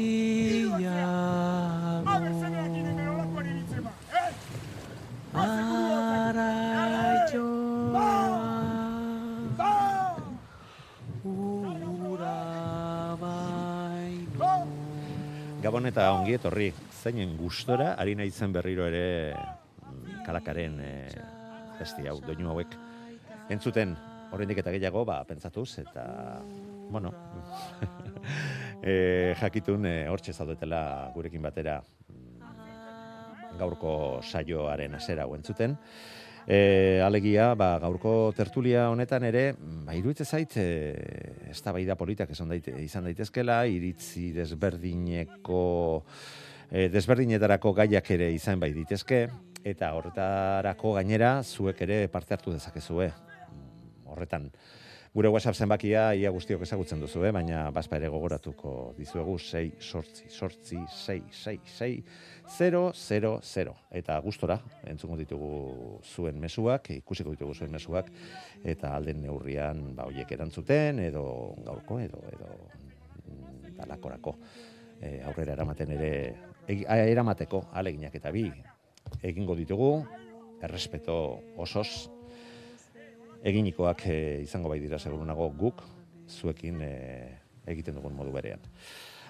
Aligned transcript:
araitxoa 7.26 8.12
ura 12.10 12.40
baino 13.22 14.52
Gabon 15.76 15.90
eta 15.90 16.06
ongi 16.16 16.38
etorri, 16.38 16.70
zeinen 17.04 17.34
gustora, 17.36 17.90
ari 18.00 18.14
naizen 18.16 18.54
berriro 18.56 18.86
ere 18.88 19.36
mm, 19.36 20.22
kalakaren 20.24 20.78
e, 20.80 20.92
festi 21.76 22.08
hau, 22.08 22.14
doinu 22.24 22.48
hauek. 22.54 22.78
Entzuten, 23.52 23.92
oraindik 24.32 24.62
eta 24.64 24.72
gehiago, 24.72 25.04
ba, 25.04 25.18
pentsatuz, 25.28 25.82
eta, 25.84 26.06
bueno, 26.88 27.12
e, 28.88 29.36
jakitun 29.42 29.90
e, 29.92 29.94
hortxe 30.08 30.32
zaudetela 30.32 31.12
gurekin 31.12 31.44
batera 31.44 31.82
mm, 31.84 33.60
gaurko 33.60 33.98
saioaren 34.24 34.96
asera 34.96 35.28
hau 35.28 35.36
entzuten. 35.36 35.76
E, 36.48 37.02
alegia, 37.04 37.50
ba, 37.60 37.74
gaurko 37.84 38.32
tertulia 38.38 38.88
honetan 38.96 39.28
ere, 39.28 39.50
ba, 39.60 39.92
iruditzen 40.00 40.32
zait, 40.40 40.56
e, 40.56 41.45
ez 41.56 41.88
da 41.88 41.96
politak 41.96 42.32
esan 42.32 42.50
daite, 42.52 42.76
izan 42.84 43.08
daitezkela, 43.08 43.66
iritzi 43.66 44.32
desberdineko, 44.36 46.04
e, 46.70 46.88
desberdinetarako 46.90 47.74
gaiak 47.74 48.12
ere 48.12 48.32
izan 48.34 48.60
bai 48.60 48.74
ditezke, 48.74 49.28
eta 49.66 49.94
horretarako 49.98 50.94
gainera, 51.00 51.42
zuek 51.44 51.82
ere 51.82 52.08
parte 52.14 52.36
hartu 52.36 52.54
dezakezue. 52.54 53.08
Mm, 53.10 54.10
Horretan, 54.12 54.50
gure 55.16 55.30
WhatsApp 55.32 55.56
zenbakia 55.56 56.10
ia 56.20 56.30
guztiok 56.36 56.66
ezagutzen 56.66 57.00
duzu, 57.00 57.22
eh? 57.24 57.32
baina 57.32 57.70
bazpa 57.72 57.96
ere 57.96 58.10
gogoratuko 58.12 58.72
dizuegu 58.98 59.38
6 59.40 59.78
sortzi, 59.80 60.26
sortzi, 60.30 60.76
6, 60.92 61.30
6, 61.32 61.70
6, 61.78 62.02
0, 62.58 62.82
0, 63.00 63.32
0. 63.48 63.76
Eta 63.96 64.18
gustora, 64.26 64.58
entzungo 64.92 65.16
ditugu 65.16 66.02
zuen 66.04 66.36
mesuak, 66.44 66.90
ikusiko 66.98 67.32
ditugu 67.32 67.56
zuen 67.56 67.72
mesuak, 67.72 68.12
eta 68.64 68.92
alden 68.98 69.22
neurrian 69.24 69.86
ba, 69.96 70.10
hoiek 70.10 70.36
erantzuten, 70.36 71.00
edo 71.08 71.24
gaurko, 71.64 72.02
edo, 72.04 72.20
edo 72.36 72.52
mm, 73.24 73.72
dalakorako 73.80 74.36
e, 75.00 75.22
aurrera 75.24 75.56
eramaten 75.56 75.96
ere, 75.96 76.12
a- 76.92 77.00
eramateko 77.08 77.70
aleginak 77.72 78.20
eta 78.20 78.36
bi 78.36 78.50
egingo 79.24 79.56
ditugu, 79.56 79.94
errespeto 80.66 81.16
osoz, 81.62 82.10
eginikoak 83.46 84.06
e, 84.10 84.20
izango 84.44 84.72
bai 84.72 84.80
dira 84.82 85.00
seguru 85.00 85.26
nago 85.26 85.50
guk 85.58 85.84
zuekin 86.30 86.82
e, 86.82 86.94
egiten 87.70 87.98
dugun 87.98 88.16
modu 88.18 88.34
berean. 88.34 88.64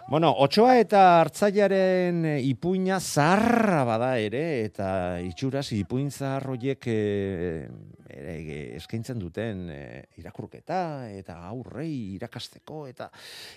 Bueno, 0.05 0.29
otsoa 0.37 0.75
eta 0.77 0.99
hartzaiaren 1.23 2.19
e, 2.29 2.33
ipuina 2.45 2.99
zaharra 3.01 3.79
bada 3.87 4.11
ere, 4.21 4.43
eta 4.67 4.87
itxuraz 5.25 5.71
ipuin 5.73 6.11
zahar 6.13 6.45
horiek 6.53 6.85
e, 6.93 6.97
ere, 8.13 8.35
e, 8.37 8.59
eskaintzen 8.77 9.17
duten 9.17 9.65
e, 9.73 9.79
irakurketa, 10.21 11.09
eta 11.09 11.39
aurrei 11.49 11.89
irakasteko, 12.19 12.83
eta 12.91 13.09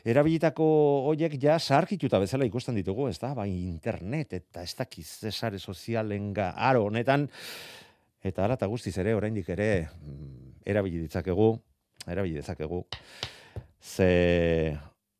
erabilitako 0.08 0.70
horiek 1.12 1.36
ja 1.42 1.58
zaharkituta 1.60 2.22
bezala 2.24 2.48
ikusten 2.48 2.80
ditugu, 2.80 3.10
ez 3.12 3.18
da, 3.20 3.34
bai 3.36 3.50
internet, 3.68 4.32
eta 4.40 4.64
ez 4.64 4.72
dakiz 4.80 5.08
sare 5.28 5.60
sozialenga 5.60 6.54
aro 6.56 6.88
honetan, 6.88 7.28
eta 8.24 8.48
eta 8.56 8.72
guztiz 8.72 8.96
ere, 9.04 9.12
oraindik 9.20 9.52
ere, 9.52 9.72
mm, 10.00 10.47
erabili 10.68 11.00
ditzakegu, 11.06 11.48
erabili 12.06 12.42
dezakegu, 12.42 12.84
ze 13.80 14.76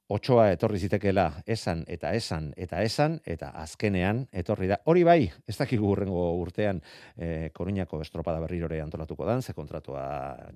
otsoa 0.08 0.46
etorri 0.54 0.78
zitekeela 0.80 1.26
esan 1.46 1.82
eta 1.88 2.14
esan 2.16 2.48
eta 2.56 2.80
esan, 2.84 3.18
eta 3.28 3.50
azkenean 3.60 4.22
etorri 4.32 4.68
da. 4.70 4.78
Hori 4.88 5.02
bai, 5.04 5.18
ez 5.48 5.56
dakigu 5.58 5.90
urrengo 5.92 6.22
urtean 6.40 6.80
e, 7.16 7.50
Koruñako 7.54 8.00
estropada 8.00 8.40
berrirore 8.40 8.80
antolatuko 8.80 9.26
dan, 9.28 9.42
ze 9.42 9.52
kontratua 9.52 10.04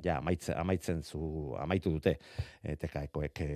ja 0.04 0.16
amaitzen, 0.18 0.56
amaitzen 0.56 1.02
zu, 1.02 1.52
amaitu 1.60 1.92
dute 1.92 2.16
e, 2.62 2.76
tekaekoek 2.80 3.42
e, 3.44 3.50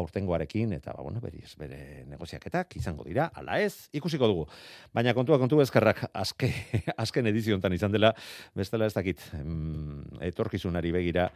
aurtengoarekin, 0.00 0.72
eta 0.78 0.96
ba, 0.96 1.04
bueno, 1.04 1.20
beriz, 1.20 1.52
bere 1.60 2.06
negoziaketak 2.08 2.78
izango 2.80 3.04
dira, 3.04 3.28
ala 3.34 3.60
ez, 3.60 3.90
ikusiko 3.92 4.30
dugu. 4.32 4.48
Baina 4.94 5.12
kontua 5.12 5.38
kontu 5.42 5.60
ezkerrak 5.60 6.06
azke, 6.12 6.48
azken 7.04 7.28
edizio 7.28 7.58
hontan 7.58 7.76
izan 7.76 7.92
dela, 7.92 8.14
bestela 8.56 8.88
ez 8.88 8.96
dakit, 8.96 9.20
mm, 9.42 10.01
etorkizunari 10.26 10.92
begira, 10.94 11.28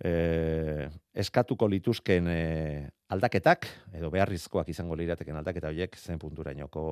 eh, 0.00 0.88
eskatuko 1.14 1.68
lituzken 1.68 2.28
eh, 2.32 2.88
aldaketak, 3.12 3.68
edo 3.98 4.10
beharrizkoak 4.10 4.68
izango 4.72 4.96
lirateken 4.96 5.40
aldaketa 5.40 5.70
horiek, 5.72 5.96
zen 5.98 6.18
punturainoko 6.18 6.84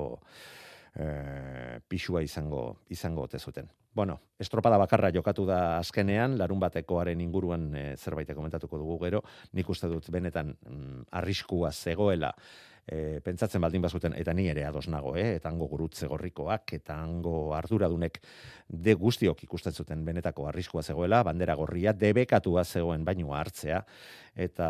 eh, 0.95 1.79
pixua 1.87 2.23
izango 2.23 2.63
izango 2.89 3.27
ote 3.27 3.39
zuten. 3.39 3.69
Bueno, 3.95 4.19
estropada 4.39 4.77
bakarra 4.77 5.09
jokatu 5.11 5.47
da 5.49 5.79
azkenean, 5.79 6.37
larun 6.37 6.59
batekoaren 6.61 7.19
inguruan 7.23 7.63
e, 7.75 7.83
zerbait 7.97 8.29
komentatuko 8.37 8.77
dugu 8.77 8.99
gero, 9.01 9.23
nik 9.57 9.69
uste 9.69 9.89
dut 9.89 10.11
benetan 10.13 10.53
mm, 10.53 11.07
arriskua 11.17 11.71
zegoela 11.73 12.29
e, 12.89 13.19
pentsatzen 13.23 13.61
baldin 13.61 13.83
bazuten, 13.83 14.15
eta 14.17 14.33
ni 14.33 14.47
ere 14.49 14.65
ados 14.65 14.87
nago, 14.89 15.15
eh? 15.17 15.35
eta 15.37 15.51
hango 15.51 15.67
gurutze 15.69 16.07
gorrikoak, 16.09 16.73
eta 16.79 16.97
hango 17.03 17.53
arduradunek 17.57 18.19
de 18.67 18.95
guztiok 18.97 19.43
ikusten 19.45 19.73
zuten 19.73 20.03
benetako 20.05 20.47
arriskua 20.49 20.83
zegoela, 20.83 21.21
bandera 21.23 21.55
gorria 21.59 21.93
debekatua 21.93 22.63
zegoen 22.65 23.05
bainua 23.05 23.39
hartzea, 23.43 23.83
eta 24.35 24.69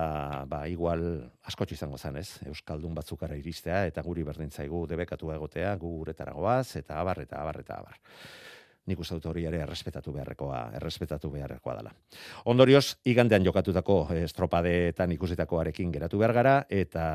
ba, 0.50 0.66
igual 0.68 1.06
askotxo 1.48 1.78
izango 1.78 1.98
zen, 1.98 2.20
ez? 2.20 2.42
Euskaldun 2.50 2.96
batzukara 2.98 3.38
iristea, 3.40 3.86
eta 3.88 4.04
guri 4.04 4.28
berdin 4.28 4.52
zaigu 4.52 4.86
debekatua 4.90 5.40
egotea, 5.40 5.76
gu 5.80 5.96
guretaragoaz, 6.02 6.76
eta 6.82 7.00
abar, 7.00 7.24
eta 7.28 7.42
abar, 7.42 7.64
eta 7.64 7.82
abar 7.84 8.00
nik 8.90 9.02
uste 9.04 9.18
dut 9.18 9.30
hori 9.30 9.46
ere 9.46 9.62
errespetatu 9.64 10.14
beharrekoa, 10.16 10.64
errespetatu 10.80 11.32
beharrekoa 11.34 11.76
dela. 11.80 11.94
Ondorioz, 12.50 12.98
igandean 13.12 13.46
jokatutako 13.46 14.00
eh, 14.16 14.24
estropadeetan 14.26 15.14
ikusitakoarekin 15.18 15.94
geratu 15.94 16.22
behar 16.22 16.34
gara, 16.40 16.56
eta 16.70 17.06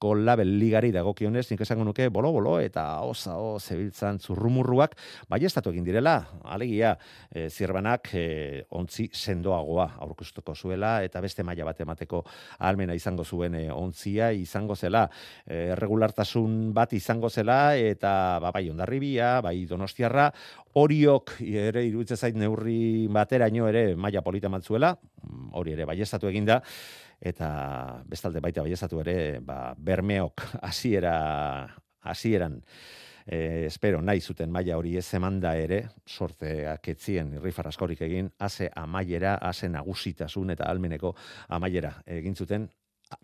Eusko 0.00 0.14
Label 0.14 0.58
Ligari 0.58 0.90
dagokionez, 0.92 1.50
nik 1.50 1.60
esango 1.60 1.84
nuke, 1.84 2.06
bolo-bolo 2.08 2.54
eta 2.58 3.02
osa 3.04 3.34
o 3.36 3.58
zebiltzan 3.60 4.16
zurrumurruak, 4.18 4.94
bai 5.28 5.44
estatu 5.44 5.68
egin 5.74 5.84
direla, 5.84 6.14
alegia, 6.44 6.94
e, 7.28 7.50
zirbanak 7.50 8.08
e, 8.14 8.64
ontzi 8.70 9.10
sendoagoa 9.12 9.98
aurkustuko 10.00 10.54
zuela, 10.54 11.02
eta 11.04 11.20
beste 11.20 11.44
maila 11.44 11.66
bat 11.68 11.82
emateko 11.84 12.22
almena 12.60 12.96
izango 12.96 13.26
zuen 13.28 13.54
e, 13.54 13.66
ontzia, 13.70 14.30
izango 14.32 14.74
zela, 14.74 15.04
e, 15.44 15.74
regulartasun 15.76 16.72
bat 16.72 16.96
izango 16.96 17.28
zela, 17.28 17.76
eta 17.76 18.38
ba, 18.40 18.54
bai 18.56 18.70
ondarribia, 18.70 19.42
bai 19.44 19.66
donostiarra, 19.68 20.30
horiok 20.80 21.36
ere 21.44 21.84
iruditzen 21.84 22.16
zait 22.16 22.40
neurri 22.40 23.06
bateraino 23.12 23.68
ere 23.68 23.96
maila 24.00 24.24
polita 24.24 24.48
matzuela, 24.48 24.94
hori 25.52 25.76
ere 25.76 25.84
baiestatu 25.84 26.32
eginda, 26.32 26.62
eta 27.20 28.02
bestalde 28.08 28.40
baita 28.40 28.64
baiestatu 28.64 29.00
ere 29.04 29.16
ba, 29.44 29.74
bermeok 29.76 30.42
hasiera 30.68 31.14
hasieran 32.00 32.60
eh, 33.26 33.66
espero 33.66 34.00
nahi 34.02 34.20
zuten 34.20 34.50
maila 34.50 34.76
hori 34.78 34.96
ez 34.96 35.06
emanda 35.14 35.54
ere, 35.56 35.82
sorteak 36.06 36.88
etzien 36.94 37.34
irrifar 37.36 37.68
askorik 37.68 38.00
egin, 38.06 38.30
ase 38.38 38.70
amaiera, 38.74 39.36
ase 39.36 39.68
nagusitasun 39.68 40.56
eta 40.56 40.68
almeneko 40.70 41.14
amaiera 41.48 41.94
egin 42.06 42.34
zuten, 42.34 42.68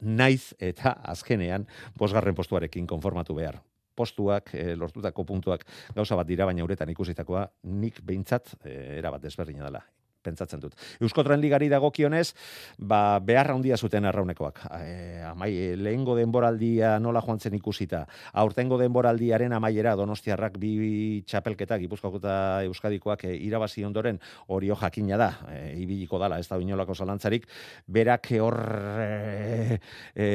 naiz 0.02 0.52
eta 0.60 0.96
azkenean 1.14 1.66
bosgarren 1.98 2.34
postuarekin 2.34 2.86
konformatu 2.86 3.34
behar. 3.34 3.62
postuak, 3.96 4.50
e, 4.52 4.74
lortutako 4.76 5.24
puntuak 5.24 5.62
gauza 5.94 6.16
bat 6.16 6.26
dira, 6.28 6.44
baina 6.44 6.62
uretan 6.62 6.90
ikusitakoa 6.92 7.46
nik 7.64 8.02
behintzat 8.04 8.52
e, 8.68 8.98
erabat 8.98 9.22
desberdina 9.22 9.64
dela 9.64 9.80
pentsatzen 10.26 10.62
dut. 10.62 10.76
Euskotren 11.00 11.40
ligari 11.40 11.70
dagokionez, 11.72 12.32
ba, 12.78 13.18
beharra 13.22 13.54
handia 13.56 13.78
zuten 13.78 14.04
arraunekoak. 14.08 14.62
E, 14.80 15.22
amai, 15.30 15.52
lehengo 15.78 16.16
denboraldia 16.18 16.96
nola 17.02 17.22
joan 17.24 17.40
zen 17.40 17.56
ikusita. 17.58 18.04
Aurtengo 18.42 18.78
denboraldiaren 18.80 19.54
amaiera 19.56 19.94
donostiarrak 19.98 20.58
bi 20.60 21.22
txapelketak, 21.26 21.84
Gipuzkoako 21.86 22.20
eta 22.22 22.36
Euskadikoak 22.66 23.26
e, 23.28 23.34
irabazi 23.46 23.84
ondoren 23.86 24.20
hori 24.52 24.72
jakina 24.74 25.16
da, 25.20 25.30
e, 25.52 25.60
ibiliko 25.82 26.18
dala, 26.18 26.38
ez 26.38 26.48
da 26.48 26.58
inolako 26.60 26.94
zalantzarik, 26.94 27.46
berak 27.86 28.30
hor 28.40 28.58
e, 29.00 29.78
e, 30.14 30.26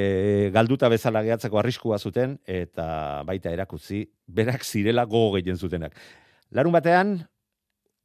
galduta 0.53 0.89
bezala 0.89 1.23
gehatzeko 1.25 1.59
arriskua 1.59 1.99
zuten, 1.99 2.37
eta 2.45 3.23
baita 3.27 3.51
erakutzi, 3.51 4.05
berak 4.27 4.63
zirela 4.63 5.05
gogo 5.05 5.35
gehien 5.37 5.57
zutenak. 5.57 5.95
Larun 6.51 6.73
batean, 6.73 7.15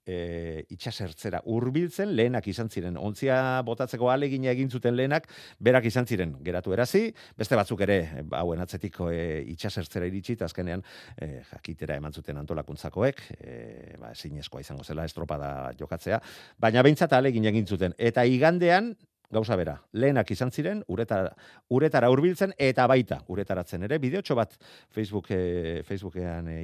e, 0.06 0.64
itxasertzera 0.72 1.42
hurbiltzen 1.50 2.14
lehenak 2.16 2.46
izan 2.48 2.70
ziren. 2.70 2.96
Ontzia 2.96 3.38
botatzeko 3.66 4.10
alegina 4.12 4.52
egin 4.52 4.70
zuten 4.70 4.96
lehenak, 4.96 5.26
berak 5.58 5.88
izan 5.90 6.06
ziren 6.06 6.36
geratu 6.46 6.74
erazi, 6.76 7.08
beste 7.36 7.58
batzuk 7.58 7.82
ere, 7.86 7.98
ba, 8.30 8.44
hauen 8.44 8.62
atzetiko 8.62 9.10
e, 9.10 9.42
itxasertzera 9.56 10.08
iritsi, 10.08 10.38
azkenean 10.46 10.84
e, 11.18 11.42
jakitera 11.50 11.98
eman 11.98 12.14
zuten 12.14 12.38
antolakuntzakoek, 12.42 13.22
e, 13.40 13.58
ba, 14.00 14.14
zinezkoa 14.14 14.62
izango 14.62 14.84
zela 14.84 15.04
estropada 15.08 15.72
jokatzea, 15.78 16.20
baina 16.62 16.86
behintzat 16.86 17.12
alegin 17.18 17.50
egin 17.50 17.66
zuten. 17.66 17.96
Eta 17.98 18.24
igandean, 18.24 18.94
gauza 19.30 19.56
bera, 19.56 19.76
lehenak 19.92 20.30
izan 20.30 20.50
ziren, 20.50 20.82
uretara, 20.92 21.32
uretara 21.72 22.10
urbiltzen, 22.12 22.52
eta 22.58 22.86
baita, 22.90 23.20
uretaratzen 23.32 23.86
ere, 23.86 23.98
bideotxo 24.02 24.36
bat 24.38 24.56
Facebook, 24.94 25.30
e, 25.30 25.82
Facebookean 25.86 26.48
e, 26.52 26.58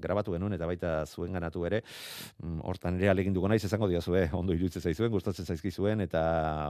grabatu 0.00 0.34
genuen, 0.36 0.56
eta 0.56 0.68
baita 0.68 0.94
zuen 1.06 1.32
ganatu 1.36 1.64
ere, 1.68 1.82
mm, 2.42 2.60
hortan 2.68 3.00
ere 3.00 3.10
alegin 3.12 3.36
dugu 3.36 3.48
naiz, 3.48 3.62
esango 3.64 3.88
diazue, 3.90 4.28
ondo 4.32 4.56
iruditzen 4.56 4.84
zaizuen, 4.84 5.12
gustatzen 5.12 5.46
zaizkizuen, 5.46 6.04
eta 6.04 6.24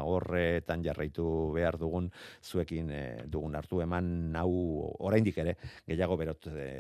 horretan 0.07 0.85
jarraitu 0.85 1.29
behar 1.55 1.79
dugun, 1.81 2.11
zuekin 2.43 2.91
e, 2.91 3.05
dugun 3.31 3.55
hartu 3.59 3.83
eman, 3.85 4.13
nau 4.35 4.51
oraindik 4.99 5.39
ere, 5.45 5.57
gehiago 5.87 6.19
berot, 6.21 6.53
e, 6.55 6.71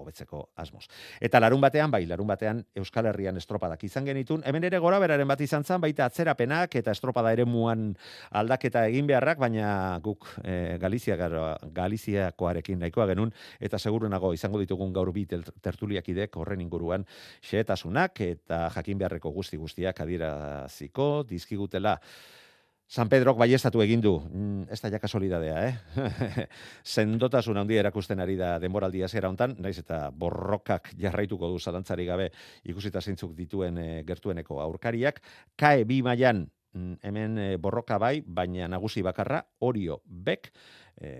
hobetzeko, 0.00 0.42
asmoz. 0.56 0.86
Eta 1.20 1.40
larun 1.40 1.60
batean, 1.60 1.90
bai, 1.90 2.04
larun 2.06 2.26
batean 2.26 2.62
Euskal 2.78 3.06
Herrian 3.10 3.36
estropadak 3.36 3.84
izan 3.84 4.06
genitun, 4.08 4.42
hemen 4.46 4.64
ere 4.64 4.78
gora 4.82 4.98
beraren 5.02 5.28
bat 5.28 5.40
izan 5.40 5.64
zan, 5.64 5.80
baita 5.80 6.06
atzerapenak 6.06 6.74
eta 6.80 6.94
estropada 6.94 7.32
ere 7.32 7.44
muan 7.44 7.92
aldaketa 8.30 8.86
egin 8.90 9.06
beharrak, 9.10 9.38
baina 9.38 9.98
guk 10.02 10.28
e, 10.44 10.78
Galizia 10.82 11.16
Galiziakoarekin 11.72 12.80
nahikoa 12.82 13.06
genun, 13.12 13.32
eta 13.60 13.78
segurunago 13.78 14.32
izango 14.34 14.60
ditugun 14.62 14.92
gaur 14.92 15.12
bi 15.12 15.26
tertuliak 15.26 16.08
idek 16.08 16.36
horren 16.36 16.60
inguruan 16.60 17.06
xeetasunak 17.42 18.20
eta 18.26 18.68
jakin 18.76 19.00
beharreko 19.02 19.32
guzti 19.32 19.60
guztiak 19.60 20.00
adieraziko, 20.04 21.24
dizkigutela, 21.28 21.98
San 22.92 23.08
Pedrok 23.08 23.38
baiestatu 23.40 23.80
egin 23.80 24.02
du, 24.04 24.10
mm, 24.20 24.66
ez 24.74 24.76
da 24.82 24.90
jaka 24.92 25.08
solidadea, 25.08 25.60
eh? 25.64 25.76
Sendotasun 26.94 27.56
handia 27.56 27.80
erakusten 27.80 28.20
ari 28.20 28.34
da 28.36 28.58
denboraldia 28.60 29.08
zera 29.08 29.30
hontan, 29.32 29.54
naiz 29.64 29.78
eta 29.80 30.10
borrokak 30.12 30.90
jarraituko 31.00 31.48
du 31.48 31.56
zalantzari 31.56 32.04
gabe 32.04 32.26
ikusita 32.68 33.00
zeintzuk 33.00 33.32
dituen 33.38 33.78
e, 33.80 33.86
gertueneko 34.04 34.60
aurkariak. 34.60 35.22
Kae 35.56 35.86
bi 35.88 36.02
mailan 36.04 36.44
mm, 36.76 37.00
hemen 37.08 37.40
e, 37.40 37.48
borroka 37.56 37.96
bai, 37.96 38.18
baina 38.26 38.68
nagusi 38.68 39.00
bakarra, 39.00 39.40
orio 39.64 40.02
bek, 40.04 40.52
e, 41.00 41.14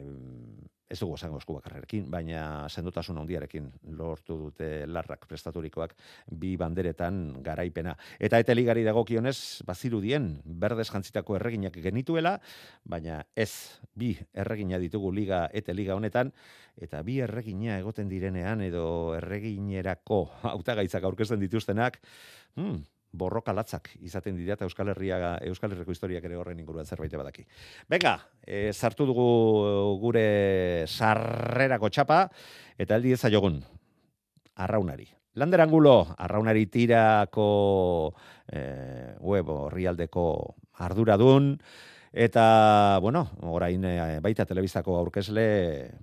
ez 0.93 0.99
dugu 1.01 1.17
esango 1.17 1.41
esku 1.41 1.57
bakarrekin, 1.57 2.05
baina 2.13 2.69
sendotasun 2.69 3.17
handiarekin 3.23 3.71
lortu 3.97 4.37
dute 4.45 4.69
larrak 4.87 5.25
prestaturikoak 5.31 5.95
bi 6.43 6.53
banderetan 6.61 7.23
garaipena. 7.45 7.95
Eta 8.21 8.41
eta 8.43 8.55
ligari 8.55 8.85
dagokionez, 8.85 9.65
bazirudien, 9.69 10.29
berdez 10.45 10.91
jantzitako 10.91 11.39
erreginak 11.41 11.79
genituela, 11.81 12.37
baina 12.85 13.23
ez 13.35 13.81
bi 13.97 14.13
erregina 14.35 14.81
ditugu 14.83 15.15
liga 15.17 15.47
eta 15.53 15.73
liga 15.73 15.97
honetan, 15.97 16.33
eta 16.77 17.01
bi 17.07 17.19
erregina 17.25 17.79
egoten 17.81 18.13
direnean 18.13 18.61
edo 18.69 19.15
erreginerako 19.17 20.27
hautagaitzak 20.53 21.09
aurkezten 21.09 21.41
dituztenak, 21.41 22.03
hmm, 22.57 22.83
borroka 23.13 23.53
latzak 23.53 23.91
izaten 24.01 24.37
dira 24.37 24.57
eta 24.57 24.65
Euskal 24.65 24.89
Herria 24.95 25.37
Euskal 25.47 25.73
Herriko 25.73 25.93
historiak 25.93 26.25
ere 26.25 26.37
horren 26.41 26.59
inguruan 26.59 26.87
zerbait 26.89 27.13
badaki. 27.13 27.45
Venga, 27.89 28.17
e, 28.45 28.73
sartu 28.73 29.07
dugu 29.07 29.27
gure 30.01 30.87
sarrerako 30.89 31.91
txapa 31.93 32.25
eta 32.79 32.97
aldi 32.97 33.13
eza 33.13 33.31
jogun. 33.31 33.61
Arraunari. 34.57 35.09
Lander 35.35 35.63
Angulo, 35.65 36.15
arraunari 36.19 36.67
tirako 36.69 38.13
e, 38.53 39.17
web 39.21 39.49
horrialdeko 39.49 40.27
arduradun, 40.85 41.55
eta, 42.13 42.99
bueno, 43.01 43.25
orain 43.49 43.85
e, 43.89 43.97
baita 44.21 44.45
telebistako 44.45 44.99
aurkezle 44.99 45.47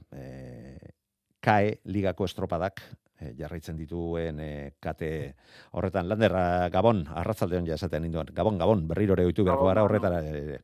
e, 0.09 0.68
kae 1.43 1.77
ligako 1.85 2.27
estropadak 2.29 2.81
e, 3.19 3.33
jarraitzen 3.37 3.77
dituen 3.77 4.39
e, 4.39 4.49
kate 4.79 5.11
horretan 5.71 6.09
landerra 6.09 6.69
Gabon 6.73 7.05
arratzaldeon 7.21 7.67
ja 7.67 7.77
esaten 7.79 8.05
induan 8.05 8.33
Gabon 8.35 8.57
Gabon 8.57 8.87
berriro 8.87 9.15
ere 9.17 9.27
oitu 9.29 9.45
beharko 9.47 9.69
gara 9.71 9.85
horretara 9.87 10.21
e, 10.25 10.59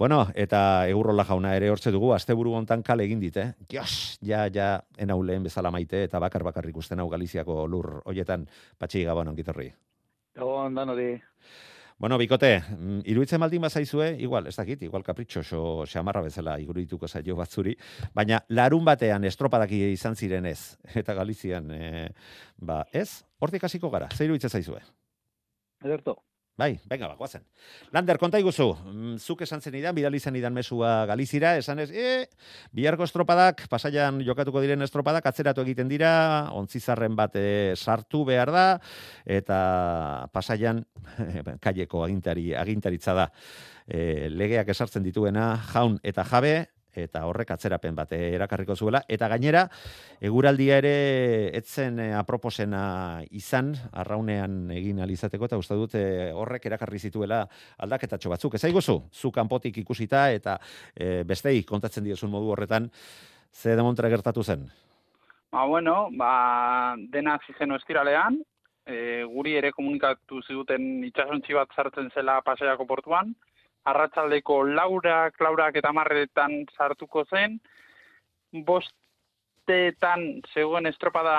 Bueno, 0.00 0.20
eta 0.38 0.86
Eurrola 0.88 1.24
jauna 1.28 1.50
ere 1.58 1.68
hortze 1.68 1.90
dugu, 1.92 2.12
asteburu 2.14 2.54
hontan 2.56 2.80
kale 2.86 3.04
egin 3.04 3.20
dit, 3.20 3.36
eh? 3.36 3.48
Dios, 3.68 4.16
ja, 4.24 4.44
ja, 4.48 4.68
enau 4.96 5.18
lehen 5.26 5.42
bezala 5.44 5.72
maite, 5.74 6.04
eta 6.06 6.20
bakar 6.22 6.44
bakar 6.46 6.68
ikusten 6.70 7.02
hau 7.02 7.08
Galiziako 7.10 7.66
lur 7.68 7.98
hoietan, 8.06 8.46
patxi 8.78 9.02
gabon 9.04 9.28
ongitorri. 9.34 9.66
Gabon, 10.38 10.78
danori. 10.78 11.10
Bueno, 12.00 12.16
bikote, 12.16 12.62
mm, 12.62 13.00
iruditzen 13.12 13.42
baldin 13.42 13.60
bazaizue, 13.60 14.14
igual, 14.24 14.46
ez 14.48 14.54
dakit, 14.56 14.80
igual 14.86 15.02
kapritxo 15.04 15.42
xo 15.44 15.64
xamarra 15.84 16.22
bezala 16.24 16.54
igurituko 16.58 17.06
zaio 17.06 17.36
batzuri, 17.36 17.74
baina 18.16 18.38
larun 18.48 18.86
batean 18.88 19.28
estropadaki 19.28 19.82
izan 19.92 20.16
ziren 20.16 20.48
ez, 20.48 20.78
eta 21.02 21.12
Galizian, 21.12 21.68
e, 21.70 22.08
ba, 22.56 22.86
ez, 22.90 23.20
hortik 23.38 23.68
hasiko 23.68 23.90
gara, 23.92 24.08
ze 24.16 24.24
iruditzen 24.24 24.48
zaizue? 24.48 24.80
Ederto. 25.84 26.16
Bai, 26.58 26.78
venga, 26.90 27.08
ba, 27.08 27.14
guazen. 27.16 27.40
Lander, 27.90 28.18
konta 28.20 28.38
iguzu, 28.38 28.66
mm, 28.74 29.14
zuk 29.16 29.40
esan 29.46 29.62
zen 29.62 29.78
idan, 29.78 29.94
bidali 29.96 30.18
zen 30.20 30.36
idan 30.36 30.52
mesua 30.52 31.06
galizira, 31.08 31.54
esan 31.56 31.78
ez, 31.80 31.88
e, 31.90 32.26
biharko 32.76 33.06
estropadak, 33.06 33.64
pasaian 33.72 34.20
jokatuko 34.26 34.60
diren 34.60 34.82
estropadak, 34.84 35.24
atzeratu 35.24 35.64
egiten 35.64 35.88
dira, 35.88 36.50
ontzizarren 36.52 37.16
bat 37.16 37.38
e, 37.40 37.72
sartu 37.76 38.26
behar 38.28 38.52
da, 38.52 38.66
eta 39.24 40.28
pasaian, 40.34 40.84
kaieko 41.64 42.04
agintari, 42.04 42.50
agintaritza 42.52 43.16
da, 43.16 43.30
e, 43.86 44.28
legeak 44.28 44.68
esartzen 44.68 45.06
dituena, 45.06 45.54
jaun 45.72 45.96
eta 46.04 46.28
jabe, 46.28 46.54
eta 46.94 47.24
horrek 47.26 47.50
atzerapen 47.54 47.94
bat 47.94 48.12
erakarriko 48.12 48.76
zuela. 48.76 49.02
Eta 49.08 49.28
gainera 49.28 49.66
eguraldia 50.20 50.78
ere 50.82 50.94
etzen 51.56 51.98
eh, 52.00 52.12
aproposena 52.16 53.22
izan 53.30 53.74
arraunean 53.92 54.70
egin 54.74 55.00
alizateko 55.00 55.50
eta 55.50 55.58
uste 55.60 55.78
dut 55.78 55.94
eh, 55.98 56.30
horrek 56.34 56.66
erakarri 56.66 56.98
zituela 56.98 57.44
aldaketatxo 57.78 58.30
batzuk. 58.30 58.54
Ez 58.54 58.64
aiguzu 58.64 59.00
zu 59.12 59.30
kanpotik 59.30 59.78
ikusita 59.82 60.30
eta 60.32 60.58
e, 60.94 61.22
bestei 61.26 61.62
kontatzen 61.64 62.04
diozun 62.04 62.30
modu 62.30 62.52
horretan 62.54 62.88
ze 63.52 63.76
demontra 63.76 64.08
gertatu 64.08 64.42
zen? 64.42 64.66
Ba 65.50 65.64
bueno 65.66 66.08
ba 66.12 66.94
dena 67.10 67.34
oxigeno 67.34 67.76
estiralean 67.76 68.38
e, 68.86 69.24
guri 69.24 69.56
ere 69.58 69.72
komunikatu 69.72 70.42
ziguten 70.46 71.04
itsasontzi 71.04 71.54
bat 71.54 71.72
sartzen 71.74 72.10
zela 72.14 72.40
pasaiako 72.42 72.86
portuan 72.86 73.34
arratsaldeko 73.84 74.62
laura, 74.64 75.30
klaurak 75.36 75.76
eta 75.80 75.92
marretan 75.92 76.64
sartuko 76.76 77.24
zen, 77.24 77.58
bostetan 78.66 80.26
zegoen 80.54 80.86
estropada 80.86 81.36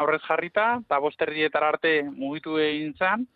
aurrez 0.00 0.22
jarrita, 0.26 0.80
eta 0.84 0.98
bosterrietar 0.98 1.64
arte 1.64 1.94
mugitu 2.08 2.56
egin 2.58 2.94
zen, 2.96 3.26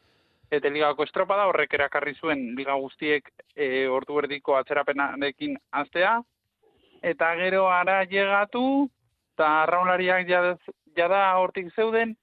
eta 0.50 0.70
ligako 0.70 1.04
estropada 1.04 1.46
horrek 1.50 1.74
erakarri 1.74 2.14
zuen 2.20 2.54
liga 2.56 2.76
guztiek 2.80 3.28
e, 3.56 3.86
ordu 3.88 4.20
berdiko 4.20 4.56
atzerapenarekin 4.56 5.56
aztea, 5.72 6.18
eta 7.02 7.32
gero 7.40 7.66
ara 7.68 8.02
llegatu, 8.04 8.88
eta 9.34 9.50
arraunlariak 9.64 10.28
jada 10.96 11.24
hortik 11.40 11.72
zeuden, 11.74 12.14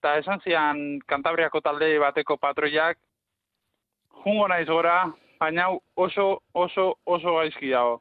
eta 0.00 0.16
esan 0.18 0.40
zian 0.40 0.98
kantabriako 1.06 1.60
talde 1.60 1.92
bateko 2.00 2.38
patroiak, 2.40 2.98
jungo 4.24 4.46
naiz 4.48 4.68
gora, 4.68 5.12
baina 5.40 5.68
oso, 5.96 6.42
oso, 6.52 6.94
oso 7.04 7.36
gaizki 7.38 7.70
dago. 7.72 8.00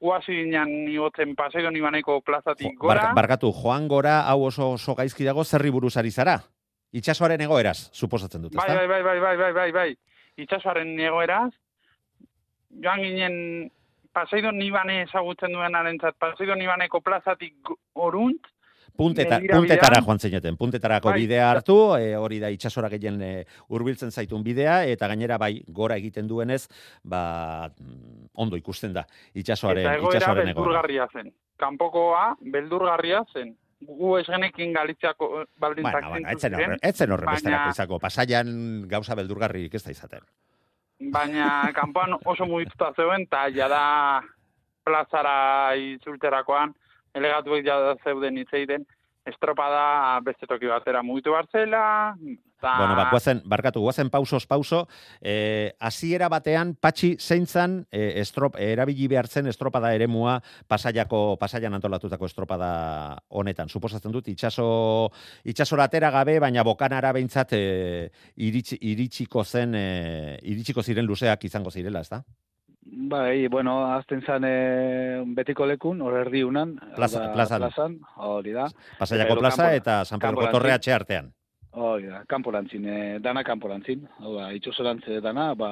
Guazi 0.00 0.36
ginen 0.44 0.70
nioten 0.86 1.34
paseo 1.36 1.70
nibaneko 1.74 2.20
plazatik 2.22 2.76
gora. 2.78 3.08
Bar, 3.08 3.16
barkatu, 3.18 3.50
joan 3.52 3.88
gora, 3.90 4.20
hau 4.30 4.44
oso, 4.46 4.74
oso 4.76 4.94
gaizki 4.94 5.26
dago, 5.26 5.44
zerri 5.44 5.72
buruz 5.74 5.96
ari 5.98 6.10
zara? 6.10 6.38
Itxasoaren 6.94 7.40
egoeraz, 7.44 7.90
suposatzen 7.92 8.46
dut, 8.46 8.54
ezta? 8.54 8.66
Bai, 8.74 8.86
bai, 8.86 9.02
bai, 9.02 9.18
bai, 9.20 9.36
bai, 9.36 9.52
bai, 9.52 9.72
bai. 9.72 9.88
Itxasoaren 10.38 10.94
egoeraz, 11.00 11.50
joan 12.84 13.02
ginen 13.02 13.34
Paseido 14.14 14.52
Nibane 14.54 15.02
ezagutzen 15.04 15.52
duenaren 15.52 15.98
zat, 16.00 16.16
Paseido 16.18 16.54
Nibaneko 16.58 17.02
plazatik 17.04 17.74
orunt, 17.94 18.46
Punteta, 18.98 19.36
puntetara 19.46 20.00
joan 20.02 20.18
zineten, 20.18 20.56
puntetarako 20.58 21.12
Bai. 21.12 21.20
bidea 21.22 21.44
hartu, 21.52 21.74
e, 21.94 22.16
hori 22.18 22.40
da 22.42 22.48
itxasora 22.50 22.88
gehien 22.90 23.20
e, 23.22 23.44
hurbiltzen 23.70 24.10
zaitun 24.10 24.42
bidea, 24.42 24.80
eta 24.90 25.06
gainera 25.12 25.36
bai 25.38 25.62
gora 25.68 25.94
egiten 26.00 26.26
duenez, 26.26 26.64
ba, 27.04 27.70
mm, 27.78 28.32
ondo 28.34 28.58
ikusten 28.58 28.92
da 28.96 29.04
itxasoaren, 29.38 29.84
eta 29.86 29.94
egoera 30.00 30.16
itxasoaren 30.18 30.48
egoera. 30.48 30.64
beldurgarria 30.64 31.06
zen. 31.12 31.30
Kanpokoa 31.62 32.24
beldurgarria 32.40 33.22
zen. 33.32 33.54
Gu 33.86 34.16
ez 34.18 34.26
genekin 34.26 34.72
galitziako 34.74 35.44
baldintzak 35.62 35.92
Bueno, 36.02 36.08
bueno, 36.16 36.28
etzen 36.34 36.54
horre, 36.58 36.76
etzen 36.82 37.12
horre 37.14 37.26
baina- 37.30 37.68
izako, 37.70 38.00
pasaian 38.02 38.48
gauza 38.88 39.14
beldurgarririk 39.14 39.74
ez 39.78 39.84
da 39.84 39.90
izaten. 39.94 40.20
baina 40.98 41.70
kanpoan 41.72 42.16
oso 42.24 42.44
mugituta 42.46 42.90
zegoen, 42.96 43.22
eta 43.22 43.46
jada 43.54 44.22
plazara 44.82 45.76
itzulterakoan, 45.76 46.74
elegatuek 47.14 47.64
jada 47.66 47.96
zeuden 48.04 48.38
itzeiten, 48.38 48.86
estropada 49.28 50.18
beste 50.24 50.46
toki 50.48 50.68
batera 50.70 51.02
mugitu 51.04 51.34
bartzela, 51.34 52.16
eta... 52.18 52.72
Bueno, 52.80 52.96
ba, 52.96 53.08
guazen, 53.12 53.42
barkatu, 53.46 53.80
guazen 53.84 54.10
pausos 54.10 54.46
pauso, 54.50 54.86
eh, 55.20 55.74
hasiera 55.78 56.28
batean, 56.32 56.74
patxi 56.80 57.14
zeintzan, 57.20 57.78
eh, 57.92 58.20
estrop, 58.22 58.58
erabili 58.58 59.06
behartzen 59.12 59.46
estropada 59.46 59.92
eremua 59.94 60.38
pasaiako, 60.66 61.36
pasaian 61.38 61.76
antolatutako 61.78 62.26
estropada 62.26 62.70
honetan. 63.28 63.68
Suposatzen 63.68 64.12
dut, 64.12 64.28
itxaso, 64.32 65.12
itxasora 65.44 65.88
atera 65.88 66.10
gabe, 66.10 66.38
baina 66.42 66.66
bokanara 66.66 67.12
behintzat 67.14 67.54
eh, 67.58 68.10
iritsi, 68.36 68.80
iritsiko 68.80 69.44
zen, 69.44 69.74
eh, 69.78 70.36
iritsiko 70.42 70.82
ziren 70.82 71.06
luzeak 71.06 71.44
izango 71.44 71.70
zirela, 71.70 72.02
ez 72.02 72.10
da? 72.16 72.24
Bai, 72.90 73.48
bueno, 73.48 73.84
azten 73.92 74.22
zan 74.24 74.44
e, 74.48 75.22
betiko 75.36 75.66
lekun, 75.66 76.00
hor 76.02 76.16
erdiunan. 76.22 76.76
Plaza- 76.96 77.20
da, 77.26 77.32
plazan. 77.34 77.60
plazan, 77.60 77.98
hori 78.16 78.52
da. 78.52 78.68
Pasaiako 78.98 79.28
Gero 79.34 79.40
plaza 79.40 79.62
kanpora- 79.62 79.76
eta 79.76 80.04
San 80.04 80.18
Pedro 80.18 80.28
kanporantzi. 80.36 80.58
Torre 80.58 80.72
atxe 80.72 80.92
artean. 80.92 81.32
Hori 81.70 82.06
da, 82.06 82.22
kanporantzin, 82.26 82.86
e, 82.88 83.18
dana 83.20 83.44
kanporantzin. 83.44 84.08
Hau 84.20 84.34
da, 84.38 84.52
itxosorantze 84.56 85.20
dana, 85.20 85.54
ba, 85.54 85.70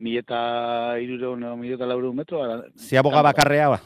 mi 0.00 0.16
eta 0.18 0.98
irureun, 1.00 1.46
mi 1.60 1.70
eta 1.72 1.86
laureun 1.86 2.16
metro. 2.16 2.42
Ziaboga 2.76 3.22
bakarrea, 3.22 3.68
ba? 3.68 3.80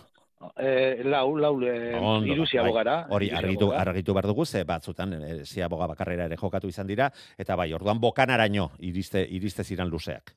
E, 0.57 1.03
lau, 1.05 1.37
lau, 1.37 1.55
e, 1.63 1.95
Ondo, 1.99 2.27
iru 2.27 2.45
bai. 2.45 2.51
ziabogara. 2.51 3.07
Hori 3.11 3.31
argitu, 3.35 3.73
argitu 3.75 4.15
behar 4.15 4.27
dugu, 4.31 4.45
ze 4.47 4.63
batzutan 4.65 5.13
e, 5.19 5.45
ziaboga 5.45 5.89
bakarrera 5.91 6.29
ere 6.31 6.37
jokatu 6.37 6.69
izan 6.69 6.87
dira, 6.87 7.11
eta 7.37 7.57
bai, 7.57 7.73
orduan 7.75 7.99
bokanaraino 8.01 8.71
iriste, 8.79 9.25
iriste 9.29 9.65
ziren 9.65 9.91
luzeak. 9.91 10.35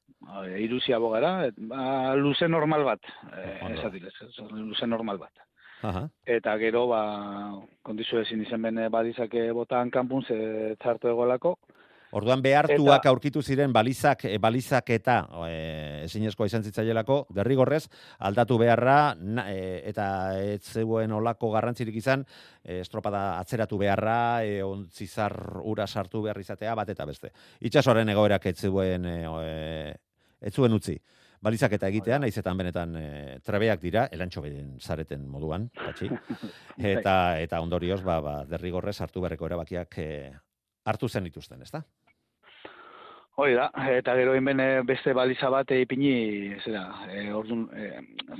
Iru 0.57 0.79
ziabogara, 0.79 1.47
et, 1.47 1.55
ba, 1.57 2.15
luze 2.15 2.47
normal 2.49 2.83
bat. 2.83 2.99
E, 3.29 3.59
Ondo. 3.61 3.79
esatilez, 3.79 4.13
luze 4.51 4.87
normal 4.87 5.17
bat. 5.21 5.45
Aha. 5.83 6.07
Eta 6.25 6.57
gero, 6.61 6.87
ba, 6.87 7.01
kondizu 7.81 8.19
ezin 8.21 8.41
izen 8.45 8.61
bene 8.61 8.89
badizake 8.89 9.51
botan 9.51 9.89
kanpun 9.89 10.23
ze 10.25 10.75
txarto 10.81 11.09
egolako. 11.09 11.55
Orduan 12.11 12.41
behartuak 12.43 13.05
aurkitu 13.07 13.41
ziren 13.41 13.71
balizak, 13.71 14.25
e, 14.27 14.37
balizak 14.41 14.89
eta 14.91 15.15
e, 15.47 15.53
ezinezkoa 16.09 16.49
izan 16.49 16.65
zitzaielako, 16.67 17.21
derrigorrez, 17.37 17.85
aldatu 18.19 18.57
beharra, 18.59 19.15
na, 19.15 19.45
e, 19.51 19.79
eta 19.87 20.07
ez 20.43 20.59
zeuen 20.73 21.15
olako 21.15 21.53
garrantzirik 21.55 21.95
izan, 22.01 22.25
e, 22.63 22.81
estropada 22.81 23.39
atzeratu 23.39 23.79
beharra, 23.79 24.43
e, 24.43 24.59
ontzizar 24.63 25.37
ura 25.63 25.87
sartu 25.87 26.25
behar 26.27 26.41
izatea, 26.43 26.75
bat 26.75 26.91
eta 26.91 27.07
beste. 27.07 27.31
Itxasoaren 27.61 28.11
egoerak 28.11 28.51
ez 28.51 28.57
zuen, 28.59 29.07
e, 29.07 29.95
ez 30.41 30.53
zuen 30.53 30.75
utzi. 30.75 30.97
Balizak 31.41 31.73
eta 31.73 31.87
egitea, 31.89 32.19
naizetan 32.21 32.59
benetan 32.59 32.93
e, 32.99 33.07
trebeak 33.41 33.79
dira, 33.81 34.05
elantxo 34.13 34.43
beren 34.43 34.75
zareten 34.83 35.23
moduan, 35.25 35.71
patxi. 35.73 36.11
Eta, 36.91 37.15
eta 37.41 37.61
ondorioz, 37.63 38.01
ba, 38.05 38.19
ba, 38.21 38.35
derrigorrez 38.49 38.99
hartu 39.01 39.23
beharreko 39.23 39.47
erabakiak 39.47 39.97
e, 40.01 40.07
hartu 40.85 41.09
zen 41.09 41.25
dituzten, 41.29 41.61
ezta? 41.65 41.81
Hori 43.41 43.55
da, 43.57 43.69
eta 43.95 44.13
gero 44.19 44.35
hemen 44.37 44.59
beste 44.85 45.15
baliza 45.17 45.49
bat 45.49 45.71
ipini, 45.73 46.11
zera, 46.61 46.83
e, 47.09 47.23
orduan, 47.33 47.63
e, 47.73 47.87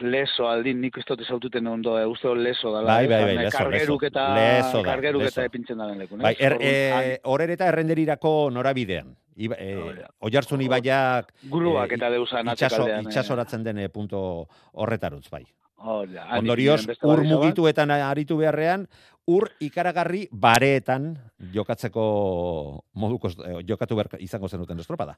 leso 0.06 0.46
aldin, 0.46 0.78
nik 0.84 1.00
ez 1.02 1.06
dut 1.10 1.24
ezaututen 1.26 1.66
ondo, 1.72 1.96
e, 1.98 2.04
uste 2.06 2.28
dut 2.30 2.38
leso 2.38 2.70
dala. 2.76 3.00
Bai, 3.00 3.08
bai, 3.10 3.22
bai, 3.24 3.38
leso, 3.40 3.58
kargeruk 3.58 4.06
leso. 4.06 4.12
eta, 4.12 4.26
Leso 4.38 4.78
da, 4.78 4.84
kargeruk 4.92 5.24
leso. 5.26 5.34
eta 5.40 5.48
epintzen 5.50 5.82
daren 5.82 5.98
leku. 6.04 6.20
Bai, 6.22 6.36
er, 6.38 6.58
e, 6.62 6.76
horreta 7.24 7.72
errenderirako 7.72 8.36
norabidean. 8.54 9.16
Iba, 9.42 9.56
e, 9.58 9.74
Hori 9.80 10.02
da. 10.04 10.10
oihartzun 10.28 10.62
ibaiak 10.68 11.32
Guluak 11.50 11.90
eh, 11.94 11.96
eta 11.98 12.10
deusan 12.12 12.52
itxaso, 12.52 12.84
eh. 12.92 13.00
itxasoratzen 13.08 13.64
den 13.64 13.80
eh, 13.80 13.88
punto 13.90 14.20
horretarutz, 14.74 15.30
bai. 15.32 15.46
Hori 15.82 16.14
da, 16.14 16.28
Ondorioz, 16.38 16.84
ur 17.10 17.24
mugituetan 17.26 17.90
aritu 17.96 18.38
beharrean, 18.38 18.84
ur 19.28 19.48
ikaragarri 19.62 20.26
bareetan 20.32 21.14
jokatzeko 21.54 22.04
moduko 22.94 23.30
eh, 23.46 23.62
jokatu 23.68 23.96
behar 23.96 24.20
izango 24.20 24.50
zenuten 24.50 24.80
estropada. 24.80 25.18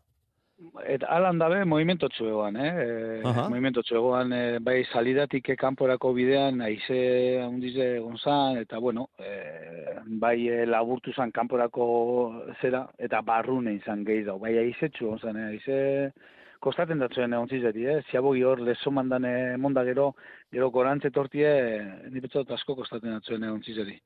Eta 0.88 1.08
alan 1.12 1.40
dabe, 1.42 1.64
movimientotxu 1.68 2.28
egoan, 2.30 2.56
eh? 2.56 2.70
E, 2.70 3.22
Aha. 3.28 3.48
movimientotxu 3.52 3.98
egoan, 3.98 4.32
e, 4.34 4.60
bai 4.64 4.84
salidatik 4.86 5.50
e, 5.50 5.56
kanporako 5.60 6.14
bidean, 6.16 6.62
aize 6.64 7.00
handize 7.44 7.88
egon 7.98 8.18
zan, 8.18 8.60
eta 8.62 8.80
bueno, 8.80 9.08
e, 9.20 9.98
bai 10.22 10.38
laburtu 10.70 11.14
zan 11.14 11.34
kanporako 11.36 11.88
zera, 12.62 12.86
eta 12.98 13.22
barrune 13.26 13.76
izan 13.80 14.06
gehi 14.08 14.24
dau, 14.30 14.38
bai 14.40 14.56
aizetxu 14.62 15.08
egon 15.08 15.20
zan, 15.20 15.42
eh? 15.42 15.50
aize 15.58 15.82
kostaten 16.64 17.02
datzuen 17.04 17.34
egon 17.36 17.50
zizeti, 17.52 17.86
eh? 17.90 18.00
Ziabogi 18.10 18.44
hor 18.48 18.62
lezo 18.64 18.92
mandan 18.92 19.26
e, 19.28 19.34
monda 19.60 19.84
gero, 19.88 20.14
gero 20.54 20.70
gorantze 20.72 21.12
tortie, 21.12 21.50
nipetzot 22.14 22.52
asko 22.56 22.78
kostaten 22.80 23.18
datzuen 23.18 23.44
egon 23.44 23.64
zizeti. 23.64 23.98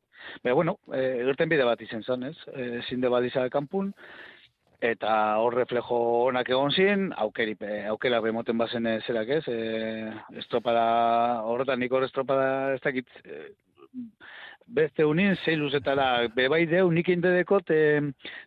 Baina, 0.44 0.56
bueno, 0.58 0.78
e, 0.92 1.04
gerten 1.30 1.54
bide 1.54 1.68
bat 1.68 1.82
izan 1.86 2.04
zan, 2.04 2.26
ez? 2.32 2.36
E, 2.54 2.82
zinde 2.90 3.12
baliza 3.14 3.46
kanpun, 3.54 3.94
eta 4.82 5.12
hor 5.42 5.56
reflejo 5.58 5.98
onak 6.28 6.50
egon 6.54 6.72
zin, 6.72 7.08
aukeri, 7.18 7.56
pe- 7.58 7.86
aukera 7.90 8.20
bemoten 8.22 8.58
bazen 8.58 8.86
eh, 8.86 9.00
zerak 9.08 9.30
ez, 9.40 9.44
e, 9.50 10.12
estropada, 10.38 10.84
horretan 11.50 11.80
nik 11.82 11.92
hor 11.92 12.06
estropada 12.06 12.76
ez 12.76 12.82
dakit, 12.84 13.10
e, 13.26 13.40
beste 14.68 15.06
unin, 15.06 15.36
zei 15.44 15.56
luzetara, 15.56 16.28
bebai 16.36 16.66
deu, 16.68 16.90
nik 16.92 17.08
indedekot, 17.10 17.70
e, 17.72 18.02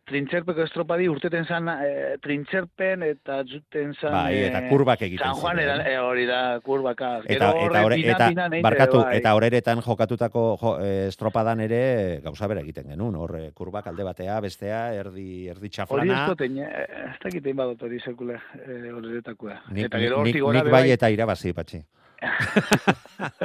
trintxerpeko 0.08 0.62
estropadi 0.66 1.08
urteten 1.08 1.46
zan 1.48 1.68
e, 1.72 2.16
trintxerpen 2.22 3.02
eta 3.06 3.40
zuten 3.46 3.94
zan... 3.94 4.12
Bai, 4.12 4.34
eh, 4.36 4.48
eta 4.50 4.62
kurbak 4.68 5.04
egiten 5.08 5.26
San 5.26 5.40
Juan 5.40 5.58
eran, 5.62 5.80
e, 5.86 5.96
hori 5.98 6.26
da, 6.28 6.40
kurbaka. 6.64 7.10
Eta, 7.24 7.32
Gero 7.32 7.70
eta, 7.70 7.84
horre 7.86 7.96
bina- 7.96 8.16
eta 8.16 8.28
bina 8.34 8.48
neite, 8.48 8.64
barkatu, 8.68 9.02
bai. 9.04 9.16
eta 9.18 9.34
horeretan 9.38 9.80
jokatutako 9.86 10.44
jo, 10.60 10.74
eh, 10.84 11.06
estropadan 11.08 11.64
ere 11.66 11.82
gauza 12.24 12.50
bera 12.52 12.60
egiten 12.66 12.92
genuen, 12.92 13.16
hor 13.16 13.36
eh, 13.40 13.46
kurbak 13.54 13.88
alde 13.90 14.04
batea, 14.04 14.40
bestea, 14.44 14.82
erdi, 14.94 15.48
erdi 15.48 15.60
Hori 15.60 15.72
ez 15.72 15.76
txaflana, 15.78 16.26
dut, 16.28 16.40
ez 16.42 17.16
dakit 17.24 17.40
egin 17.46 17.56
badot 17.56 17.82
hori 17.88 18.00
sekule, 18.00 18.36
e, 18.60 18.92
horretakoa. 18.92 19.60
nik, 19.72 19.86
Eta 19.86 19.98
nik, 19.98 20.34
nik 20.34 20.70
bai 20.70 20.80
bai, 20.80 20.90
eta 20.90 21.08
irabazi, 21.10 21.52
patxi. 21.56 21.82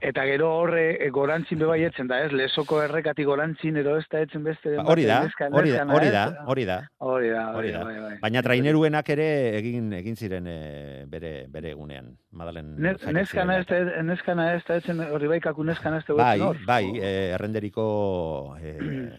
Eta 0.00 0.24
gero 0.28 0.48
horre 0.60 0.84
e, 1.04 1.08
gorantzin 1.14 1.58
bebai 1.58 1.80
etzen 1.88 2.06
da, 2.10 2.20
ez? 2.24 2.30
Lesoko 2.32 2.78
errekati 2.84 3.24
gorantzin 3.26 3.76
edo 3.80 3.96
ez 3.98 4.04
da 4.12 4.20
etzen 4.24 4.44
beste. 4.46 4.76
Ba, 4.78 4.84
hori 4.92 5.04
da, 5.08 5.16
neska- 5.26 5.48
hori 5.50 5.70
da, 5.72 5.84
neskana, 5.84 5.94
hori 5.98 6.10
da, 6.14 6.24
hori 6.46 6.64
da. 6.68 6.76
Hori 6.98 7.30
da, 7.32 7.42
Hori 7.54 7.58
hori 7.58 7.72
da. 7.72 7.78
da. 7.78 7.84
Bai, 7.88 7.96
bai. 8.04 8.18
Baina 8.22 8.42
traineruenak 8.46 9.08
ere 9.16 9.28
egin 9.58 9.92
egin 9.98 10.16
ziren 10.16 10.46
eh, 10.50 11.04
bere 11.10 11.32
bere 11.50 11.70
egunean. 11.74 12.06
Madalen 12.30 12.74
Ne- 12.78 12.96
Neskana 13.18 13.58
ez 13.62 13.66
da, 13.66 13.76
neskana 14.02 14.52
ez 14.54 14.62
da 14.68 14.76
etzen, 14.82 15.00
hori 15.10 15.26
bai 15.34 15.40
kaku 15.40 15.64
neskana 15.66 15.98
ez 16.02 16.06
da 16.08 16.14
Bai, 16.20 16.38
hor. 16.40 16.56
bai, 16.66 16.84
eh, 17.00 17.32
errenderiko 17.34 18.56
eh, 18.62 19.10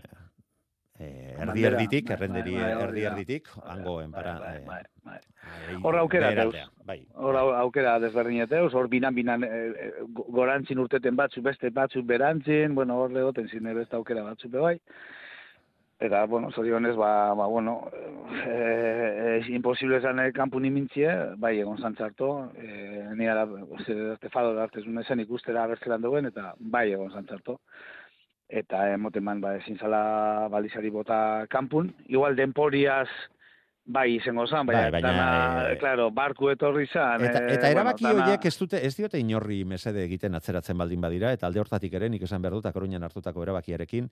eh, 1.00 1.36
erdi 1.44 1.64
erditik, 1.66 2.08
bai, 2.08 2.16
errenderi 2.18 2.56
bai, 2.56 2.64
bai, 2.74 2.84
erdi 2.88 3.02
da. 3.04 3.10
erditik, 3.12 3.48
hango 3.66 4.02
enpara. 4.02 4.38
Bai, 5.50 5.62
eh, 5.62 5.68
bai, 5.68 5.76
bai. 5.76 5.82
Hor 5.84 5.96
aukera. 5.98 6.32
Bai. 6.86 7.00
Hor 7.16 7.36
aukera 7.38 8.00
desberdineteuz, 8.00 8.74
hor 8.74 8.88
binan-binan 8.90 9.44
e, 9.44 9.48
e, 9.48 9.92
go- 10.08 10.26
gorantzin 10.30 10.80
urteten 10.80 11.16
batzu, 11.16 11.42
beste 11.46 11.70
batzu 11.70 12.02
berantzin, 12.04 12.74
bueno, 12.76 12.98
hor 12.98 13.12
egoten 13.12 13.48
zine 13.50 13.74
beste 13.74 13.96
aukera 13.96 14.24
batzu 14.24 14.50
be 14.50 14.60
bai. 14.60 14.78
Eta, 16.00 16.24
bueno, 16.32 16.50
zorionez, 16.56 16.96
ba, 16.96 17.34
ba 17.36 17.46
bueno, 17.46 17.90
eh, 18.48 19.40
es 19.42 19.50
imposible 19.50 19.98
esan 19.98 20.20
eh, 20.24 20.32
kanpun 20.32 20.64
imintzie, 20.66 21.10
bai, 21.36 21.58
egon 21.60 21.78
zantzarto, 21.78 22.54
eh, 22.56 23.04
ni 23.20 23.28
ara, 23.28 23.44
zer, 23.86 24.18
tefado 24.24 24.54
da 24.56 24.64
artez 24.64 24.86
unezen 24.88 25.20
ikustera 25.20 25.66
bertzelan 25.68 26.02
duen, 26.02 26.26
eta 26.32 26.54
bai, 26.58 26.94
egon 26.94 27.12
zantzarto. 27.12 27.60
Eta 28.48 28.86
emoten 28.94 29.24
man, 29.28 29.42
ba, 29.44 29.58
ezin 29.60 29.78
zala 29.78 30.48
balizari 30.50 30.90
bota 30.90 31.46
kanpun, 31.52 31.92
igual 32.08 32.36
denporiaz, 32.40 33.10
bai 33.90 34.06
izango 34.16 34.46
zan, 34.48 34.68
Bai, 34.70 34.76
baina, 34.76 34.92
baina, 34.94 35.12
dana, 35.12 35.64
eh, 35.72 35.78
claro, 35.82 36.10
barku 36.14 36.52
etorri 36.52 36.86
zan. 36.88 37.26
Eta, 37.26 37.42
eh, 37.42 37.56
eta 37.58 37.72
erabaki 37.74 38.06
bueno, 38.06 38.24
horiek 38.24 38.46
ez 38.46 38.56
dute 38.60 38.82
ez 38.86 38.94
diote 38.96 39.20
inorri 39.20 39.64
mesede 39.66 40.04
egiten 40.06 40.38
atzeratzen 40.38 40.78
baldin 40.78 41.02
badira 41.02 41.32
eta 41.34 41.48
alde 41.50 41.64
hortatik 41.64 41.96
ere 41.98 42.10
nik 42.10 42.24
esan 42.28 42.42
behar 42.42 42.58
dut 42.60 42.70
Karuñan 42.70 43.04
hartutako 43.04 43.44
erabakiarekin 43.44 44.10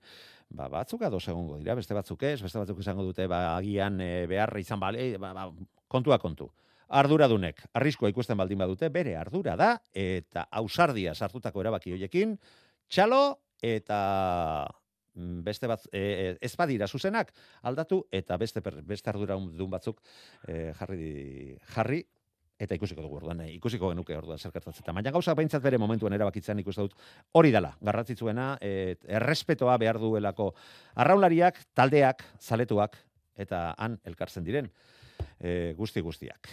ba 0.50 0.68
batzuk 0.72 1.02
ados 1.06 1.28
egongo 1.28 1.58
dira 1.62 1.76
beste 1.78 1.94
batzuk 1.94 2.22
ez 2.26 2.40
beste 2.42 2.58
batzuk 2.58 2.80
izango 2.82 3.06
dute 3.06 3.28
ba 3.30 3.56
agian 3.56 4.00
e, 4.00 4.26
behar 4.26 4.56
izan 4.58 4.80
bale 4.80 5.12
ba, 5.18 5.32
ba, 5.32 5.46
kontua 5.86 6.18
kontu 6.18 6.50
arduradunek 6.88 7.62
arriskoa 7.76 8.10
ikusten 8.10 8.38
baldin 8.38 8.58
badute, 8.58 8.88
bere 8.88 9.14
ardura 9.16 9.54
da, 9.60 9.74
eta 9.92 10.46
ausardia 10.60 11.14
sartutako 11.14 11.60
erabaki 11.60 11.92
hoiekin, 11.92 12.38
txalo 12.88 13.38
eta 13.62 13.98
beste 15.44 15.66
bat 15.70 15.86
e, 15.92 16.00
e, 16.00 16.28
ez 16.40 16.54
badira 16.56 16.86
zuzenak 16.86 17.32
aldatu 17.62 18.04
eta 18.12 18.36
beste 18.36 18.62
beste 18.86 19.10
ardura 19.10 19.36
dun 19.36 19.70
batzuk 19.70 20.00
e, 20.46 20.72
jarri 20.78 21.58
jarri 21.74 22.04
eta 22.58 22.74
ikusiko 22.74 23.02
dugu 23.04 23.20
orduan, 23.20 23.40
eh, 23.44 23.52
ikusiko 23.54 23.92
genuke 23.92 24.16
orduan 24.18 24.38
zer 24.38 24.52
gertatzen. 24.52 24.90
Baina 24.94 25.12
gauza 25.14 25.34
baintzat 25.38 25.62
bere 25.62 25.78
momentuan 25.78 26.16
erabakitzen 26.16 26.58
ikusten 26.64 26.88
dut 26.88 26.96
hori 27.38 27.52
dela, 27.54 27.70
garratzitzuena, 27.80 28.48
et, 28.60 29.04
errespetoa 29.06 29.76
behar 29.78 30.00
duelako 30.02 30.50
arraunlariak, 30.96 31.62
taldeak, 31.78 32.24
zaletuak, 32.40 32.98
eta 33.38 33.68
han 33.78 34.00
elkartzen 34.04 34.44
diren 34.44 34.72
e, 35.38 35.74
guzti 35.78 36.02
guztiak. 36.02 36.50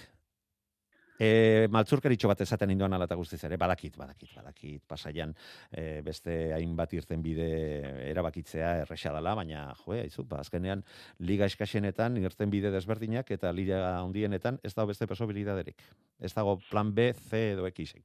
E, 1.16 1.68
maltzurkeritxo 1.72 2.28
bat 2.28 2.42
esaten 2.44 2.74
indoan 2.74 2.94
ala 2.98 3.08
eta 3.08 3.16
guztiz 3.16 3.40
ere, 3.48 3.56
badakit, 3.58 3.96
badakit, 3.96 4.34
badakit, 4.36 4.82
pasaian 4.88 5.32
e, 5.72 6.02
beste 6.04 6.52
hainbat 6.56 6.94
irten 6.98 7.24
bide 7.24 7.48
erabakitzea 8.10 8.74
erresa 8.84 9.14
dela, 9.16 9.36
baina, 9.40 9.70
jo, 9.86 9.96
haizu, 9.96 10.26
ba, 10.28 10.42
azkenean 10.44 10.84
liga 11.24 11.48
eskasenetan 11.48 12.20
irten 12.20 12.52
bide 12.52 12.72
desberdinak 12.74 13.32
eta 13.32 13.54
liga 13.56 13.82
handienetan 14.02 14.60
ez 14.64 14.74
dago 14.76 14.92
beste 14.92 15.08
posibilidaderik. 15.08 15.88
Ez 16.20 16.34
dago 16.36 16.60
plan 16.70 16.92
B, 16.94 17.14
C 17.16 17.52
edo 17.54 17.68
X. 17.68 17.96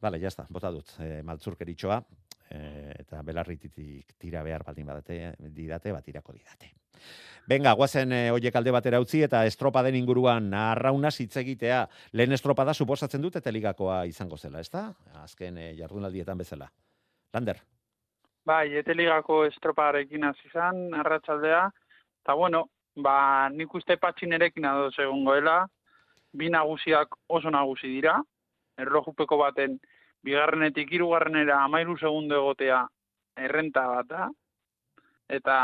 Bale, 0.00 0.20
jazta, 0.22 0.46
bota 0.48 0.70
dut, 0.70 0.94
e, 1.02 1.20
maltzurkeritxoa, 1.26 1.98
eta 2.50 3.22
belarrititik 3.22 4.16
tira 4.18 4.42
behar 4.42 4.64
baldin 4.66 4.86
badate, 4.86 5.34
didate, 5.38 5.92
bat 5.92 6.08
irako 6.08 6.34
didate. 6.34 6.72
Benga, 7.48 7.72
guazen 7.74 8.12
e, 8.12 8.20
oiek 8.30 8.54
alde 8.54 8.72
batera 8.74 9.00
utzi 9.02 9.22
eta 9.26 9.40
estropa 9.48 9.82
den 9.82 9.96
inguruan 9.98 10.52
arrauna 10.54 11.10
hitz 11.10 11.36
egitea. 11.40 11.80
Lehen 12.12 12.36
estropa 12.36 12.64
da 12.64 12.74
suposatzen 12.74 13.22
dut 13.22 13.36
eta 13.40 13.50
ligakoa 13.50 14.04
izango 14.06 14.36
zela, 14.36 14.60
ezta? 14.60 14.90
Azken 15.22 15.58
e, 15.58 15.72
jardunaldietan 15.78 16.38
bezala. 16.38 16.70
Lander. 17.34 17.62
Bai, 18.46 18.74
eteligako 18.80 19.44
estroparekin 19.48 20.24
hasi 20.24 20.48
izan, 20.48 20.88
arratsaldea. 20.94 21.64
Ta 22.26 22.34
bueno, 22.34 22.66
ba, 22.96 23.48
nik 23.50 23.74
uste 23.74 23.96
patxin 23.96 24.32
erekin 24.36 24.66
adoz 24.70 24.94
egongoela. 24.98 25.64
Bi 26.32 26.50
nagusiak 26.50 27.16
oso 27.28 27.50
nagusi 27.50 27.90
dira. 27.90 28.20
Erlojupeko 28.80 29.36
baten 29.40 29.78
bigarrenetik 30.24 30.92
hirugarrenera 30.92 31.62
amairu 31.64 31.96
segundo 31.98 32.36
egotea 32.36 32.84
errenta 33.36 33.86
bat 33.88 34.10
da. 34.10 34.28
Eta 35.30 35.56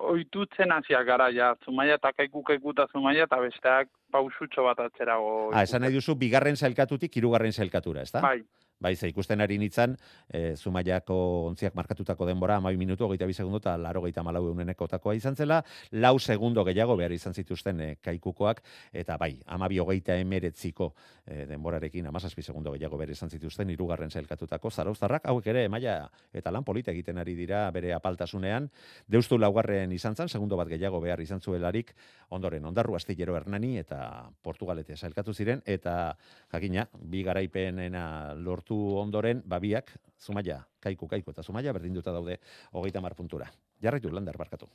oitutzen 0.00 0.72
hasiak 0.72 1.04
gara 1.06 1.28
ja, 1.34 1.54
zumaia 1.64 1.98
eta 1.98 2.12
kaiku 2.16 2.42
kaiku 2.42 2.72
eta 2.72 2.86
zumaia 2.92 3.26
eta 3.26 3.40
besteak 3.40 3.90
pausutxo 4.12 4.64
bat 4.64 4.80
atzerago. 4.86 5.50
Ah, 5.52 5.64
esan 5.66 5.84
nahi 5.84 5.96
duzu, 5.96 6.16
bigarren 6.20 6.56
zailkatutik, 6.56 7.16
hirugarren 7.16 7.52
zailkatura, 7.52 8.02
ez 8.06 8.12
da? 8.12 8.22
Bai, 8.24 8.40
Bai, 8.80 8.94
ze 8.96 9.10
ikusten 9.10 9.42
ari 9.44 9.58
nintzen, 9.60 9.92
e, 10.32 10.54
Zumaiako 10.56 11.14
ontziak 11.50 11.74
markatutako 11.76 12.24
denbora, 12.24 12.54
amai 12.56 12.78
minutu, 12.80 13.04
hogeita 13.04 13.26
bi 13.28 13.34
segundo, 13.36 13.58
eta 13.60 13.74
laro 13.76 14.00
geita 14.06 14.22
malau 14.24 14.46
euneneko 14.48 14.86
takoa 14.88 15.12
izan 15.18 15.34
zela, 15.36 15.58
lau 15.92 16.14
segundo 16.18 16.64
gehiago 16.64 16.96
behar 16.96 17.12
izan 17.12 17.36
zituzten 17.36 17.80
e, 17.84 17.88
kaikukoak, 18.00 18.62
eta 19.02 19.18
bai, 19.20 19.34
amabi 19.52 19.76
hogeita 19.84 20.16
emeretziko 20.16 20.94
e, 21.26 21.44
denborarekin, 21.50 22.08
amazazpi 22.08 22.40
segundo 22.40 22.72
gehiago 22.72 22.96
behar 22.96 23.12
izan 23.12 23.28
zituzten, 23.28 23.68
irugarren 23.68 24.08
zailkatutako 24.08 24.70
zarauztarrak, 24.70 25.28
hauek 25.28 25.52
ere, 25.52 25.66
maia 25.68 25.98
eta 26.32 26.50
lan 26.50 26.64
polita 26.64 26.90
egiten 26.96 27.20
ari 27.20 27.36
dira 27.36 27.66
bere 27.76 27.92
apaltasunean, 27.92 28.70
deustu 29.06 29.36
laugarren 29.36 29.92
izan 29.92 30.16
zen, 30.16 30.32
segundo 30.32 30.56
bat 30.56 30.72
gehiago 30.72 31.02
behar 31.04 31.20
izan 31.20 31.44
zuelarik, 31.44 31.92
ondoren, 32.30 32.64
ondarru 32.64 32.96
astillero 32.96 33.36
hernani, 33.36 33.76
eta 33.84 34.30
Portugalete 34.40 34.96
zailkatu 34.96 35.36
ziren, 35.36 35.60
eta 35.66 36.16
jakina, 36.48 36.88
bi 36.96 37.20
garaipenena 37.28 38.32
lortu 38.40 38.69
ondoren, 39.00 39.42
babiak, 39.46 39.92
zumaia, 40.20 40.60
kaiku, 40.80 41.08
kaiku, 41.08 41.30
eta 41.30 41.42
zumaia 41.42 41.72
berdinduta 41.72 42.12
daude 42.12 42.38
hogeita 42.72 43.00
mar 43.00 43.14
puntura. 43.14 43.48
Jarraitu, 43.82 44.10
lander, 44.12 44.36
barkatu. 44.36 44.68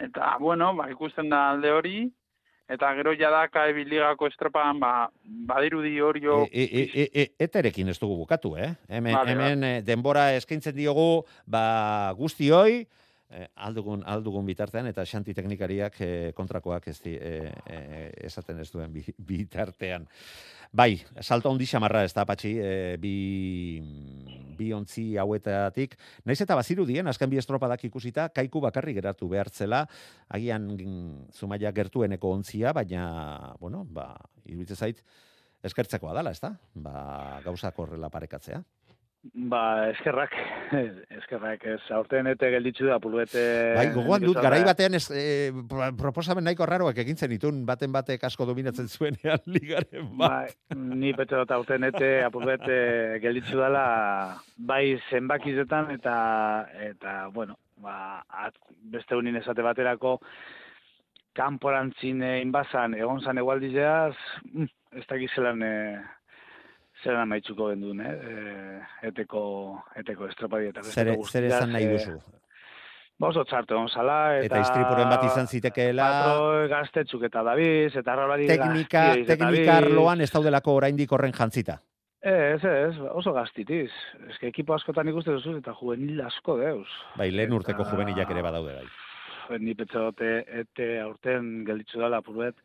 eta 0.00 0.36
bueno, 0.40 0.74
ba, 0.74 0.88
ikusten 0.90 1.28
da 1.30 1.50
alde 1.52 1.70
hori, 1.70 1.98
eta 2.68 2.90
gero 2.96 3.12
jadaka 3.18 3.66
ebiligako 3.70 4.28
estropan, 4.30 4.80
ba, 4.80 5.08
badirudi 5.22 6.00
hori 6.00 6.24
jo... 6.24 6.40
E, 6.50 6.64
e, 6.64 6.84
e, 7.02 7.08
e, 7.12 7.26
eterekin 7.46 7.92
ez 7.92 7.98
dugu 8.00 8.16
bukatu, 8.22 8.56
eh? 8.56 8.72
Hemen, 8.88 9.14
Vale, 9.14 9.32
hemen 9.32 9.64
eh, 9.68 9.80
denbora 9.86 10.30
eskaintzen 10.38 10.76
diogu, 10.76 11.24
ba, 11.46 12.12
guztioi, 12.18 12.84
aldugun, 13.56 14.02
aldugun 14.06 14.46
bitartean, 14.46 14.88
eta 14.90 15.04
xanti 15.08 15.34
teknikariak 15.34 16.00
eh, 16.04 16.32
kontrakoak 16.36 16.88
ez 16.92 16.98
di, 17.02 17.14
eh, 17.16 17.50
eh, 17.66 18.10
esaten 18.28 18.60
ez 18.62 18.70
duen 18.72 18.92
bi- 18.92 19.14
bitartean. 19.30 20.06
Bai, 20.74 20.96
salto 21.22 21.50
handi 21.52 21.66
xamarra 21.70 22.02
ez 22.02 22.12
da, 22.14 22.24
patxi, 22.26 22.50
eh, 22.58 22.96
bi, 22.98 23.78
bi 24.58 24.72
ontzi 24.74 25.12
hauetatik. 25.22 25.94
Naiz 26.26 26.40
eta 26.42 26.56
bazirudien, 26.58 27.06
azken 27.06 27.30
bi 27.30 27.38
estropadak 27.38 27.84
ikusita, 27.86 28.28
kaiku 28.34 28.62
bakarri 28.64 28.96
geratu 28.96 29.28
behartzela, 29.30 29.84
agian 30.34 30.72
mm, 30.74 31.28
zumaia 31.38 31.70
gertueneko 31.74 32.32
ontzia, 32.34 32.74
baina, 32.74 33.04
bueno, 33.60 33.84
ba, 33.86 34.12
iruditzen 34.46 34.76
zait, 34.88 35.04
eskertzekoa 35.64 36.14
dala, 36.18 36.34
ez 36.34 36.42
da? 36.42 36.54
Ba, 36.74 37.40
gauzak 37.46 37.78
horrela 37.78 38.10
parekatzea. 38.12 38.62
Ba, 39.32 39.88
eskerrak, 39.88 40.34
eskerrak, 41.18 41.62
ez, 41.64 41.80
aurten 41.96 42.26
ete 42.28 42.50
gelditzu 42.52 42.90
da, 42.90 42.98
puluete... 43.00 43.40
Bai, 43.72 43.86
gogoan 43.94 44.26
dut, 44.26 44.36
garai 44.36 44.60
batean 44.66 44.98
ez, 44.98 45.06
e, 45.16 45.22
pro- 45.70 45.88
proposamen 45.96 46.44
nahiko 46.44 46.66
raroak 46.68 46.98
egintzen 47.00 47.32
ditun, 47.32 47.62
baten 47.64 47.92
batek 47.94 48.26
asko 48.28 48.44
dominatzen 48.50 48.90
zuenean 48.92 49.40
ligaren 49.54 50.10
bat. 50.20 50.50
Bai, 50.52 50.76
ni 51.00 51.14
petxo 51.16 51.40
dut 51.40 51.54
aurten 51.56 51.88
ete, 51.88 52.10
apurbete 52.26 52.76
gelditzu 53.24 53.62
dela, 53.62 53.86
bai 54.58 54.98
zenbakizetan 55.08 55.94
eta, 55.96 56.16
eta 56.90 57.14
bueno, 57.32 57.56
ba, 57.80 57.96
at, 58.28 58.60
beste 58.92 59.16
unin 59.16 59.40
esate 59.40 59.64
baterako, 59.64 60.18
kanporantzin 61.34 62.20
egin 62.28 62.52
bazan, 62.52 62.92
egon 63.00 63.24
zan 63.24 63.40
egualdizeaz, 63.40 64.12
mm, 64.52 64.68
ez 65.00 65.06
dakiz 65.08 65.32
zelan, 65.32 65.64
e, 65.64 65.72
zelan 67.04 67.26
amaitzuko 67.28 67.68
gendun, 67.70 68.00
eh? 68.00 68.14
E, 68.14 69.08
eteko, 69.10 69.42
eteko 70.00 70.26
estropadi 70.32 70.72
eta 70.72 70.82
Zer, 70.82 71.12
besteko 71.12 71.28
zer 71.30 71.44
esan 71.50 71.72
nahi 71.76 71.86
guztiaz, 71.92 72.16
duzu? 72.16 72.32
eh, 72.34 72.40
Ba 73.20 73.28
oso 73.30 73.44
txartu 73.46 73.76
egon 73.76 73.88
zala, 73.88 74.14
eta... 74.40 74.46
Eta 74.48 74.60
istripuren 74.64 75.08
bat 75.12 75.22
izan 75.28 75.46
zitekeela, 75.46 76.06
Patroi 76.10 76.68
gaztetzuk 76.72 77.22
eta 77.28 77.44
dabiz, 77.46 77.92
eta 77.94 78.12
arrolari 78.16 78.48
teknika, 78.50 79.04
gaztiz, 79.12 79.26
teknika 79.28 79.76
arloan 79.84 80.20
ez 80.24 80.30
daudelako 80.34 80.74
oraindik 80.80 81.12
horren 81.14 81.32
jantzita. 81.36 81.78
Ez, 82.24 82.58
ez, 82.64 82.94
oso 83.12 83.34
gaztitiz. 83.36 83.90
Ez 84.30 84.38
que 84.40 84.48
ekipo 84.48 84.74
askotan 84.74 85.06
ikusten 85.12 85.34
duzu 85.36 85.58
eta 85.60 85.74
juvenil 85.78 86.22
asko 86.24 86.56
deuz. 86.56 86.88
Bai, 87.20 87.30
lehen 87.30 87.52
urteko 87.52 87.82
Eta- 87.84 87.90
juvenilak 87.92 88.30
ere 88.34 88.42
badaude 88.42 88.74
bai. 88.80 88.86
Ni 89.60 89.74
petxe 89.76 90.00
dute, 90.00 90.30
ete 90.60 90.86
aurten 91.02 91.64
gelditzu 91.66 92.00
dela 92.00 92.22
apurbet, 92.22 92.56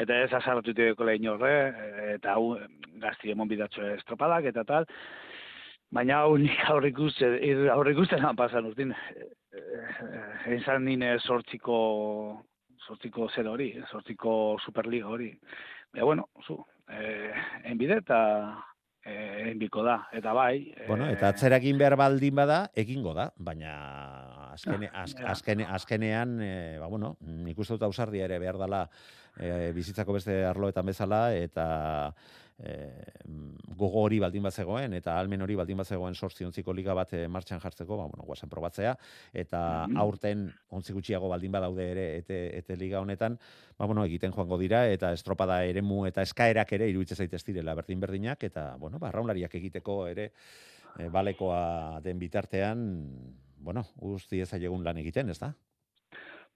eta 0.00 0.16
ez 0.24 0.30
iteko 0.72 1.04
lehen 1.04 1.28
horre, 1.28 1.74
eta 2.14 2.34
hau 2.34 2.58
gazti 3.02 3.30
emon 3.30 3.48
bidatxo 3.48 3.82
estropadak 3.96 4.44
eta 4.44 4.64
tal, 4.64 4.86
baina 5.90 6.22
hau 6.22 6.36
nik 6.38 6.58
aurrikusten, 6.70 7.68
aurrikusten 7.70 8.24
pasan 8.36 8.66
urtin, 8.66 8.94
ezan 10.46 10.84
nine 10.84 11.18
sortziko, 11.20 12.42
sortziko 12.86 13.28
zer 13.28 13.46
hori, 13.46 13.72
sortziko 13.90 14.58
superliga 14.64 15.08
hori. 15.08 15.30
Baina, 15.92 16.04
bueno, 16.04 16.28
zu, 16.46 16.64
eh, 16.88 17.32
enbide 17.64 18.00
eta 18.00 18.20
eh, 19.04 19.50
enbiko 19.50 19.82
da, 19.84 20.08
eta 20.12 20.32
bai. 20.32 20.74
Bueno, 20.86 21.08
eh, 21.08 21.12
eta 21.16 21.28
atzera 21.32 21.56
egin 21.62 21.78
behar 21.78 21.96
baldin 21.96 22.34
bada, 22.34 22.70
egingo 22.74 23.14
da, 23.14 23.30
baina 23.36 23.72
azkene, 24.52 24.90
az, 24.92 25.14
Ja. 25.18 25.30
azkene, 25.32 25.64
azkenean, 25.64 26.40
e, 26.40 26.78
ba, 26.78 26.86
bueno, 26.86 27.16
nik 27.20 27.58
uste 27.58 27.74
dut 27.74 27.82
ausardia 27.88 28.24
ere 28.28 28.38
behar 28.38 28.58
dela 28.60 28.88
e, 29.38 29.72
bizitzako 29.72 30.12
beste 30.18 30.44
arloetan 30.44 30.86
bezala, 30.86 31.34
eta 31.34 32.14
e, 32.58 33.04
gogo 33.76 34.02
hori 34.04 34.18
baldin 34.22 34.42
bat 34.42 34.54
zegoen, 34.54 34.92
eta 34.94 35.18
almen 35.18 35.42
hori 35.42 35.54
baldin 35.56 35.76
bat 35.76 35.86
zegoen 35.86 36.14
sortzi 36.14 36.44
ontziko 36.44 36.72
liga 36.72 36.94
bat 36.94 37.12
e, 37.14 37.26
martxan 37.28 37.60
jartzeko, 37.60 37.96
ba, 37.96 38.06
bueno, 38.06 38.24
guazen 38.24 38.48
probatzea, 38.50 38.96
eta 39.32 39.86
Mhm. 39.88 39.96
aurten 39.96 40.52
ontzi 40.70 40.92
gutxiago 40.92 41.28
baldin 41.28 41.52
badaude 41.52 41.90
ere 41.90 42.16
ete, 42.18 42.58
ete 42.58 42.76
liga 42.76 43.00
honetan, 43.00 43.38
ba, 43.78 43.86
bueno, 43.86 44.04
egiten 44.04 44.32
joango 44.32 44.58
dira, 44.58 44.86
eta 44.88 45.12
estropada 45.12 45.64
eremu 45.64 46.06
eta 46.06 46.22
eskaerak 46.22 46.72
ere 46.72 46.88
iruditzen 46.88 47.16
zaitez 47.16 47.44
direla 47.44 47.74
berdin-berdinak, 47.74 48.44
eta, 48.44 48.76
bueno, 48.78 48.98
ba, 48.98 49.08
arraunlariak 49.08 49.54
egiteko 49.54 50.06
ere 50.06 50.32
e, 50.98 51.08
balekoa 51.08 52.00
den 52.02 52.18
bitartean, 52.18 53.06
bueno, 53.58 53.84
guzti 53.96 54.40
ezaiegun 54.40 54.84
lan 54.84 54.98
egiten, 54.98 55.30
ez 55.30 55.38
da? 55.38 55.54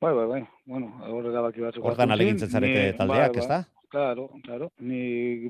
Bai, 0.00 0.12
bai, 0.12 0.26
bai. 0.26 0.42
Bueno, 0.66 0.90
hor 1.08 1.24
erabaki 1.30 1.60
batzuk. 1.60 1.84
Hortan 1.84 2.10
alegintzen 2.10 2.50
zarete 2.50 2.92
taldeak, 2.98 3.32
bai, 3.32 3.40
ez 3.40 3.48
da? 3.48 3.62
Claro, 3.88 4.30
claro. 4.42 4.72
Ni 4.78 5.46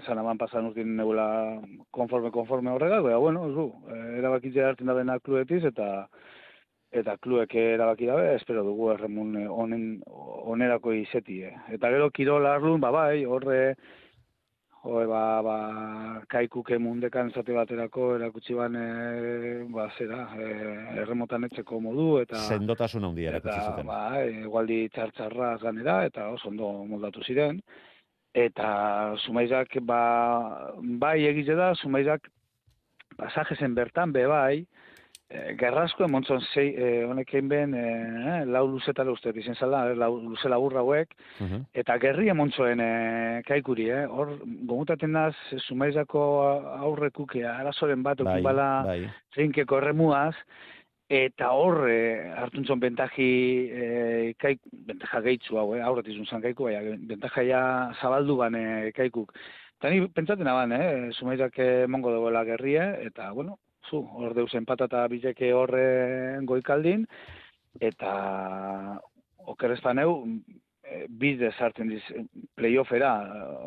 esan 0.00 0.18
aman 0.18 0.38
pasan 0.38 0.64
urtin 0.70 0.94
nebula 0.96 1.60
konforme 1.92 2.30
konforme 2.32 2.70
horregak, 2.72 3.02
baina 3.04 3.18
bueno, 3.20 3.42
zu, 3.52 3.66
eh, 3.92 4.16
erabakitzea 4.20 4.70
hartzen 4.70 4.88
da 4.88 4.94
dena 4.96 5.18
klubetiz 5.20 5.62
eta 5.70 6.08
eta 6.96 7.16
kluek 7.20 7.52
erabaki 7.60 8.06
dabe, 8.08 8.30
espero 8.36 8.62
dugu 8.64 8.88
erremun 8.94 9.36
honen 9.52 9.84
onerako 10.06 10.94
izetie. 10.96 11.52
Eta 11.68 11.90
gero 11.92 12.08
kirol 12.10 12.46
arlun, 12.48 12.80
ba 12.80 12.90
bai, 12.90 13.24
horre, 13.26 13.76
Hore, 14.86 15.06
ba, 15.10 15.20
ba, 15.42 15.56
kaikuke 16.30 16.76
mundekan 16.78 17.32
zate 17.34 17.54
baterako 17.56 18.12
erakutsi 18.20 18.54
ban, 18.54 18.76
e, 18.78 19.64
ba, 19.74 19.88
zera, 19.98 20.20
e, 20.38 20.46
erremotan 21.02 21.48
etxeko 21.48 21.80
modu, 21.82 22.06
eta... 22.22 22.38
Sendotasun 22.54 23.08
handi 23.08 23.26
erakutsi 23.26 23.58
zuten. 23.64 23.88
ba, 23.90 23.98
egualdi 24.44 24.78
txartxarra 24.94 25.50
ganera, 25.64 25.96
eta 26.06 26.28
oso 26.36 26.52
ondo 26.52 26.70
moldatu 26.86 27.24
ziren. 27.26 27.58
Eta 28.46 28.68
sumaizak, 29.24 29.74
ba, 29.90 30.00
bai 31.02 31.18
egize 31.32 31.58
da, 31.58 31.72
sumaizak 31.74 32.30
pasajezen 33.18 33.74
bertan, 33.74 34.14
be 34.14 34.26
bai, 34.30 34.62
e, 35.30 35.54
gerrasko 35.58 36.04
emontzon 36.06 36.40
zei, 36.52 36.68
e, 36.78 37.04
honekin 37.04 37.48
ben, 37.48 37.74
e, 37.74 38.44
lau 38.46 38.66
luzetara 38.70 39.10
uste, 39.10 39.32
izen 39.34 39.54
zala, 39.58 39.94
lau, 39.94 40.12
luze 40.22 40.48
laburra 40.48 40.80
hauek, 40.84 41.14
Mhm. 41.40 41.64
eta 41.74 41.98
gerri 41.98 42.28
emontzoen 42.28 42.80
e, 42.80 43.42
kaikuri, 43.46 43.90
eh? 43.90 44.06
Hor, 44.06 44.38
gomutaten 44.44 45.12
naz, 45.12 45.34
sumaizako 45.66 46.22
aurrekuke 46.78 47.44
arazoren 47.44 48.02
bat, 48.02 48.18
Bai, 48.22 48.34
okibala, 48.38 48.84
bai. 48.86 49.10
erremuaz, 49.36 50.34
eta 51.10 51.50
hor 51.50 51.88
e, 51.88 52.30
hartuntzon 52.36 52.80
bentaji 52.80 53.30
e, 53.70 54.34
kaik, 54.38 54.60
bentaja 54.72 55.20
gehitzu 55.22 55.58
hau, 55.58 55.74
eh? 55.74 55.82
aurret 55.82 56.06
izun 56.08 56.26
zan 56.26 56.42
kaiku, 56.42 56.64
baina 56.64 56.96
bentaja 56.98 57.42
ja 57.42 57.92
zabaldu 58.00 58.36
ban 58.36 58.54
e, 58.54 58.92
kaikuk. 58.92 59.32
Eta 59.78 59.90
ni 59.90 60.06
pentsaten 60.08 60.46
aban, 60.48 60.72
eh? 60.72 61.10
Sumaizak 61.12 61.58
mongo 61.88 62.10
dagoela 62.10 62.44
gerrie, 62.44 62.82
eta, 63.06 63.30
bueno, 63.32 63.58
zu, 63.90 64.02
hor 64.18 64.34
deus 64.34 64.52
empatata 64.58 65.06
bileke 65.08 65.52
horre 65.54 65.86
goikaldin, 66.48 67.06
eta 67.80 68.12
okerez 69.46 69.80
baneu, 69.84 70.22
e, 70.90 71.06
bide 71.08 71.50
sartzen 71.58 71.88
diz, 71.88 72.02
playoffera, 72.54 73.10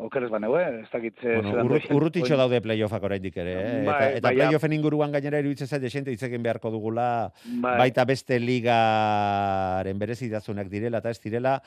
okerez 0.06 0.30
baneu, 0.32 0.54
eh? 0.58 0.80
Ez 0.82 0.90
dakit 0.92 1.20
ze- 1.20 1.36
Bueno, 1.36 1.64
urrut, 1.64 1.90
urrutitxo 1.90 2.36
daude 2.36 2.60
playoffak 2.64 3.02
oraindik 3.02 3.36
ere, 3.36 3.52
eh? 3.52 3.84
Bai, 3.86 3.96
eta, 3.96 4.10
eta 4.18 4.28
bai, 4.28 4.34
playoffen 4.36 4.72
inguruan 4.72 5.12
gainera 5.12 5.38
iruditzen 5.42 5.68
zait 5.68 5.82
desente 5.82 6.10
hitz 6.12 6.22
egin 6.22 6.42
beharko 6.42 6.70
dugula 6.70 7.30
Bai. 7.60 7.76
baita 7.84 8.04
beste 8.04 8.38
ligaren 8.40 9.98
berezitasunak 9.98 10.68
direla 10.72 10.98
eta 10.98 11.10
ez 11.10 11.20
direla 11.20 11.60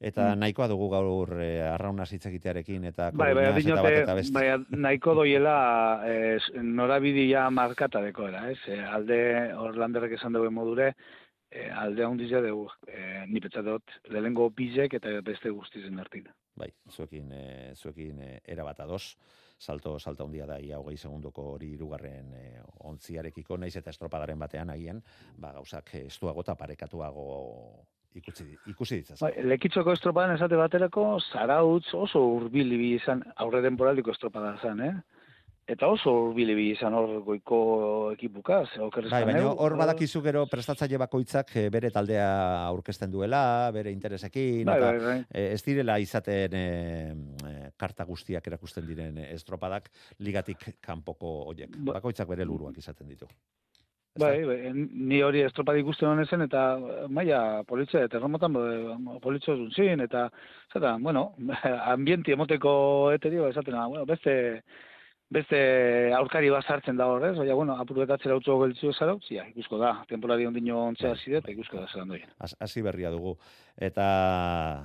eta 0.00 0.30
nahikoa 0.34 0.66
dugu 0.70 0.88
gaur 0.88 1.34
eh, 1.44 1.60
arrauna 1.60 2.06
hitz 2.08 2.24
egitearekin 2.30 2.84
eta. 2.88 3.10
Bai, 3.12 3.34
bai, 3.34 3.44
eta 3.44 3.52
bat 3.52 3.62
dinote, 3.64 3.94
eta 4.02 4.14
beste. 4.16 4.32
bai, 4.32 4.46
nahiko 4.70 5.14
doiela 5.18 5.56
eh, 6.08 6.38
norabidia 6.62 7.50
markata 7.50 8.00
dekoera, 8.00 8.46
ez? 8.50 8.58
Eh, 8.68 8.80
alde 8.80 9.20
Orlanderrek 9.60 10.16
esan 10.16 10.32
dugu 10.32 10.50
modure, 10.50 10.94
eh, 11.50 11.70
alde 11.74 12.04
handia 12.04 12.40
dugu, 12.40 12.68
eh, 12.86 13.24
ni 13.26 13.40
pentsa 13.40 13.62
dut, 13.62 13.90
lehengo 14.08 14.50
bizek 14.50 14.94
eta 15.00 15.20
beste 15.26 15.50
guztizen 15.50 15.98
artin. 15.98 16.28
Bai, 16.56 16.70
zuekin, 16.90 17.30
e, 17.32 17.74
zuekin 17.74 18.18
e, 18.20 18.32
erabat 18.52 18.80
ados. 18.80 19.16
Salto, 19.60 19.98
salto 19.98 20.24
handia 20.24 20.46
da, 20.48 20.56
ia 20.60 20.78
hogei 20.80 20.96
segundoko 20.96 21.42
hori 21.54 21.74
irugarren 21.74 22.32
e, 22.34 22.44
ontziarekiko, 22.88 23.58
naiz 23.60 23.74
eta 23.76 23.92
estropadaren 23.92 24.38
batean 24.40 24.70
agian, 24.72 25.02
ba, 25.36 25.52
gauzak 25.52 25.94
estuago 26.00 26.40
eta 26.40 26.56
parekatuago 26.56 27.26
ikusi, 28.16 28.46
ikusi 28.72 29.00
ditzaz. 29.02 29.18
Bai, 29.20 29.34
lekitzoko 29.44 29.92
estropadan 29.92 30.36
esate 30.36 30.56
baterako, 30.56 31.06
zarautz 31.32 31.92
oso 31.94 32.24
urbil 32.38 32.72
ibili 32.72 32.96
izan, 33.02 33.22
aurre 33.36 33.60
denporaldiko 33.66 34.16
estropada 34.16 34.56
zan, 34.62 34.80
eh? 34.86 34.94
Eta 35.70 35.86
oso 35.86 36.10
urbil 36.24 36.50
ibili 36.50 36.72
izan 36.74 36.94
hor 36.98 37.12
goiko 37.22 37.58
ekipukaz, 38.16 38.72
okerrez 38.82 39.10
Bai, 39.12 39.20
baina 39.28 39.52
hor 39.52 39.76
badakizu 39.78 40.22
gero 40.24 40.42
prestatzaile 40.50 40.98
bakoitzak 40.98 41.52
eh, 41.60 41.68
bere 41.70 41.92
taldea 41.94 42.26
aurkezten 42.64 43.12
duela, 43.12 43.42
bere 43.74 43.92
interesekin, 43.94 44.64
Bai, 44.66 44.76
eta 44.80 44.88
bai, 44.90 44.98
bai. 45.04 45.14
eh, 45.30 45.52
ez 45.54 45.62
direla 45.62 45.98
izaten 46.02 46.58
eh, 46.58 47.70
karta 47.78 48.04
guztiak 48.08 48.50
erakusten 48.50 48.88
diren 48.88 49.22
estropadak 49.28 49.88
ligatik 50.26 50.66
kanpoko 50.82 51.36
hoiek. 51.52 51.78
Ba- 51.78 52.00
Bakoitzak 52.00 52.28
bere 52.34 52.44
luruak 52.50 52.76
izaten 52.82 53.06
ditu. 53.14 53.30
Bai, 54.18 54.42
bai, 54.42 54.58
ni 54.74 55.20
hori 55.22 55.44
estropada 55.46 55.78
ikusten 55.78 56.08
honezen, 56.10 56.42
eta 56.48 56.66
eh, 56.82 57.06
maia 57.08 57.62
politxe, 57.68 58.08
eta 58.08 58.18
erromotan 58.18 58.58
politxo 59.22 59.54
zuntzin, 59.54 60.02
eta, 60.02 60.26
zeta, 60.74 60.96
bueno, 60.98 61.28
ambienti 61.94 62.34
emoteko 62.34 62.72
eterio, 63.14 63.46
esaten, 63.54 63.78
ah, 63.78 63.86
bueno, 63.86 64.04
beste, 64.10 64.64
beste 65.30 65.58
aurkari 66.16 66.50
bat 66.50 66.66
sartzen 66.66 66.98
da 66.98 67.06
horrez, 67.06 67.36
baina, 67.38 67.54
bueno, 67.54 67.76
apurretatzera 67.78 68.34
utzo 68.40 68.56
geltzu 68.64 68.90
esaro, 68.90 69.18
zia, 69.26 69.44
ikusko 69.52 69.78
da, 69.78 69.92
temporari 70.10 70.46
ondino 70.48 70.80
ontzea 70.88 71.14
zide, 71.16 71.38
eta 71.38 71.52
ikusko 71.54 71.78
da 71.78 71.86
zelan 71.92 72.10
doien. 72.10 72.32
Hasi 72.58 72.82
berria 72.82 73.12
dugu. 73.14 73.36
Eta 73.78 74.06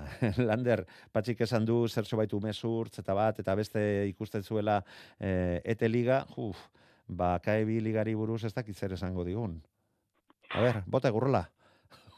Lander, 0.49 0.85
patxik 1.15 1.41
esan 1.47 1.65
du 1.65 1.79
zertxo 1.87 2.19
baitu 2.21 2.39
mesurtz 2.43 2.99
eta 3.01 3.17
bat, 3.17 3.41
eta 3.41 3.57
beste 3.57 3.81
ikusten 4.11 4.45
zuela 4.45 4.81
eh, 5.19 5.61
ete 5.65 5.89
liga, 5.89 6.21
uf, 6.37 6.61
ba, 7.07 7.35
kaebi 7.41 7.79
ligari 7.81 8.13
buruz 8.15 8.43
ez 8.45 8.53
dakit 8.53 8.77
zer 8.77 8.93
esango 8.93 9.25
digun. 9.25 9.57
A 10.53 10.61
ber, 10.61 10.83
bota 10.85 11.09
gurrola. 11.09 11.47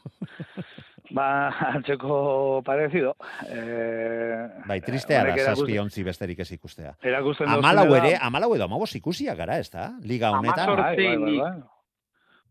Ba, 1.10 1.48
antzeko 1.74 2.60
parecido. 2.64 3.14
Eh, 3.48 4.48
Bai, 4.66 4.80
tristea 4.80 5.22
da, 5.24 5.34
zazpi 5.54 5.78
ontzi 5.80 6.02
besterik 6.04 6.38
ez 6.44 6.50
ikustea. 6.52 6.94
Amalau 7.46 7.86
ere, 7.96 8.18
amalau 8.20 8.54
edo 8.56 8.64
amabos 8.64 8.94
ikusiak 8.96 9.36
gara, 9.38 9.58
ez 9.58 9.70
da? 9.70 9.90
Liga 10.02 10.30
honetan. 10.36 10.68
Amazor- 10.68 10.82
Bai, 10.82 10.96
bai, 10.96 11.16
bai, 11.16 11.38
bai. 11.38 11.62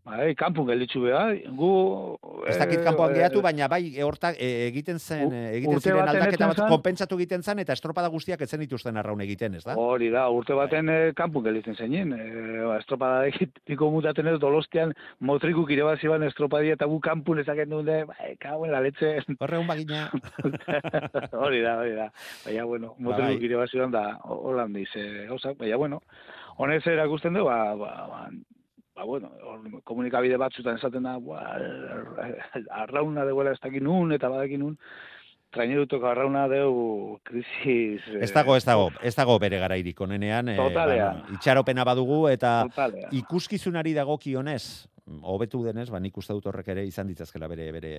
Bai, 0.08 0.32
kanpun 0.40 0.70
gelditzu 0.70 1.02
behar, 1.04 1.34
gu... 1.58 1.70
Ez 2.48 2.56
dakit 2.56 2.80
eh, 2.80 2.84
kanpoan 2.86 3.12
eh, 3.12 3.18
geratu, 3.18 3.42
baina 3.44 3.68
bai, 3.68 3.82
e, 3.90 4.06
hortak 4.08 4.38
e, 4.40 4.48
egiten 4.70 5.02
zen, 5.04 5.34
e, 5.36 5.42
egiten 5.58 5.82
ziren 5.84 6.08
aldaketa 6.08 6.48
bat, 6.48 6.62
konpentsatu 6.72 7.18
egiten 7.20 7.44
zen, 7.44 7.60
eta 7.60 7.76
estropada 7.76 8.08
guztiak 8.14 8.46
etzen 8.46 8.64
dituzten 8.64 8.96
arraun 9.02 9.26
egiten, 9.26 9.58
ez 9.60 9.66
da? 9.66 9.76
Hori 9.76 10.08
da, 10.14 10.24
urte 10.32 10.56
baten 10.56 10.94
eh, 10.94 11.12
kanpun 11.18 11.44
gelditzen 11.50 11.76
zeinen. 11.76 12.16
E, 12.16 12.30
ba, 12.64 12.78
estropada 12.80 13.28
egitiko 13.28 13.92
mutaten 13.98 14.32
ez 14.32 14.38
dolostian 14.40 14.96
motrikuk 15.20 15.76
irabazi 15.76 16.08
ban 16.08 16.24
estropadia 16.30 16.80
eta 16.80 16.88
gu 16.88 17.02
kanpun 17.04 17.44
ezaken 17.44 17.76
duen, 17.76 18.08
bai, 18.08 18.32
kauen 18.40 18.72
la 18.72 18.84
leche. 18.88 19.18
Horregun 19.44 19.68
bagina, 19.68 20.06
hori 21.44 21.64
da, 21.68 21.80
hori 21.84 21.98
da. 22.00 22.12
Baina, 22.46 22.64
bueno, 22.64 22.96
Ba, 22.96 23.10
motrikuk 23.12 23.42
bai. 23.44 23.52
irabazi 23.52 23.84
ban 23.84 23.98
da, 24.00 24.10
holan 24.24 24.72
diz, 24.80 24.90
e, 24.96 25.26
gauzak, 25.28 25.60
baina, 25.60 25.84
bueno, 25.84 26.06
honez 26.64 26.86
erakusten 26.88 27.36
du, 27.36 27.44
ba, 27.52 27.76
ba, 27.76 27.98
ba, 28.08 28.28
ba, 28.98 29.06
bueno, 29.06 29.30
hor, 29.46 29.62
komunikabide 29.86 30.40
batzutan 30.42 30.80
esaten 30.80 31.06
da, 31.06 31.18
ba, 31.22 31.44
arrauna 32.84 33.26
deuela 33.28 33.54
ez 33.54 33.62
dakin 33.62 33.86
nun, 33.86 34.16
eta 34.16 34.32
badakin 34.34 34.64
nun, 34.66 34.76
trainerutoko 35.54 36.10
arrauna 36.10 36.48
deu 36.52 37.20
krisis... 37.28 38.04
eh, 38.10 38.24
ez 38.26 38.32
dago, 38.34 38.58
ez 38.58 38.66
dago, 38.68 38.90
ez 39.06 39.14
dago 39.16 39.38
bere 39.40 39.62
garairik 39.62 40.02
onenean, 40.04 40.50
e, 40.54 40.58
Totalean. 40.60 41.24
itxaropena 41.38 41.86
badugu, 41.88 42.26
eta 42.34 42.60
Totalea. 42.68 43.14
ikuskizunari 43.22 43.94
dagokionez, 43.98 44.64
hobetu 45.24 45.62
denez, 45.64 45.88
ba 45.94 46.02
nik 46.04 46.18
uste 46.20 46.36
dut 46.36 46.50
horrek 46.50 46.74
ere 46.74 46.84
izan 46.88 47.08
ditzazkela 47.08 47.48
bere 47.48 47.70
bere 47.72 47.94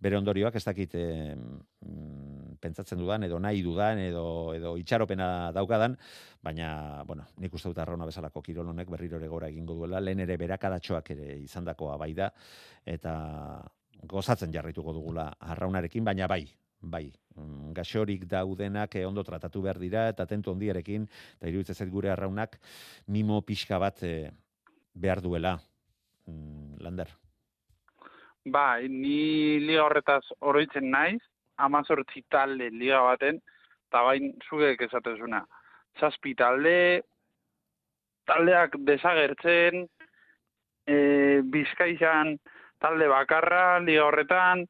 bere 0.00 0.16
ondorioak, 0.16 0.56
ez 0.56 0.64
dakit 0.64 0.94
eh, 0.96 1.34
mm, 1.36 2.25
pentsatzen 2.60 2.98
dudan 2.98 3.24
edo 3.26 3.38
nahi 3.38 3.62
dudan 3.62 3.98
edo 3.98 4.54
edo 4.54 4.76
itxaropena 4.80 5.52
daukadan, 5.52 5.96
baina 6.42 7.02
bueno, 7.06 7.26
nik 7.38 7.54
uste 7.54 7.70
dut 7.70 7.78
arrauna 7.78 8.06
bezalako 8.06 8.42
kirol 8.42 8.72
honek 8.72 8.90
berriro 8.90 9.20
ere 9.20 9.28
gora 9.28 9.48
egingo 9.48 9.74
duela, 9.74 10.00
lehen 10.00 10.20
ere 10.20 10.36
berakadatxoak 10.36 11.10
ere 11.16 11.38
izandakoa 11.44 11.96
bai 11.96 12.12
da 12.14 12.30
eta 12.84 13.16
gozatzen 14.06 14.52
jarraituko 14.52 14.92
dugula 14.92 15.30
arraunarekin, 15.40 16.04
baina 16.04 16.28
bai, 16.28 16.44
bai, 16.80 17.10
mm, 17.36 17.72
gaxorik 17.76 18.26
daudenak 18.30 18.96
eh, 18.96 19.06
ondo 19.06 19.24
tratatu 19.24 19.62
behar 19.62 19.78
dira 19.78 20.08
eta 20.12 20.26
tentu 20.26 20.52
ondiarekin, 20.52 21.06
eta 21.38 21.48
iruditzen 21.48 21.74
zait 21.74 21.90
gure 21.90 22.10
arraunak 22.12 22.58
mimo 23.08 23.40
pixka 23.42 23.78
bat 23.78 24.02
eh, 24.02 24.30
behar 24.94 25.22
duela. 25.22 25.56
Mm, 26.26 26.82
Lander. 26.82 27.08
Ba, 28.46 28.78
ni 28.80 29.58
liga 29.58 29.84
horretaz 29.86 30.22
oroitzen 30.40 30.90
naiz, 30.90 31.22
amazortzi 31.56 32.24
talde 32.30 32.70
liga 32.70 33.00
baten, 33.06 33.40
eta 33.88 34.02
bain 34.02 34.32
zuek 34.48 34.80
esatezuna. 34.86 35.44
Zazpi 36.00 36.34
talde, 36.34 37.02
taldeak 38.26 38.76
desagertzen, 38.88 39.86
e, 40.86 40.96
bizkaizan 41.42 42.36
talde 42.82 43.08
bakarra 43.08 43.78
liga 43.80 44.04
horretan, 44.04 44.66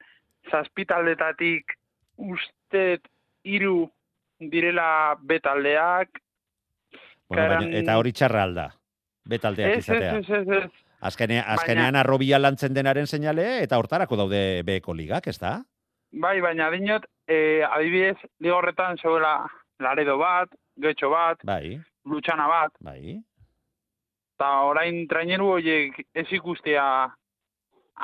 zazpi 0.50 0.84
taldetatik 0.86 1.74
ustet 2.16 3.08
hiru 3.44 3.90
direla 4.38 5.16
betaldeak, 5.22 6.22
Bueno, 7.28 7.42
baina, 7.42 7.58
Karan- 7.58 7.74
eta 7.74 7.96
hori 7.98 8.12
txarra 8.12 8.42
alda. 8.46 8.68
Betaldeak 9.26 9.70
ez, 9.72 9.78
ez, 9.78 9.84
izatea. 9.84 10.18
ez, 10.18 10.30
ez, 10.30 10.48
ez, 10.62 10.84
Azkene, 11.00 11.40
azkenean 11.40 11.96
arrobia 11.98 12.38
lantzen 12.38 12.72
denaren 12.72 13.06
seinale 13.06 13.62
eta 13.62 13.76
hortarako 13.78 14.16
daude 14.16 14.62
beko 14.62 14.94
ligak, 14.94 15.26
ez 15.26 15.38
da? 15.38 15.58
Bai, 16.12 16.40
baina 16.40 16.70
dinot, 16.70 17.04
e, 17.28 17.62
adibidez, 17.66 18.16
liga 18.40 18.56
horretan 18.56 18.96
zegoela 18.98 19.46
Laredo 19.82 20.16
bat, 20.18 20.48
Getxo 20.76 21.10
bat, 21.10 21.40
Bai, 21.44 21.78
Lutxana 22.06 22.46
bat, 22.48 22.72
bai. 22.80 23.16
eta 24.36 24.48
orain 24.68 25.06
traineru 25.08 25.46
horiek 25.56 25.96
ez 26.14 26.26
ikustea 26.36 26.84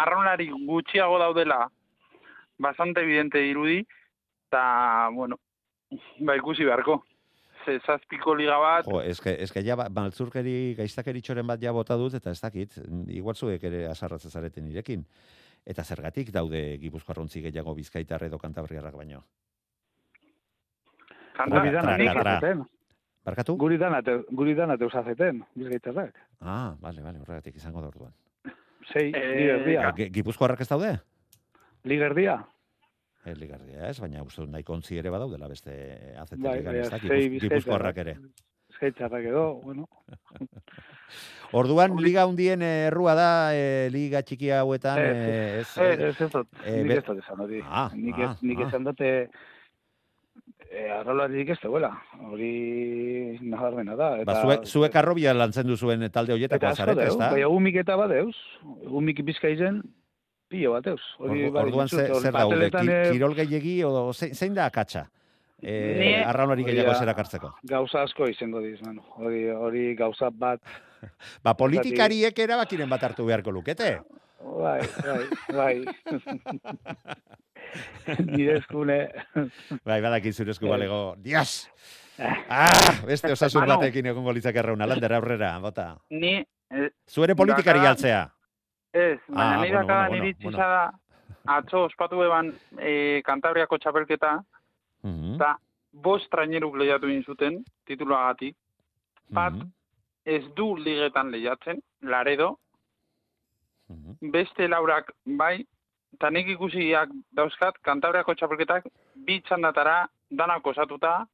arraunlari 0.02 0.46
gutxiago 0.66 1.18
daudela 1.20 1.66
bastante 2.58 3.00
evidente 3.02 3.38
dirudi, 3.38 3.82
eta, 4.48 5.08
bueno, 5.12 5.36
ba 6.20 6.36
ikusi 6.36 6.64
beharko. 6.64 7.02
Ze 7.64 7.78
zazpiko 7.86 8.34
liga 8.34 8.56
bat, 8.58 8.86
Jo, 8.90 9.00
eske, 9.06 9.36
eske 9.44 9.62
ja, 9.62 9.76
ba- 9.76 9.88
maltzurkeri, 9.94 10.74
gaiztakeritxoren 10.74 11.46
bat 11.46 11.60
ja 11.62 11.70
bota 11.72 11.94
dut, 11.96 12.14
eta 12.18 12.30
ez 12.34 12.40
dakit, 12.42 12.74
igual 13.08 13.36
zuek 13.36 13.62
ere 13.64 13.84
asarratza 13.86 14.30
zareten 14.30 14.66
irekin. 14.72 15.04
Eta 15.64 15.84
zergatik 15.84 16.30
daude 16.34 16.78
gipuzkoarrontzi 16.82 17.40
gehiago 17.44 17.74
bizkaitar 17.74 18.24
edo 18.24 18.38
kantabriarrak 18.38 18.94
baino. 18.98 19.24
kanta, 21.36 21.60
Guri 21.60 21.70
dana 21.72 21.96
tra, 21.96 21.96
teus 21.96 22.12
tra. 22.22 22.36
azeten. 22.36 22.64
Barkatu? 23.24 23.56
Guri 23.56 23.76
dana, 23.78 24.02
te- 24.02 24.24
guri 24.30 24.54
dana 24.54 24.76
teus 24.76 24.94
azeten, 24.94 25.44
bizkaitarrak. 25.54 26.18
Ah, 26.40 26.74
bale, 26.80 27.02
bale, 27.02 27.20
horregatik 27.20 27.56
izango 27.56 27.80
da 27.80 27.88
orduan. 27.88 28.12
Sei, 28.92 29.12
Eh, 29.14 29.36
ligerdia. 29.38 29.92
Ge- 29.96 30.10
Gipuzkoarrak 30.10 30.60
ez 30.60 30.68
daude? 30.68 31.00
Ligerdia. 31.84 32.44
Ez 33.24 33.38
ligardia 33.38 33.88
ez, 33.88 34.00
baina 34.00 34.22
uste 34.24 34.42
dut 34.42 34.50
nahiko 34.50 34.72
ontzi 34.74 34.98
ere 34.98 35.08
badaudela 35.10 35.46
beste 35.48 36.14
azete 36.18 36.42
Bai, 36.42 36.58
ligan, 36.58 36.74
ez 36.74 36.90
da. 36.90 36.98
Gipuzkoarrak 36.98 37.96
ere. 37.98 38.16
Bizkaitarrak 38.82 39.24
edo, 39.30 39.60
bueno. 39.62 39.86
Orduan, 41.52 41.94
liga 42.00 42.24
hundien 42.26 42.62
eh, 42.64 42.88
errua 42.88 43.14
da, 43.14 43.30
eh, 43.54 43.88
liga 43.92 44.22
txiki 44.26 44.50
hauetan, 44.56 44.98
Ez, 44.98 45.12
eh, 45.14 45.60
ez, 45.60 45.68
Ez, 45.76 46.00
ez, 46.00 46.20
ez 46.26 46.42
Eh, 46.64 46.82
nik 46.82 46.96
ez 46.96 47.04
dut 47.04 47.20
esan 47.20 47.44
hori. 47.44 47.60
Ah, 47.62 47.92
nik, 47.94 48.18
ah, 48.18 48.32
ez, 48.32 48.42
nik 48.42 48.58
ah. 48.58 48.66
esan 48.66 48.88
dute 48.88 49.12
e, 50.72 50.88
arrolaririk 50.96 51.52
ez 51.54 51.58
duela. 51.62 51.92
Hori 52.32 53.38
nabarmena 53.42 53.94
da. 53.94 54.10
Eta, 54.24 54.38
ba, 54.48 54.58
zuek, 54.64 54.96
arrobia 54.96 55.36
lantzen 55.36 55.68
duzuen 55.68 56.08
talde 56.10 56.34
horietako 56.34 56.64
eta 56.64 56.72
asko 56.72 56.88
zarete, 56.88 57.08
ez 57.12 57.18
da? 57.20 57.30
bai, 57.36 57.44
umik 57.44 57.82
eta 57.84 57.98
badeuz. 58.00 58.34
Umik 58.88 59.22
bizkaizen, 59.28 59.82
pilo 60.50 60.74
bateuz. 60.74 61.02
Hori 61.20 61.44
Ordu, 61.44 61.54
bai, 61.54 61.66
orduan 61.68 61.92
zer 61.92 62.10
Ki, 62.80 62.86
eh, 62.88 63.10
kirol 63.12 64.14
zein, 64.16 64.34
zein 64.34 64.56
da 64.58 64.66
akatsa? 64.72 65.06
E, 65.62 65.94
Ni- 65.98 66.14
arraunari 66.26 66.64
gehiago 66.66 66.94
zerakartzeko. 66.98 67.52
Gauza 67.70 68.02
asko 68.02 68.26
izango 68.28 68.58
diz, 68.60 68.80
manu. 68.82 69.02
Hori, 69.22 69.44
hori 69.50 69.94
gauza 69.94 70.30
bat, 70.30 70.60
Ba, 71.44 71.54
politikariek 71.54 72.36
erabakiren 72.38 72.90
bat 72.90 73.02
hartu 73.02 73.26
beharko 73.26 73.50
lukete. 73.54 74.00
bai, 74.42 74.80
bai, 75.06 75.24
bai. 75.54 75.84
Nire 78.26 78.56
eskune, 78.58 78.98
Bai, 79.86 80.00
badaki 80.02 80.32
zure 80.32 80.50
esku 80.50 80.66
Eh. 80.66 80.70
balego. 80.70 81.14
Dios! 81.18 81.68
Ah, 82.52 82.68
beste 83.06 83.32
osasun 83.32 83.64
batekin 83.66 84.06
egongo 84.06 84.32
litzake 84.36 84.58
arrauna, 84.60 84.86
lander 84.86 85.12
aurrera, 85.16 85.58
bota. 85.58 85.96
ni, 86.10 86.34
eh, 86.70 86.90
Zuere 87.08 87.34
politikari 87.34 87.78
Daka- 87.80 87.90
altzea. 87.90 88.20
ez, 88.92 89.18
baina 89.28 89.52
Ah, 89.54 89.62
nire 89.62 89.76
bueno, 89.82 90.08
bueno, 90.08 90.34
bueno, 90.42 91.00
atzo 91.46 91.84
ospatu 91.84 92.22
eban 92.22 92.52
eh, 92.78 93.22
Kantabriako 93.24 93.78
txapelketa, 93.78 94.44
Mhm, 95.02 95.34
eta 95.36 95.56
bost 95.92 96.30
traineruk 96.30 96.76
lehiatu 96.76 97.10
egin 97.10 97.24
zuten, 97.24 97.60
tituluagatik, 97.86 98.56
bat, 99.28 99.52
mhm, 99.52 99.68
ez 100.24 100.44
du 100.56 100.74
ligetan 100.76 101.30
lehiatzen, 101.30 101.82
Laredo, 102.02 102.58
mhm. 103.88 104.30
beste 104.32 104.68
laurak 104.68 105.12
bai, 105.26 105.66
eta 106.14 106.30
nik 106.30 106.48
ikusiak 106.48 107.10
dauzkat, 107.32 107.78
Kantabriako 107.82 108.34
txapelketak 108.34 108.88
bi 109.14 109.40
txandatara 109.40 110.06
danak 110.30 110.66
osatuta, 110.66 111.26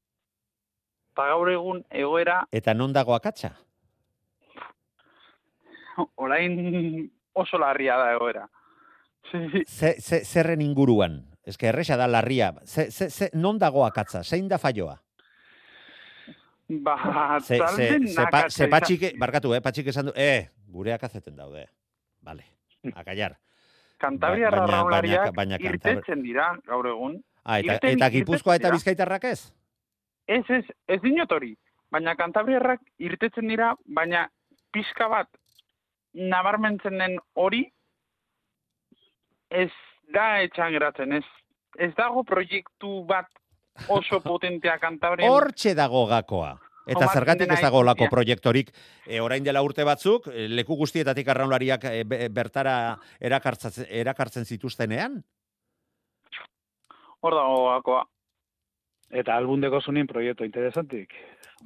eta 1.12 1.26
gaur 1.32 1.50
egun 1.50 1.82
egoera 1.90 2.44
Eta 2.52 2.74
non 2.74 2.92
dago 2.92 3.14
akatsa? 3.14 3.56
orain 6.16 7.10
oso 7.34 7.58
larria 7.58 7.96
da 7.98 8.12
egoera. 8.14 8.46
Zerren 9.68 10.62
inguruan? 10.62 11.20
Ez 11.48 11.56
que 11.56 11.70
erresa 11.70 11.96
da 11.96 12.06
larria. 12.06 12.50
Ze, 12.68 12.90
ze, 12.92 13.08
ze, 13.10 13.30
non 13.32 13.56
dago 13.58 13.86
akatsa? 13.86 14.20
Zein 14.22 14.48
da 14.48 14.58
falloa? 14.60 14.98
ba, 16.68 17.40
Ze, 17.40 17.56
ze, 17.76 18.06
ze, 18.06 18.24
pa, 18.30 18.50
ze 18.50 18.68
patxik, 18.68 19.14
barkatu, 19.18 19.54
eh, 19.56 19.60
patxik 19.64 19.86
esan 19.88 20.10
du, 20.10 20.12
eh, 20.14 20.50
gureak 20.68 21.02
azeten 21.08 21.36
daude. 21.36 21.64
Vale, 22.20 22.44
akallar. 22.94 23.38
Kantabriarra 23.98 24.60
Ba- 24.66 24.66
baina- 24.66 24.90
baina- 24.90 25.32
baina 25.32 25.56
Kantabri- 25.58 25.74
irtetzen 25.80 26.22
dira 26.22 26.50
gaur 26.66 26.86
egun. 26.86 27.16
Ah, 27.44 27.58
eta, 27.60 27.78
Irten- 27.78 27.96
eta 27.96 28.10
Gipuzkoa 28.10 28.56
eta. 28.60 28.70
Bizkaitarrak 28.70 29.24
ez? 29.24 29.40
Ez, 30.26 30.44
ez, 30.50 30.64
ez 30.86 31.00
dinot 31.00 31.32
hori. 31.32 31.56
Baina 31.90 32.14
kantabriarrak 32.14 32.80
irtetzen 32.98 33.48
dira, 33.48 33.72
baina 33.86 34.28
pixka 34.70 35.08
bat 35.08 35.28
nabarmentzen 36.12 36.98
den 36.98 37.16
hori 37.32 37.64
ez 39.50 39.70
da 40.14 40.40
etxan 40.42 40.72
geratzen, 40.72 41.12
ez, 41.12 41.24
ez 41.78 41.92
dago 41.96 42.24
proiektu 42.24 43.04
bat 43.08 43.26
oso 43.88 44.20
potentea 44.32 44.78
kantabrian. 44.78 45.30
Hortxe 45.30 45.74
dago 45.74 46.06
gakoa. 46.10 46.56
Eta 46.88 47.04
zergatik 47.12 47.50
ez 47.52 47.60
dago 47.60 47.82
lako 47.84 48.06
proiektorik, 48.08 48.70
e, 49.06 49.18
orain 49.20 49.44
dela 49.44 49.60
urte 49.60 49.84
batzuk, 49.84 50.30
e, 50.32 50.46
leku 50.48 50.72
guztietatik 50.80 51.28
arraunlariak 51.28 51.82
e, 51.84 52.04
be- 52.08 52.28
bertara 52.32 52.96
erakartzen, 53.20 53.84
erakartzen 53.92 54.46
zituztenean? 54.48 55.18
Hor 57.20 57.34
dago 57.36 57.66
gakoa. 57.74 58.04
eta 59.10 59.36
albundeko 59.40 59.78
zunin 59.80 60.06
proiektu 60.06 60.44
interesantik. 60.44 61.12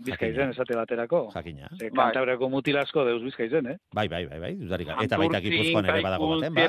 Bizkaizen 0.07 0.51
esate 0.53 0.77
baterako. 0.79 1.25
Jakina. 1.35 1.67
E, 1.75 1.89
Bai. 1.91 2.05
Kantabriako 2.13 2.49
mutilasko 2.49 3.03
deus 3.05 3.23
bizkaizen, 3.23 3.67
eh? 3.67 3.77
Bai, 3.95 4.07
bai, 4.09 4.27
bai, 4.27 4.39
bai, 4.41 4.53
dudarik. 4.61 4.89
Eta 5.03 5.19
baita 5.19 5.41
Gipuzkoan 5.43 5.89
ere 5.91 6.03
badago 6.07 6.29
baten, 6.37 6.55
bai. 6.55 6.67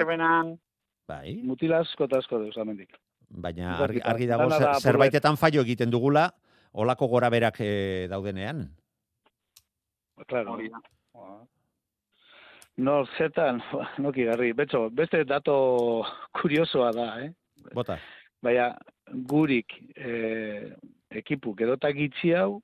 Bai, 1.13 1.33
Mutilasko 1.45 2.07
eta 2.09 2.19
asko 2.23 2.39
deus 2.41 2.57
amendik. 2.57 2.93
baina 3.29 3.75
argi, 3.85 4.01
argi 4.01 4.27
dago 4.29 4.49
zer- 4.49 4.61
da 4.65 4.73
zerbaitetan 4.79 5.37
fallo 5.37 5.61
egiten 5.65 5.89
dugula, 5.93 6.27
olako 6.73 7.07
gora 7.07 7.29
berak 7.33 7.59
e, 7.61 8.07
daudenean. 8.09 8.63
Claro. 10.27 10.53
hori 10.53 10.69
da. 10.69 10.79
No, 12.77 13.03
zertan, 13.17 13.61
noki 14.05 14.25
garri, 14.25 14.51
betxo, 14.57 14.87
beste 14.89 15.23
dato 15.29 15.55
kuriosoa 16.39 16.91
da, 16.95 17.07
eh? 17.25 17.31
Bota. 17.73 17.97
Baina, 18.43 18.71
gurik 19.29 19.75
eh, 19.95 20.71
ekipuk 21.13 21.61
edota 21.61 21.91
gitxi 21.93 22.33
hau, 22.37 22.61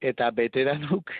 eta 0.00 0.30
veteranuk, 0.30 1.10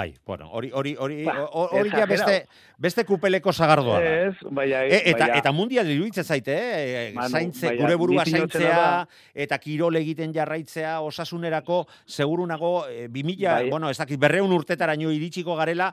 Bai, 0.00 0.14
bueno, 0.24 0.48
hori 0.50 0.70
hori 0.72 0.94
hori 0.98 1.24
Ba, 1.26 1.34
ho- 1.52 1.66
hori 1.76 1.90
ja 1.92 2.06
beste 2.08 2.46
beste 2.80 3.04
kupeleko 3.04 3.52
sagardoa 3.52 3.98
da. 4.00 4.12
ez, 4.28 4.34
baina, 4.50 4.84
E, 4.86 5.02
eta 5.12 5.26
baina, 5.26 5.36
eta 5.42 5.52
mundial 5.52 5.90
iruditzen 5.92 6.24
zaite, 6.24 6.54
eh? 6.56 7.12
Manu, 7.14 7.28
zaintze, 7.36 7.66
baina 7.68 7.82
gure 7.82 7.96
burua 8.00 8.24
zaintzea 8.24 9.06
eta 9.34 9.58
kirol 9.60 9.96
egiten 10.00 10.32
jarraitzea 10.32 11.00
osasunerako 11.04 11.82
seguru 12.06 12.46
nago 12.46 12.86
eh, 12.88 13.08
2000, 13.12 13.52
Bai. 13.52 13.68
bueno, 13.70 13.90
ez 13.90 13.98
dakit 14.00 14.18
200 14.20 14.54
urtetaraino 14.56 15.12
iritsiko 15.12 15.56
garela, 15.56 15.92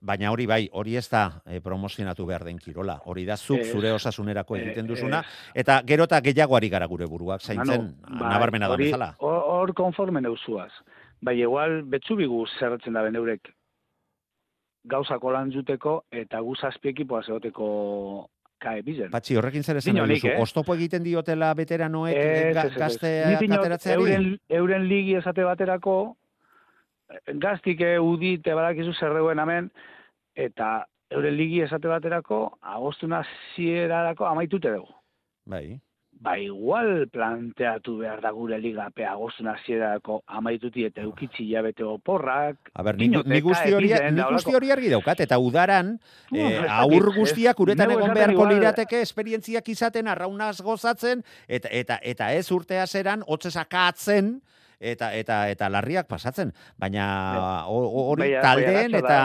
baina 0.00 0.30
hori 0.32 0.46
bai, 0.46 0.68
hori 0.72 0.94
ez 0.96 1.08
da 1.10 1.42
eh, 1.46 1.58
promozionatu 1.60 2.24
behar 2.26 2.44
den 2.46 2.56
kirola. 2.58 3.00
Hori 3.04 3.24
da 3.26 3.36
zuk 3.36 3.58
Ez. 3.60 3.72
zure 3.72 3.90
osasunerako 3.92 4.56
Eh, 4.56 4.62
egiten 4.62 4.86
eh, 4.86 4.88
duzuna 4.94 5.24
eta 5.54 5.82
gero 5.84 6.04
eta 6.04 6.20
gehiago 6.24 6.56
ari 6.56 6.68
gara 6.70 6.86
gure 6.86 7.04
buruak 7.06 7.42
zaintzen 7.42 7.82
Manu, 7.82 8.20
bai, 8.20 8.30
nabarmena 8.30 8.68
da 8.68 8.74
hori- 8.78 8.84
bezala. 8.92 9.14
Hor 9.18 9.74
konforme 9.74 10.20
neuzuaz. 10.22 10.70
Bai, 11.20 11.36
igual, 11.40 11.82
betzu 11.84 12.16
bigu 12.16 12.46
zerretzen 12.58 12.92
da 12.96 13.02
eurek 13.06 13.50
gauzako 14.88 15.30
lan 15.32 15.50
juteko 15.52 16.04
eta 16.10 16.40
gu 16.40 16.54
zazpi 16.56 16.88
ekipoa 16.88 17.22
zegoteko 17.22 18.28
kae 18.60 18.80
bizen. 18.82 19.10
Patxi, 19.10 19.36
horrekin 19.36 19.62
zer 19.62 19.76
esan 19.76 19.96
duzu? 19.96 20.26
eh? 20.28 20.38
Oztopo 20.40 20.74
egiten 20.74 21.02
diotela 21.04 21.52
veteranoek 21.54 22.08
Ez, 22.14 22.24
eh, 22.24 22.52
ga- 22.54 22.64
ez, 22.64 22.66
ez, 22.66 22.72
ez. 22.72 22.78
gazteak 22.78 23.26
Nik 23.28 23.40
dinot, 23.40 23.58
ateratzeari? 23.60 24.00
Euren, 24.02 24.38
euren 24.48 24.88
ligi 24.88 25.14
esate 25.14 25.44
baterako, 25.44 26.16
gaztik 27.40 27.80
eh, 27.80 27.98
udi 28.00 28.38
te 28.38 28.54
badakizu 28.54 28.92
zerreuen 28.92 29.38
hemen, 29.38 29.70
eta 30.34 30.86
euren 31.10 31.36
ligi 31.36 31.60
esate 31.60 31.88
baterako, 31.88 32.58
agostuna 32.60 33.22
zierarako 33.54 34.26
amaitute 34.26 34.70
dugu. 34.72 34.92
Bai. 35.46 35.80
Ba, 36.20 36.34
igual 36.36 37.06
planteatu 37.08 37.94
behar 38.02 38.20
da 38.20 38.28
gure 38.36 38.58
liga 38.60 38.90
pe 38.92 39.06
agostuna 39.08 39.54
zierarako 39.64 40.18
amaituti 40.28 40.84
eta 40.84 41.00
eukitzi 41.06 41.46
jabete 41.48 41.86
oporrak. 41.88 42.68
A 42.76 42.84
ber, 42.84 42.98
Dinote, 43.00 43.30
nik 43.32 43.46
guzti 43.46 43.72
hori, 43.72 43.88
da 43.88 44.26
guzti 44.28 44.52
hori 44.58 44.68
argi 44.74 44.92
daukat, 44.92 45.24
eta 45.24 45.40
udaran, 45.40 45.96
Uh, 46.30 46.38
eh, 46.38 46.66
aur 46.70 47.08
guztiak 47.10 47.58
uretan 47.58 47.90
egon 47.90 48.12
beharko 48.14 48.44
lirateke 48.46 49.00
esperientziak 49.02 49.66
izaten, 49.72 50.06
arraunaz 50.06 50.60
gozatzen, 50.62 51.24
eta, 51.48 51.72
eta, 51.72 51.96
eta 52.06 52.28
ez 52.36 52.44
urtea 52.54 52.84
zeran, 52.86 53.24
hotzesakatzen, 53.26 54.36
eta 54.80 55.12
eta 55.14 55.50
eta 55.52 55.68
larriak 55.68 56.08
pasatzen, 56.08 56.52
baina 56.80 57.66
hori 57.68 58.30
Baina- 58.32 58.42
taldeen 58.42 58.94
eta 58.96 59.20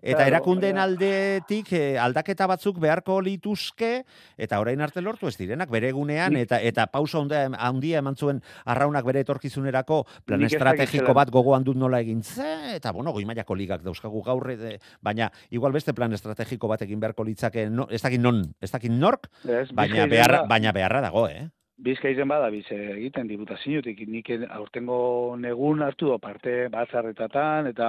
eta 0.00 0.26
erakundeen 0.26 0.78
aldetik 0.80 1.72
eh, 1.76 1.98
aldaketa 2.00 2.48
batzuk 2.48 2.80
beharko 2.80 3.20
lituzke 3.20 4.04
eta 4.36 4.60
orain 4.60 4.80
arte 4.80 5.04
lortu 5.04 5.28
ez 5.28 5.36
direnak. 5.36 5.68
Bere 5.70 5.90
egunean 5.92 6.36
eta 6.40 6.58
eta 6.60 6.86
pausa 6.86 7.20
handia 7.20 7.44
handia 7.58 7.98
eman 8.00 8.16
zuen 8.16 8.40
arraunak 8.64 9.04
bere 9.04 9.20
etorkizunerako 9.20 10.04
plan 10.24 10.42
estrategiko 10.42 11.14
bat 11.14 11.30
gogoan 11.30 11.64
dut 11.64 11.76
nola 11.76 12.00
egin 12.00 12.22
ze 12.22 12.76
eta 12.76 12.92
bueno 12.92 13.12
goi 13.12 13.24
mailako 13.24 13.54
ligak 13.54 13.82
dauzkagu 13.82 14.22
gaur 14.22 14.50
eh, 14.50 14.78
baina 15.02 15.30
igual 15.50 15.72
beste 15.72 15.92
plan 15.92 16.12
estrategiko 16.12 16.68
bat 16.68 16.82
egin 16.82 17.00
beharko 17.00 17.24
litzake 17.24 17.68
no, 17.68 17.86
ez 17.90 18.02
dakit 18.02 18.20
non 18.20 18.42
ez 18.60 18.70
dakit 18.70 18.90
nork 18.90 19.28
baina 19.74 20.06
beharra 20.06 20.44
baina 20.48 20.72
beharra 20.72 21.00
dago 21.00 21.28
eh 21.28 21.50
Bizkaizen 21.74 22.28
bada 22.30 22.52
biz 22.54 22.64
egiten 22.70 23.26
diputaziotik 23.26 23.98
nik 24.06 24.28
aurtengo 24.54 25.34
negun 25.40 25.82
hartu 25.82 26.12
do 26.12 26.18
parte 26.22 26.68
batzarretatan 26.70 27.66
eta 27.72 27.88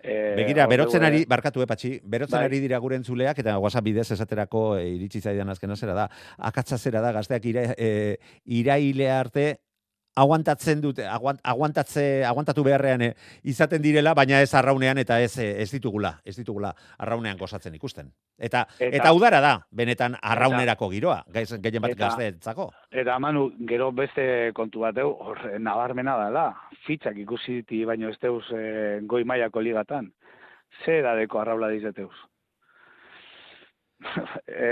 eh, 0.00 0.36
Begira, 0.38 0.68
berotzen 0.70 1.02
ari, 1.02 1.24
eh, 1.24 1.28
barkatu 1.28 1.64
epatxi, 1.64 1.96
berotzen 2.04 2.38
Bai. 2.38 2.46
ari 2.46 2.60
dira 2.62 2.78
gure 2.78 2.94
entzuleak, 3.00 3.40
eta 3.42 3.58
WhatsApp 3.58 3.88
bidez 3.88 4.06
esaterako 4.14 4.76
e, 4.78 4.86
iritsi 4.94 5.20
zaidan 5.20 5.50
azkena 5.50 5.74
zera 5.74 5.96
da, 5.98 6.08
akatsa 6.38 6.78
zera 6.78 7.02
da, 7.02 7.10
gazteak 7.16 7.48
ira, 7.50 7.64
e, 7.74 8.18
iraile 8.46 9.10
arte 9.10 9.46
aguantatzen 10.16 10.80
dute, 10.80 11.04
aguant, 11.06 11.38
aguantatze, 11.44 12.24
aguantatu 12.24 12.64
beharrean 12.64 13.02
e, 13.02 13.10
izaten 13.44 13.82
direla, 13.84 14.14
baina 14.16 14.40
ez 14.42 14.52
arraunean 14.54 14.98
eta 14.98 15.20
ez, 15.20 15.36
e, 15.38 15.50
ez 15.62 15.70
ditugula, 15.70 16.14
ez 16.24 16.36
ditugula 16.36 16.72
arraunean 16.98 17.36
gozatzen 17.38 17.74
ikusten. 17.76 18.10
Eta, 18.38 18.66
eta, 18.78 18.96
Eta- 18.96 19.12
udara 19.16 19.40
da, 19.40 19.52
benetan 19.70 20.16
arraunerako 20.22 20.88
giroa, 20.92 21.22
gaiz- 21.32 21.60
gehien 21.60 21.82
bat 21.82 21.94
gazteentzako. 21.96 22.70
Eta 22.90 23.18
manu, 23.18 23.50
gero 23.68 23.90
beste 23.92 24.52
kontu 24.54 24.80
bat 24.80 24.96
hor, 25.04 25.38
eh, 25.52 25.58
nabarmena 25.58 26.16
dela, 26.24 26.46
fitxak 26.86 27.16
ikusi 27.18 27.60
diti 27.62 27.84
baino 27.84 28.08
ez 28.08 28.18
deuz 28.20 28.44
eh, 28.52 29.00
goi 29.02 29.24
mailako 29.24 29.60
ligatan. 29.60 30.12
Ze 30.84 30.98
edadeko 30.98 31.40
arraula 31.40 31.68
dizeteuz. 31.68 32.12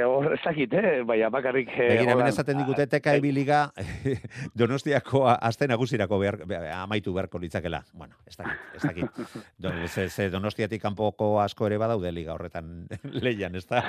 Hor, 0.04 0.34
ez 0.34 0.40
dakit, 0.44 0.72
eh? 0.76 1.02
Baina 1.06 1.30
bakarrik... 1.32 1.68
eh, 1.74 1.88
Begira, 1.94 2.12
hemen 2.12 2.26
esaten 2.28 2.58
digute 2.60 2.86
teka 2.92 3.14
ebiliga 3.16 3.62
Donostiako 4.60 5.24
a- 5.28 5.38
aste 5.48 5.66
nagusirako 5.70 6.18
behar, 6.20 6.36
be- 6.46 6.58
amaitu 6.76 7.14
beharko 7.16 7.38
litzakela. 7.42 7.82
Bueno, 7.92 8.14
ez 8.28 8.36
dakit, 8.36 8.60
ez 8.76 8.82
dakit. 8.82 9.22
Do, 9.58 9.72
ze, 9.88 10.08
ze 10.10 10.28
Donostiatik 10.30 10.82
kanpoko 10.82 11.40
asko 11.42 11.66
ere 11.70 11.78
badaude 11.80 12.12
liga 12.12 12.34
horretan 12.36 12.86
leian, 13.16 13.56
ez 13.56 13.64
da? 13.66 13.82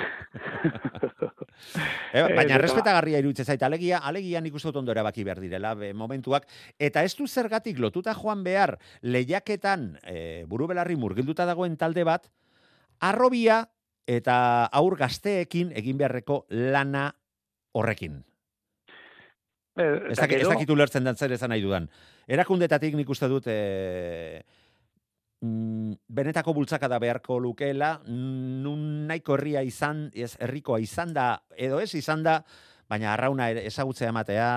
e, 2.12 2.22
baina 2.22 2.56
eta- 2.56 2.62
respetagarria 2.64 3.20
iruditzen 3.22 3.46
zait, 3.52 3.62
alegia, 3.62 3.98
alegia 3.98 4.40
nik 4.40 4.54
uste 4.56 4.70
dut 4.72 4.80
ondo 4.82 4.92
erabaki 4.96 5.24
behar 5.24 5.40
direla, 5.44 5.74
be, 5.78 5.92
momentuak, 5.94 6.48
eta 6.78 7.04
ez 7.04 7.14
du 7.16 7.26
zergatik 7.28 7.78
lotuta 7.78 8.14
joan 8.16 8.42
behar 8.46 8.76
lehiaketan 9.02 9.92
e, 10.04 10.44
buru 10.48 10.66
belarri 10.72 10.96
murgilduta 10.96 11.46
dagoen 11.48 11.76
talde 11.76 12.04
bat, 12.08 12.28
arrobia 13.00 13.66
eta 14.06 14.36
aur 14.72 14.96
gazteekin 14.98 15.72
egin 15.76 15.98
beharreko 15.98 16.44
lana 16.50 17.10
horrekin. 17.74 18.22
Eh, 19.76 20.12
Ez 20.12 20.18
dakit, 20.18 20.40
ez 20.40 20.48
dakit 20.48 20.70
ulertzen 20.70 21.04
dan 21.04 21.16
zer 21.16 21.34
esan 21.36 21.52
nahi 21.52 21.60
dudan. 21.60 21.88
Erakundetatik 22.26 22.94
nik 22.96 23.10
uste 23.12 23.28
dut 23.28 23.44
e, 23.52 24.40
mm, 25.44 25.98
benetako 26.08 26.54
bultzakada 26.56 26.98
beharko 27.02 27.36
lukeela, 27.42 28.00
nun 28.06 29.06
nahiko 29.10 29.36
herria 29.36 29.62
izan, 29.62 30.06
ez 30.14 30.32
herrikoa 30.40 30.80
izan 30.80 31.12
da, 31.12 31.42
edo 31.56 31.82
ez 31.82 31.92
izan 31.94 32.24
da, 32.24 32.40
baina 32.88 33.12
arrauna 33.12 33.50
ezagutzea 33.50 34.08
ematea, 34.14 34.50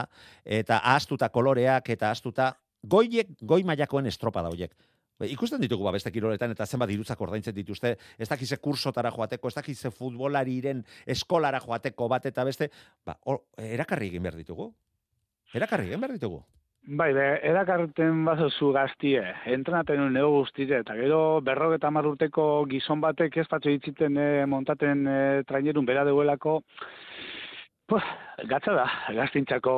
eta 0.46 0.80
ahaztuta 0.80 1.30
koloreak, 1.34 1.90
eta 1.90 2.14
ahaztuta 2.14 2.54
goiek, 2.88 3.36
goi 3.42 3.64
mailakoen 3.68 4.08
estropada 4.08 4.54
hoiek. 4.54 4.72
Be, 5.20 5.28
Ikusten 5.34 5.60
ditugu 5.60 5.84
ba 5.84 5.92
beste 5.92 6.14
kiroletan 6.16 6.54
eta 6.56 6.66
zenbat 6.66 6.90
dirutzak 6.90 7.20
ordaintzen 7.22 7.56
dituzte, 7.56 7.96
ez 8.18 8.28
dakize 8.30 8.58
kursotara 8.64 9.12
joateko, 9.12 9.50
ez 9.50 9.58
dakize 9.58 9.92
futbolariren 9.92 10.86
eskolara 11.06 11.60
joateko 11.60 12.08
bat 12.08 12.30
eta 12.30 12.46
beste, 12.48 12.70
ba, 13.06 13.18
hor, 13.28 13.44
erakarri 13.60 14.08
egin 14.14 14.24
behar 14.24 14.40
ditugu. 14.40 14.70
Erakarri 15.54 15.90
egin 15.90 16.00
behar 16.00 16.16
ditugu. 16.16 16.40
Bai, 17.00 17.10
be, 17.14 17.26
erakarten 17.46 18.24
bazozu 18.26 18.72
gaztie, 18.74 19.20
entrenaten 19.52 20.00
un 20.02 20.16
nego 20.16 20.30
guztire, 20.38 20.80
eta 20.86 20.96
gero 20.96 21.20
berrogeta 21.46 21.92
hamar 21.92 22.08
urteko 22.08 22.46
gizon 22.72 23.04
batek 23.04 23.36
ez 23.44 23.46
patxo 23.52 23.70
ditziten 23.70 24.16
eh, 24.18 24.46
montaten 24.48 25.04
eh, 25.06 25.44
trainerun 25.46 25.86
bera 25.86 26.06
deuelako, 26.08 26.62
pues, 27.92 28.06
gatza 28.48 28.78
da, 28.80 28.88
gaztintzako, 29.20 29.76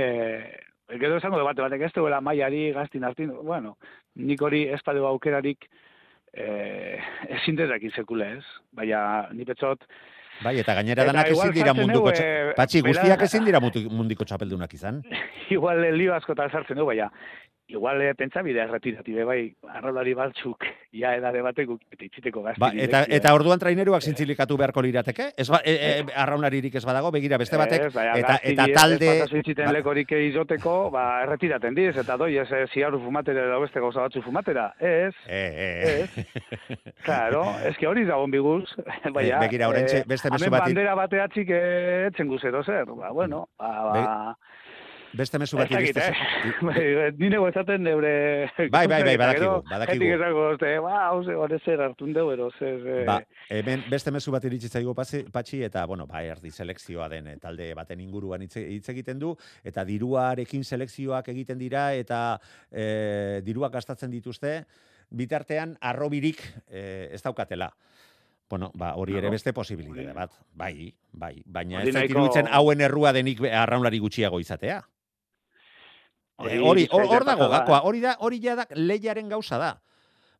eh, 0.00 0.67
gero 0.96 1.18
esango 1.18 1.38
debate 1.38 1.62
batek 1.62 1.82
ez 1.88 1.92
duela 1.92 2.20
maiari 2.24 2.70
gaztin 2.72 3.04
hartin, 3.04 3.32
bueno, 3.44 3.76
nik 4.16 4.42
hori 4.42 4.64
ez 4.72 4.80
padeu 4.84 5.06
aukerarik, 5.06 5.68
eh, 6.32 6.98
ezin 7.28 7.58
sekule 7.94 8.38
ez, 8.38 8.44
baina 8.72 9.28
ni 9.32 9.44
petzot, 9.44 9.84
Bai, 10.44 10.58
eta 10.60 10.74
gainera 10.78 11.02
Eta 11.02 11.12
danak 11.12 11.32
ezin 11.34 11.52
dira 11.56 11.74
munduko... 11.74 12.12
eh, 12.14 12.52
Patxi, 12.56 12.80
guztiak 12.86 13.22
ezin 13.22 13.44
dira 13.44 13.60
mundiko 13.60 14.24
txapeldunak 14.24 14.74
izan. 14.74 15.02
igual 15.50 15.84
eh, 15.84 15.92
lio 15.92 16.14
askotan 16.14 16.50
sartzen 16.50 16.76
du, 16.78 16.86
baina 16.86 17.10
igual 17.68 18.00
eh, 18.00 18.14
pentsa 18.16 18.40
bidea 18.40 18.62
erretirati 18.64 19.12
bai, 19.28 19.42
arraulari 19.76 20.14
batzuk, 20.16 20.64
ja 20.96 21.10
edade 21.18 21.42
batek 21.44 21.68
eta 21.92 22.04
itziteko 22.06 22.40
gazti. 22.46 22.62
Ba, 22.62 22.70
eta, 22.72 23.02
eta 23.12 23.32
orduan 23.36 23.60
traineruak 23.60 24.00
zintzilikatu 24.08 24.56
beharko 24.56 24.80
lirateke? 24.86 25.26
Ez 25.36 25.50
ba, 25.52 25.60
e, 25.62 25.74
e, 25.74 25.90
arraunaririk 26.16 26.78
ez 26.80 26.84
badago, 26.88 27.10
begira 27.12 27.36
beste 27.36 27.60
batek, 27.60 27.84
eta, 27.92 28.38
eta 28.40 28.66
talde... 28.72 29.10
Eta 29.20 29.66
ba- 29.66 29.74
lekorik 29.76 30.14
izoteko, 30.16 30.78
ba, 30.94 31.02
erretiraten 31.26 31.76
diz, 31.76 31.92
eta 32.00 32.16
doi, 32.16 32.38
ez 32.40 32.46
eh, 32.56 32.62
ziarru 32.72 33.02
fumatera 33.04 33.44
edo 33.50 33.60
beste 33.66 33.84
gauza 33.84 34.00
batzu 34.06 34.22
fumatera. 34.24 34.70
Ez, 34.80 35.12
E, 35.28 35.42
e, 35.66 35.68
Ez. 36.06 36.26
claro, 37.04 37.44
ez 37.68 37.76
que 37.76 37.86
hori 37.86 38.06
dagoen 38.08 38.30
biguz. 38.32 38.64
Baina, 39.12 39.36
Eh, 39.36 39.44
begira, 39.44 39.68
oraintxe 39.68 40.04
beste 40.08 40.27
mezu 40.30 40.44
hemen 40.44 40.58
bati- 40.58 40.72
bandera 40.74 40.94
bateatzik 40.94 41.50
eh, 41.50 42.06
etzen 42.12 42.28
guzero 42.28 42.62
zer. 42.64 42.86
Ba, 42.86 43.10
bueno, 43.12 43.48
ba, 43.58 43.72
ba, 43.92 44.36
beste 45.12 45.38
mezu 45.40 45.56
Ez 45.56 45.62
bat 45.64 45.70
iriste. 45.80 46.00
eh? 46.04 46.52
Bai, 46.68 47.12
Ni 47.16 47.30
nego 47.32 47.46
esaten 47.48 47.82
neure... 47.82 48.50
Bai, 48.70 48.86
bai, 48.86 49.02
bai, 49.02 49.16
badakigu, 49.16 49.62
badakigu. 49.70 50.04
Jentik 50.04 50.20
esango, 50.20 50.82
ba, 50.84 50.98
hauze, 51.08 51.34
hori 51.34 51.58
zer 51.64 51.80
hartun 51.80 52.12
deu, 52.12 52.26
ero, 52.34 52.50
zer... 52.58 52.82
eh, 52.86 53.04
Ba, 53.08 53.16
hemen 53.48 53.86
beste 53.90 54.12
mezu 54.12 54.30
bat 54.34 54.44
iritsi 54.44 54.68
zaigu 54.68 54.92
patxi, 54.94 55.62
eta 55.64 55.86
bueno, 55.86 56.06
ba 56.06 56.20
erdi 56.22 56.50
selekzioa 56.52 57.08
den 57.08 57.26
eh, 57.32 57.36
talde 57.40 57.70
baten 57.74 58.00
inguruan 58.04 58.42
hitz 58.44 58.88
egiten 58.92 59.18
du 59.18 59.32
eta 59.64 59.84
diruarekin 59.88 60.62
selekzioak 60.64 61.28
egiten 61.32 61.58
dira 61.58 61.88
eta 61.96 62.38
e, 62.70 63.40
diruak 63.44 63.72
gastatzen 63.72 64.10
dituzte 64.12 64.64
bitartean 65.10 65.76
arrobirik 65.80 66.42
e, 66.68 67.08
ez 67.16 67.22
daukatela. 67.24 67.70
Bueno, 68.48 68.70
ba, 68.74 68.94
hori 68.96 69.16
ere 69.18 69.28
beste 69.30 69.52
posibilitate 69.52 70.14
bat. 70.16 70.32
Bai, 70.56 70.94
bai, 71.12 71.34
baina 71.44 71.82
ez 71.82 71.92
zait 71.92 72.10
iruditzen 72.10 72.48
hauen 72.48 72.80
errua 72.80 73.12
denik 73.12 73.42
arraunlari 73.44 74.00
gutxiago 74.00 74.40
izatea. 74.40 74.80
Hori 76.38 76.86
hor, 76.88 77.26
dago 77.26 77.48
gakoa, 77.50 77.82
hori 77.84 78.00
da, 78.00 78.14
hori 78.24 78.38
ja 78.40 78.54
da 78.56 78.64
lehiaren 78.70 79.28
gauza 79.28 79.58
da. 79.58 79.72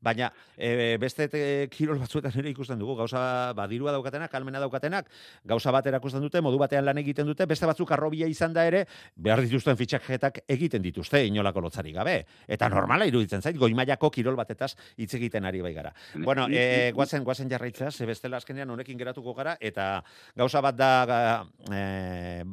Baina 0.01 0.31
e, 0.57 0.97
beste 1.01 1.27
te, 1.29 1.41
kirol 1.73 1.99
batzuetan 1.99 2.37
ere 2.39 2.53
ikusten 2.53 2.79
dugu, 2.79 2.95
gauza 3.01 3.53
badirua 3.59 3.93
daukatenak, 3.97 4.31
kalmena 4.31 4.61
daukatenak, 4.63 5.09
gauza 5.49 5.73
bat 5.75 5.87
erakusten 5.91 6.23
dute, 6.23 6.41
modu 6.45 6.61
batean 6.61 6.87
lan 6.87 7.01
egiten 7.03 7.27
dute, 7.27 7.47
beste 7.51 7.67
batzuk 7.67 7.91
arrobia 7.97 8.29
izan 8.31 8.55
da 8.55 8.65
ere, 8.69 8.85
behar 9.17 9.43
dituzten 9.43 9.77
fitxaketak 9.79 10.43
egiten 10.47 10.85
dituzte, 10.85 11.25
inolako 11.27 11.67
lotzarik 11.67 11.97
gabe. 11.99 12.17
Eta 12.47 12.71
normala 12.71 13.09
iruditzen 13.11 13.43
zait, 13.43 13.59
goi 13.59 13.73
mailako 13.75 14.13
kirol 14.15 14.39
batetaz 14.39 14.75
hitz 14.97 15.13
egiten 15.19 15.49
ari 15.49 15.63
bai 15.67 15.75
gara. 15.75 15.93
Bueno, 16.15 16.47
e, 16.51 16.93
guazen, 16.95 17.27
guazen 17.27 17.51
jarraitzea, 17.51 17.91
ze 17.91 18.07
bestela 18.07 18.39
azkenean 18.39 18.71
honekin 18.71 18.99
geratuko 18.99 19.35
gara, 19.35 19.57
eta 19.61 20.05
gauza 20.39 20.63
bat 20.63 20.79
da 20.79 20.93
e, 21.75 22.45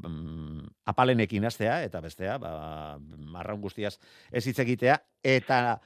apalenekin 0.86 1.46
hastea, 1.46 1.84
eta 1.86 2.02
bestea, 2.02 2.40
ba, 2.42 2.98
marraun 3.36 3.62
guztiaz 3.62 4.00
ez 4.32 4.46
hitz 4.48 4.58
egitea, 4.66 4.98
eta 5.26 5.78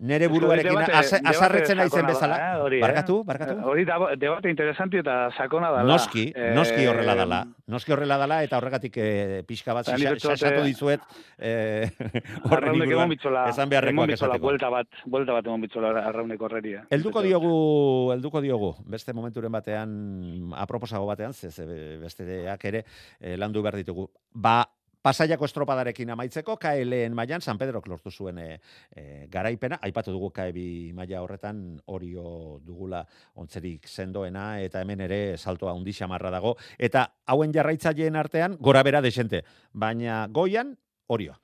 nere 0.00 0.28
buruarekin 0.30 0.78
azarretzen 0.78 1.76
naizen 1.78 2.02
da, 2.06 2.08
bezala. 2.12 2.36
eh, 2.38 2.60
hori, 2.62 2.76
eh? 2.78 2.82
Barkatu, 2.82 3.24
barkatu. 3.24 3.56
Hori 3.66 3.84
da, 3.84 3.96
debate 4.16 4.50
interesanti 4.50 4.98
eta 4.98 5.30
sakona 5.36 5.70
dala. 5.70 5.84
Noski, 5.92 6.32
noski 6.54 6.86
horrela 6.86 7.12
Eh, 7.12 7.16
dala. 7.16 7.40
Noski 7.66 7.92
horrela 7.92 8.16
dala 8.16 8.42
eta 8.44 8.58
horregatik 8.58 8.96
eh, 8.96 9.42
pixka 9.46 9.74
bat 9.74 9.88
eh, 9.88 10.62
dizuet 10.64 11.00
eh, 11.38 11.90
horren 12.50 12.74
inguruan 12.74 13.12
esan 13.48 13.68
beharrekoak 13.68 14.08
bitzola 14.08 14.34
esateko. 14.34 14.46
buelta 14.46 14.70
bat, 14.70 14.86
buelta 15.04 15.32
bat 15.32 15.46
emon 15.46 15.60
bitzola 15.66 15.90
arrauneko 16.06 16.44
horreria. 16.46 16.84
Helduko 16.90 17.22
diogu, 17.22 18.12
helduko 18.12 18.40
diogu, 18.40 18.74
beste 18.86 19.12
momenturen 19.12 19.52
batean, 19.52 20.52
aproposago 20.56 21.06
batean, 21.06 21.32
ze, 21.34 21.50
ze 21.50 21.66
besteak 22.00 22.64
ere 22.64 22.84
eh, 23.20 23.36
landu 23.36 23.62
behar 23.62 23.76
ditugu. 23.76 24.08
Ba, 24.32 24.62
Pasaiako 24.98 25.46
estropadarekin 25.46 26.10
amaitzeko, 26.10 26.56
KLN 26.58 27.14
mailan 27.14 27.40
San 27.40 27.58
Pedrok 27.58 27.86
lortu 27.86 28.10
zuen 28.10 28.38
e, 28.42 28.46
e, 28.90 29.02
garaipena, 29.30 29.78
aipatu 29.86 30.10
dugu 30.10 30.32
KBI 30.34 30.92
maila 30.96 31.20
horretan 31.22 31.60
orio 31.86 32.58
dugula 32.66 33.04
ontzerik 33.38 33.86
sendoena, 33.86 34.58
eta 34.60 34.82
hemen 34.82 35.04
ere 35.06 35.20
saltoa 35.38 35.76
undi 35.78 35.94
xamarra 35.94 36.32
dago, 36.34 36.56
eta 36.78 37.04
hauen 37.26 37.54
jarraitzaileen 37.54 38.18
artean 38.18 38.56
gora 38.58 38.82
bera 38.82 39.00
desente, 39.00 39.44
baina 39.72 40.26
goian 40.34 40.74
orio. 41.06 41.38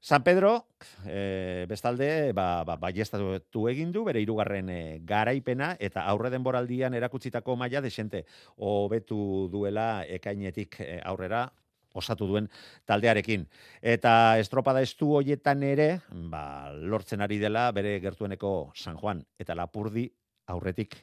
San 0.00 0.22
Pedro, 0.22 0.66
e, 1.06 1.64
bestalde, 1.66 2.34
ba, 2.36 2.62
ba, 2.68 2.76
baiestatu 2.76 3.64
egin 3.70 3.88
du, 3.90 4.04
bere 4.04 4.20
hirugarren 4.20 4.68
e, 4.68 4.82
garaipena, 5.08 5.72
eta 5.80 6.04
aurre 6.12 6.28
denboraldian 6.30 6.94
erakutsitako 6.94 7.56
maila 7.56 7.80
desente 7.80 8.26
hobetu 8.58 9.48
duela 9.50 10.04
ekainetik 10.04 10.78
e, 10.84 11.00
aurrera, 11.08 11.48
osatu 11.94 12.26
duen 12.28 12.48
taldearekin. 12.86 13.46
Eta 13.82 14.38
estropada 14.38 14.82
estu 14.84 15.14
hoietan 15.18 15.62
ere, 15.66 15.88
ba, 16.30 16.70
lortzen 16.72 17.22
ari 17.24 17.38
dela 17.38 17.70
bere 17.72 17.98
gertueneko 18.04 18.72
San 18.74 18.98
Juan 19.00 19.24
eta 19.38 19.56
Lapurdi 19.58 20.08
aurretik 20.48 20.96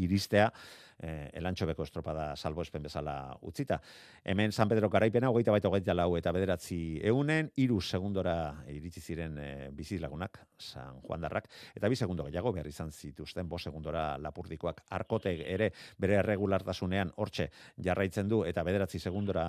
iristea, 0.00 0.50
eh, 1.00 1.30
elantxobeko 1.40 1.84
estropada 1.84 2.34
salbo 2.36 2.62
espen 2.62 2.82
bezala 2.82 3.36
utzita. 3.42 3.80
Hemen 4.24 4.52
San 4.52 4.68
Pedro 4.68 4.90
garaipena, 4.90 5.30
hogeita 5.30 5.52
baita 5.52 5.68
hogeita 5.68 5.94
lau 5.94 6.16
eta 6.18 6.32
bederatzi 6.32 7.00
eunen, 7.08 7.50
iru 7.56 7.80
segundora 7.80 8.64
iritsi 8.68 9.00
ziren 9.00 9.38
e, 9.38 9.48
bizilagunak, 9.72 10.38
San 10.58 11.00
Juan 11.02 11.20
Darrak, 11.24 11.48
eta 11.74 11.88
bi 11.88 11.96
segundo 11.96 12.24
gehiago 12.28 12.52
behar 12.52 12.68
izan 12.68 12.92
zituzten, 12.92 13.48
bo 13.48 13.58
segundora 13.58 14.18
lapurdikoak 14.18 14.82
arkote 14.90 15.32
ere 15.54 15.70
bere 15.98 16.18
erregulartasunean 16.20 17.14
hortxe 17.16 17.48
jarraitzen 17.76 18.28
du, 18.28 18.42
eta 18.44 18.62
bederatzi 18.66 19.00
segundora 19.00 19.46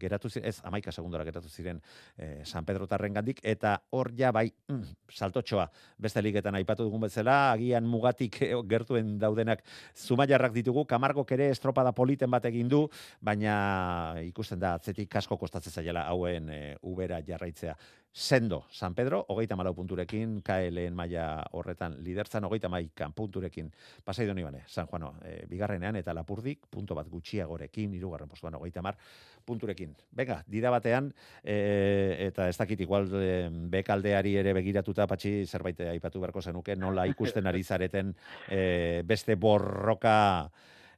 geratu 0.00 0.28
ziren, 0.28 0.48
ez, 0.48 0.58
amaika 0.64 0.92
segundora 0.92 1.24
geratu 1.24 1.48
ziren 1.48 1.80
e, 2.16 2.44
San 2.44 2.64
Pedro 2.64 2.88
tarren 2.90 3.14
gandik, 3.14 3.40
eta 3.42 3.76
hor 3.90 4.12
ja 4.16 4.32
bai, 4.34 4.48
mm, 4.68 4.82
saltotxoa, 5.10 5.68
beste 5.98 6.22
ligetan 6.22 6.58
aipatu 6.58 6.88
dugun 6.88 7.06
bezala, 7.06 7.52
agian 7.52 7.86
mugatik 7.86 8.40
gertuen 8.70 9.18
daudenak 9.20 9.62
zumaiarrak 9.94 10.52
ditugu, 10.56 10.79
Kamargok 10.88 11.32
ere 11.36 11.50
estropada 11.50 11.92
politen 11.92 12.30
bat 12.30 12.44
egin 12.50 12.68
du, 12.68 12.84
baina 13.20 14.16
ikusten 14.24 14.60
da 14.60 14.74
atzetik 14.78 15.10
kasko 15.10 15.36
kostatzen 15.40 15.72
zaiela 15.72 16.06
hauen 16.10 16.50
e, 16.50 16.60
ubera 16.82 17.20
jarraitzea. 17.26 17.76
Sendo, 18.12 18.66
San 18.70 18.92
Pedro, 18.92 19.24
hogeita 19.28 19.54
malau 19.54 19.70
punturekin, 19.70 20.42
KLN 20.42 20.96
maila 20.98 21.46
horretan 21.54 21.94
lidertzan, 22.02 22.42
hogeita 22.42 22.66
maikan 22.68 23.12
punturekin, 23.14 23.70
pasai 24.02 24.26
doni 24.26 24.42
bane, 24.42 24.64
San 24.66 24.88
Juano, 24.90 25.14
e, 25.22 25.46
bigarrenean, 25.46 25.94
eta 25.94 26.10
lapurdik, 26.12 26.66
punto 26.66 26.96
bat 26.98 27.06
gutxiagorekin, 27.06 27.94
irugarren 27.94 28.28
postuan, 28.28 28.56
hogeita 28.58 28.82
mar, 28.82 28.98
punturekin. 29.46 29.94
Venga, 30.10 30.42
dida 30.50 30.74
batean, 30.74 31.14
e, 31.44 32.16
eta 32.26 32.48
ez 32.50 32.56
dakit 32.58 32.82
igual 32.82 33.06
e, 33.14 33.46
bekaldeari 33.70 34.34
ere 34.42 34.56
begiratuta, 34.58 35.06
patxi 35.06 35.46
zerbait 35.46 35.78
aipatu 35.92 36.18
beharko 36.18 36.42
zenuke, 36.42 36.74
nola 36.74 37.06
ikusten 37.06 37.46
ari 37.46 37.62
zareten 37.62 38.10
e, 38.50 39.04
beste 39.06 39.38
borroka 39.38 40.50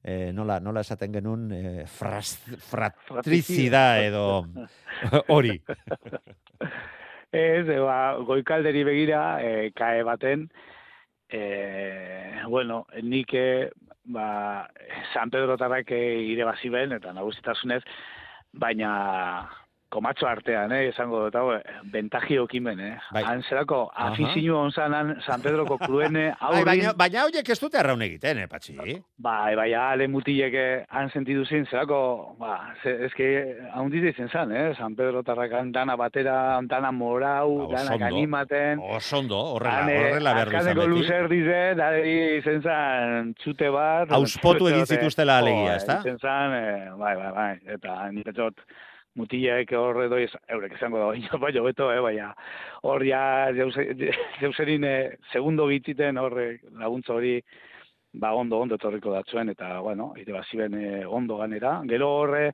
e, 0.03 0.33
nola, 0.33 0.61
nola 0.65 0.81
esaten 0.81 1.13
genuen 1.13 1.53
e, 1.53 1.85
fratrizida 1.93 4.01
edo 4.01 4.49
hori. 5.29 5.61
Ez, 7.33 7.65
ba, 7.65 8.19
goikalderi 8.29 8.85
begira, 8.85 9.23
e, 9.41 9.71
kae 9.73 10.03
baten, 10.05 10.51
e, 11.33 11.41
bueno, 12.47 12.83
nik 13.01 13.33
ba, 14.05 14.69
San 15.15 15.31
Pedro 15.31 15.57
Tarrak 15.57 15.91
ire 15.97 16.45
bazi 16.45 16.69
ben, 16.69 16.93
eta 16.93 17.15
nagusitasunez, 17.17 17.81
baina 18.53 18.93
komatxo 19.93 20.27
artean, 20.29 20.73
eh, 20.73 20.89
esango 20.91 21.27
dut, 21.27 21.37
hau, 21.37 21.59
bentaji 21.93 22.39
okimen, 22.41 22.81
eh. 22.81 22.95
Bai. 23.13 23.23
Han 23.29 23.43
zerako, 23.49 23.85
afizinu 24.07 24.57
onzan, 24.59 24.95
San 25.27 25.43
Pedroko 25.45 25.79
kruene, 25.81 26.31
bai, 26.41 26.63
baina, 26.69 26.95
baina 26.99 27.27
horiek 27.29 27.49
ez 27.53 27.59
dute 27.61 27.81
arraun 27.81 28.03
egiten, 28.07 28.43
eh, 28.43 28.49
patxi? 28.51 28.77
Bai, 29.23 29.55
bai, 29.59 29.69
ale 29.79 30.09
mutilek 30.11 30.57
han 30.91 31.11
sentidu 31.13 31.45
zin, 31.47 31.67
zerako, 31.71 32.01
ba, 32.41 32.57
ze, 32.83 32.97
ezke, 33.09 33.29
haun 33.75 33.93
dite 33.93 34.13
izen 34.15 34.31
zan, 34.33 34.55
eh, 34.57 34.73
San 34.79 34.97
Pedro 34.99 35.23
tarrakan 35.27 35.73
dana 35.75 35.97
batera, 36.01 36.37
dana 36.69 36.93
morau, 36.93 37.69
ba, 37.69 37.83
dana 37.83 37.99
ganimaten. 38.01 38.83
Osondo, 38.97 39.41
horrela, 39.57 39.99
horrela 40.09 40.37
berdu 40.41 40.59
izan 40.59 40.81
beti. 40.81 40.93
luzer 40.95 41.31
dize, 41.33 41.63
dari 41.79 42.17
izen 42.39 42.63
zan, 42.63 43.35
txute 43.43 43.71
bat. 43.75 44.17
Auspotu 44.17 44.73
egin 44.73 44.89
zituztela 44.89 45.41
alegia, 45.43 45.77
ez 45.77 45.87
da? 45.89 46.01
Izen 46.05 46.21
zan, 46.23 46.57
eh, 46.57 46.91
bai, 46.99 47.15
bai, 47.21 47.33
bai, 47.37 47.53
eta 47.77 47.99
nire 48.13 48.33
mutilaek 49.19 49.73
horre 49.77 50.09
doi, 50.09 50.23
eurek 50.55 50.77
izango 50.77 51.01
da, 51.01 51.11
baina 51.13 51.41
bai, 51.43 51.53
beto, 51.69 51.91
eh, 51.93 52.01
baina 52.01 52.33
hor 52.89 53.05
ja, 53.05 53.21
jauzerin 54.41 54.85
eh, 54.89 55.19
segundo 55.33 55.69
gitziten 55.69 56.19
horre 56.19 56.47
laguntza 56.81 57.15
hori, 57.15 57.37
ba, 58.13 58.33
ondo, 58.35 58.59
ondo 58.61 58.77
etorriko 58.77 59.13
datzuen, 59.13 59.53
eta, 59.53 59.79
bueno, 59.81 60.13
ire 60.21 60.33
baziben 60.33 60.75
eh, 60.75 61.05
ondo 61.07 61.39
ganera. 61.41 61.81
Gero 61.89 62.09
horre, 62.23 62.51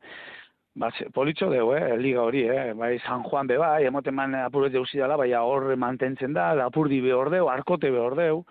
ba, 0.79 0.91
politxo 1.15 1.51
deu, 1.51 1.73
eh, 1.75 1.97
liga 1.99 2.23
hori, 2.23 2.45
eh, 2.49 2.73
bai, 2.79 2.99
San 3.07 3.25
Juan 3.27 3.47
be 3.47 3.59
bai, 3.59 3.85
emoten 3.89 4.15
man 4.15 4.35
apuret 4.45 4.73
jauzi 4.73 5.03
dela, 5.03 5.17
bai, 5.17 5.33
horre 5.35 5.77
mantentzen 5.77 6.33
da, 6.33 6.53
lapurdi 6.55 7.01
be 7.03 7.13
hor 7.13 7.31
deu, 7.35 7.49
arkote 7.51 7.91
be 7.91 7.99
hor 7.99 8.17
deu, 8.17 8.45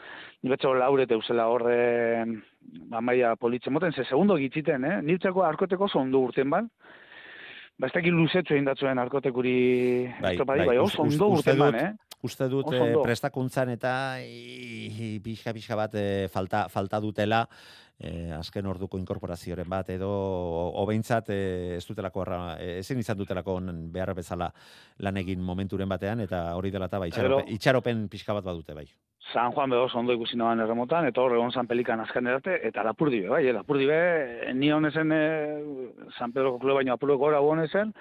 nibetxo 0.43 0.74
laure 0.76 1.08
deuzela 1.08 1.47
horre, 1.47 1.80
ba, 2.91 3.01
maia 3.01 3.36
politxe 3.36 3.72
moten, 3.72 3.93
ze 3.93 4.03
segundo 4.03 4.36
gitziten, 4.36 4.86
eh, 4.86 5.01
nirtzako 5.01 5.43
arkoteko 5.47 5.88
ondo 5.95 6.20
urten 6.28 6.49
ban, 6.49 6.70
ba, 7.78 7.89
ez 7.89 8.11
luzetxo 8.11 8.55
egin 8.55 8.67
datzuen 8.67 8.99
arkotekuri 8.99 9.57
bai, 10.21 10.36
bai, 10.38 10.59
bai, 10.65 10.78
oso 10.82 11.03
ondo 11.03 11.30
urte 11.38 11.53
man, 11.53 11.75
eh? 11.75 11.91
Uste 12.26 12.47
dut 12.49 12.72
eh, 12.74 12.95
prestakuntzan 13.03 13.70
eta 13.76 13.91
pixka-pixka 15.24 15.76
bat 15.78 15.97
eh, 15.99 16.28
falta, 16.34 16.65
falta 16.74 16.99
dutela, 16.99 17.43
e, 17.99 18.32
azken 18.38 18.65
orduko 18.70 18.99
inkorporazioaren 19.01 19.68
bat 19.70 19.89
edo 19.93 20.09
hobeintzat 20.82 21.32
e, 21.34 21.39
ez 21.78 21.84
dutelako 21.88 22.24
arra, 22.24 22.39
ezin 22.78 23.01
izan 23.01 23.18
dutelako 23.18 23.57
behar 23.93 24.13
bezala 24.18 24.51
lan 25.03 25.18
egin 25.24 25.43
momenturen 25.43 25.89
batean 25.89 26.22
eta 26.26 26.43
hori 26.55 26.72
dela 26.74 26.89
eta 26.91 27.01
bai, 27.01 27.09
itxaropen, 27.13 27.53
itxaropen 27.57 28.07
pixka 28.09 28.38
bat 28.38 28.45
badute 28.45 28.78
bai. 28.78 28.88
San 29.34 29.51
Juan 29.51 29.70
behoz 29.70 29.91
ondo 29.99 30.13
ikusi 30.15 30.38
noan 30.39 30.61
erremotan, 30.63 31.09
eta 31.09 31.20
horre 31.20 31.36
egon 31.36 31.51
San 31.51 31.68
Pelikan 31.68 31.99
azken 31.99 32.30
erarte, 32.30 32.61
eta 32.63 32.84
lapurdi 32.88 33.26
bai, 33.28 33.43
eh, 33.47 33.53
lapurdi 33.53 33.89
ni 34.55 34.72
honezen 34.72 35.11
e, 35.11 35.24
San 36.18 36.32
Pedro 36.32 36.57
Klo 36.59 36.78
baino 36.78 36.93
apurko 36.95 37.18
gora 37.26 37.41
honezen, 37.43 37.93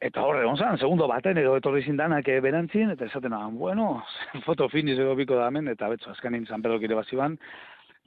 eta 0.00 0.24
horre 0.24 0.42
egon 0.44 0.58
zan, 0.58 0.78
segundo 0.78 1.08
baten 1.08 1.38
edo 1.38 1.56
etorri 1.56 1.82
zindanak 1.82 2.26
berantzin, 2.42 2.90
eta 2.90 3.06
esaten 3.06 3.32
bueno, 3.58 4.04
foto 4.46 4.68
finis 4.68 4.98
edo 4.98 5.14
biko 5.14 5.36
da 5.36 5.48
hemen, 5.48 5.68
eta 5.68 5.88
betzo, 5.88 6.10
azkenin 6.10 6.46
San 6.46 6.62
Pedro 6.62 6.78
kire 6.80 6.94
baziban, 6.94 7.38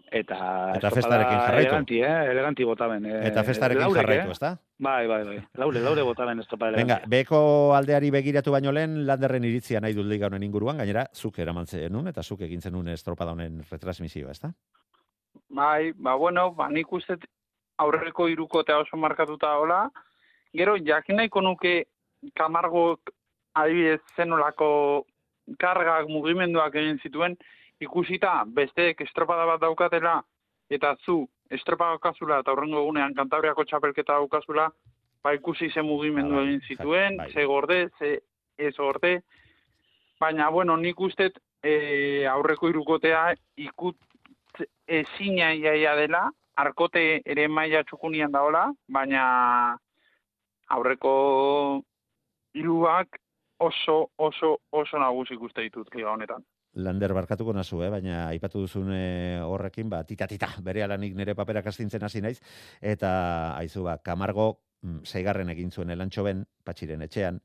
Eta, 0.10 0.38
eta 0.74 0.90
festarekin 0.90 1.38
jarraitu. 1.38 1.68
Eleganti, 1.68 2.00
eh? 2.02 2.32
Eleganti 2.32 2.66
botaben. 2.66 3.06
Eh? 3.06 3.20
Eta 3.30 3.44
festarekin 3.46 3.84
laurek, 3.84 4.02
jarraitu, 4.02 4.32
eh? 4.32 4.34
ezta? 4.34 4.52
Bai, 4.82 5.04
bai, 5.08 5.20
bai. 5.28 5.38
Laure, 5.62 5.84
laure 5.86 6.06
botaben 6.08 6.42
estopa 6.42 6.70
eleganti. 6.72 6.96
Venga, 6.96 7.12
beko 7.12 7.42
aldeari 7.78 8.10
begiratu 8.16 8.54
baino 8.56 8.74
lehen, 8.74 9.04
landerren 9.06 9.46
iritzia 9.46 9.82
nahi 9.84 9.94
dut 9.94 10.10
liga 10.10 10.26
honen 10.26 10.46
inguruan, 10.48 10.82
gainera, 10.82 11.06
zuk 11.14 11.38
eramantzen 11.44 11.94
nun, 11.94 12.10
eta 12.10 12.24
zuk 12.24 12.42
egintzen 12.48 12.74
nun 12.74 12.90
estropada 12.90 13.36
honen 13.38 13.62
retransmisioa, 13.70 14.34
ezta? 14.34 14.52
Bai, 15.54 15.92
ba, 15.94 16.16
bueno, 16.18 16.50
ba, 16.58 16.72
nik 16.74 16.92
uste 16.94 17.20
aurreko 17.80 18.28
irukotea 18.34 18.82
oso 18.82 18.98
markatuta 18.98 19.54
hola, 19.62 19.84
gero, 20.54 20.78
jakin 20.78 21.16
nahiko 21.16 21.42
nuke 21.42 21.86
kamargo 22.36 23.00
adibidez 23.56 24.02
zenolako 24.16 25.06
kargak 25.60 26.08
mugimenduak 26.10 26.76
egin 26.76 27.00
zituen, 27.04 27.38
ikusita 27.82 28.44
besteek 28.46 29.02
estropada 29.02 29.46
bat 29.46 29.62
daukatela 29.62 30.20
eta 30.70 30.96
zu 31.06 31.24
estropada 31.50 31.96
daukazula 31.96 32.40
eta 32.44 32.54
horrengo 32.54 32.84
egunean 32.84 33.16
kantabriako 33.18 33.66
txapelketa 33.66 34.20
daukazula, 34.20 34.70
ba 35.24 35.34
ikusi 35.34 35.70
ze 35.70 35.82
mugimendu 35.82 36.36
bai, 36.36 36.46
egin 36.46 36.62
zituen, 36.68 37.18
bai. 37.18 37.32
ze 37.32 37.46
gorde, 37.46 37.90
ze 38.00 38.20
ez 38.58 38.76
gorde, 38.78 39.22
baina, 40.20 40.50
bueno, 40.50 40.76
nik 40.78 41.00
ustet 41.00 41.40
e, 41.64 42.26
aurreko 42.28 42.70
irukotea 42.70 43.34
ikut 43.58 43.98
ezina 44.88 45.54
iaia 45.54 45.96
dela, 45.96 46.30
arkote 46.60 47.22
ere 47.26 47.48
maila 47.48 47.84
txukunian 47.88 48.32
daola, 48.32 48.68
baina 48.88 49.78
aurreko 50.70 51.14
iruak 52.58 53.20
oso, 53.60 54.12
oso, 54.18 54.56
oso 54.72 55.02
nagusi 55.02 55.36
ikuste 55.36 55.66
ditut 55.66 55.92
liga 55.96 56.14
honetan. 56.14 56.46
Lander 56.80 57.14
barkatuko 57.18 57.54
nazu, 57.54 57.82
eh? 57.84 57.90
baina 57.90 58.28
aipatu 58.30 58.62
duzun 58.64 58.92
eh, 58.94 59.40
horrekin, 59.42 59.90
ba, 59.90 60.04
tita-tita, 60.06 60.52
bere 60.66 60.84
alanik 60.86 61.16
nire 61.18 61.34
paperak 61.36 61.68
astintzen 61.72 62.06
hasi 62.06 62.22
naiz, 62.22 62.38
eta 62.80 63.12
aizu, 63.58 63.84
ba, 63.88 63.98
kamargo, 64.06 64.52
mm, 64.86 65.02
zeigarren 65.04 65.50
egin 65.56 65.74
zuen 65.74 65.90
elantxoben, 65.96 66.46
patxiren 66.64 67.02
etxean, 67.08 67.42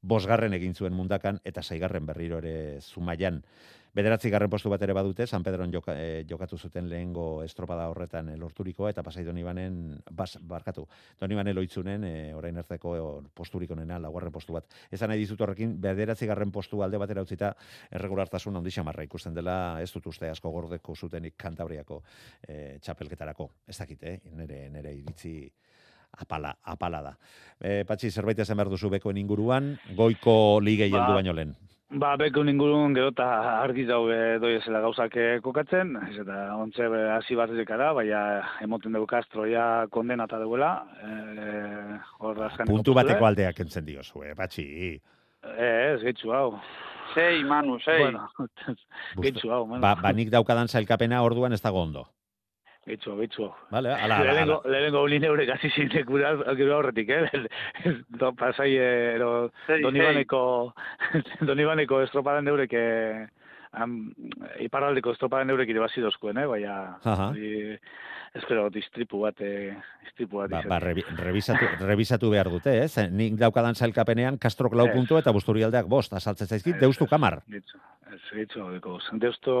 bosgarren 0.00 0.54
egin 0.56 0.74
zuen 0.74 0.94
mundakan, 0.96 1.42
eta 1.44 1.62
zeigarren 1.66 2.06
berriro 2.06 2.38
ere 2.38 2.80
zumaian. 2.80 3.42
Bederatzi 3.90 4.30
garren 4.30 4.50
postu 4.50 4.70
bat 4.70 4.82
ere 4.86 4.94
badute, 4.94 5.26
San 5.26 5.42
Pedron 5.42 5.72
joka, 5.74 5.96
e, 5.98 6.24
jokatu 6.28 6.56
zuten 6.58 6.86
lehengo 6.88 7.42
estropada 7.42 7.88
horretan 7.90 8.28
e, 8.30 8.36
lorturikoa, 8.38 8.92
eta 8.92 9.02
pasai 9.02 9.24
doni 9.26 9.42
banen, 9.42 9.96
bas, 10.14 10.36
barkatu, 10.40 10.84
doni 11.18 11.34
banen 11.34 11.56
loitzunen, 11.58 12.04
e, 12.06 12.12
orain 12.38 12.56
arteko 12.62 12.94
e, 12.94 13.00
posturik 13.34 13.72
onena, 13.74 13.98
laugarren 13.98 14.30
postu 14.30 14.54
bat. 14.54 14.68
Ezan 14.94 15.10
nahi 15.10 15.24
dizut 15.24 15.42
horrekin, 15.42 15.74
bederatzi 15.82 16.28
garren 16.30 16.52
postu 16.54 16.84
alde 16.86 17.00
batera 17.02 17.24
utzita, 17.26 17.50
erregulartasun 17.90 18.60
handi 18.60 18.70
xamarra 18.76 19.02
ikusten 19.08 19.34
dela, 19.34 19.56
ez 19.82 19.90
dut 19.90 20.06
uste 20.12 20.30
asko 20.30 20.52
gordeko 20.54 20.94
zutenik 20.94 21.34
kantabriako 21.36 22.02
e, 22.46 22.78
txapelketarako. 22.78 23.50
Ez 23.66 23.78
dakit, 23.80 24.06
eh? 24.06 24.20
nere, 24.38 24.68
nere 24.70 24.94
iritzi 24.94 25.34
apala, 26.22 26.54
apala 26.62 27.02
da. 27.08 27.16
E, 27.58 27.82
patxi, 27.90 28.12
zerbait 28.14 28.38
esan 28.38 28.58
behar 28.60 28.70
duzu 28.70 28.90
bekoen 28.94 29.18
inguruan, 29.18 29.74
goiko 29.98 30.60
ligei 30.62 30.92
Ba, 30.92 31.02
heldu 31.02 31.18
baino 31.18 31.34
lehen. 31.34 31.58
Ba, 31.90 32.12
beko 32.14 32.44
ingurun 32.46 32.92
gero 32.94 33.08
eta 33.10 33.24
argi 33.64 33.82
daude 33.88 34.38
doiezela 34.38 34.78
gauzak 34.84 35.16
eh, 35.18 35.40
kokatzen, 35.42 35.96
ez 36.06 36.20
eta 36.22 36.36
ontze 36.54 36.86
hasi 37.16 37.34
bat 37.34 37.50
zekara, 37.50 37.88
baina 37.98 38.20
emoten 38.62 38.94
dugu 38.94 39.08
Castro 39.10 39.46
ja 39.50 39.88
kondenata 39.90 40.38
duela, 40.38 40.70
eh, 41.02 41.96
hor 42.22 42.44
Puntu 42.68 42.94
bateko 42.94 43.26
aldeak 43.26 43.58
entzen 43.66 43.84
diozu, 43.88 44.22
eh, 44.22 44.36
patxi. 44.38 44.68
Eh, 45.50 45.74
ez, 45.96 45.98
gehitzu 46.04 46.30
hau. 46.30 46.60
Sei, 47.16 47.42
Manu, 47.42 47.80
sei. 47.82 47.98
Bueno, 48.04 48.28
gehitzu 49.24 49.50
hau, 49.50 49.64
bueno. 49.66 49.82
Ba, 49.82 49.96
ba 49.98 50.14
nik 50.14 50.30
daukadan 50.30 50.70
zailkapena 50.70 51.24
orduan 51.26 51.58
ez 51.58 51.62
dago 51.64 51.82
ondo. 51.82 52.06
Gehitzu, 52.90 53.12
gehitzu. 53.20 53.46
Vale, 53.70 53.92
ala, 53.94 54.16
ala, 54.16 54.24
Lehenengo, 54.24 54.56
ala. 54.64 54.70
lehenengo 54.74 55.02
uli 55.06 55.18
neure 55.22 55.44
gazi 55.46 55.70
zinek 55.70 56.08
gura, 56.08 56.32
gura 56.58 56.78
horretik, 56.80 57.10
eh? 57.14 57.92
Do, 58.18 58.32
pasai, 58.34 58.72
eh, 58.74 59.14
ero, 59.14 59.28
Sei, 59.68 59.78
Donibaneko, 59.84 60.40
Donibaneko 61.48 62.00
estropadan 62.06 62.48
neurek, 62.50 62.74
eh, 63.72 63.82
am, 63.82 64.12
iparraldeko 64.60 65.12
estropadan 65.12 65.46
neurek 65.50 65.68
irabazi 65.68 66.00
dozkuen, 66.00 66.38
eh? 66.38 66.46
Baina, 66.46 66.98
hori, 67.04 67.78
espero, 68.34 68.68
distripu 68.70 69.20
bat, 69.22 69.40
eh, 69.40 69.76
distripu 70.04 70.38
bat 70.38 70.50
Ba, 70.50 70.62
ba, 70.68 70.78
rebi, 70.78 71.04
revisatu, 71.16 71.66
revisatu 71.86 72.30
behar 72.30 72.50
dute, 72.50 72.76
ez? 72.84 72.96
Nik 73.10 73.38
daukadan 73.40 73.74
zailkapenean 73.74 74.38
Castrok 74.38 74.74
lau 74.74 74.88
puntu 74.92 75.18
eta 75.18 75.32
Busturialdeak 75.32 75.86
bost, 75.86 76.12
asaltzen 76.12 76.46
zaizkit, 76.46 76.78
deustu 76.80 77.06
kamar. 77.06 77.40
Gitzu, 77.50 77.78
ez, 78.12 78.20
gitzu, 78.34 78.66
deko, 78.74 78.98
deusto 79.22 79.54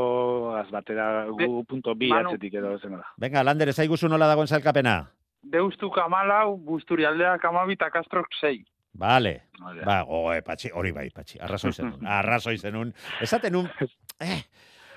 az 0.56 0.68
batera 0.70 1.26
gu 1.28 1.64
punto 1.64 1.94
bi 1.94 2.08
Manu. 2.08 2.30
atzetik 2.34 2.54
edo 2.54 2.78
zen 2.78 2.98
da. 2.98 3.06
Venga, 3.18 3.42
Lander, 3.42 3.68
ez 3.68 3.78
aiguzu 3.78 4.08
nola 4.08 4.26
dagoen 4.26 4.46
zailkapena? 4.48 5.00
Deustu 5.42 5.90
kamalau, 5.90 6.58
busturialdeak 6.58 7.44
amabi 7.44 7.78
eta 7.78 7.90
kastrok 7.90 8.26
sei. 8.40 8.64
Vale. 8.92 9.42
Ba, 9.84 10.04
oe, 10.08 10.40
patxi, 10.42 10.70
hori 10.74 10.90
bai, 10.92 11.10
patxi, 11.14 11.38
arrazoi 11.40 11.72
zenun, 11.72 12.06
arrazoi 12.06 12.56
zenun. 12.58 12.92
Esaten 13.20 13.54
un, 13.56 13.68
eh, 14.20 14.42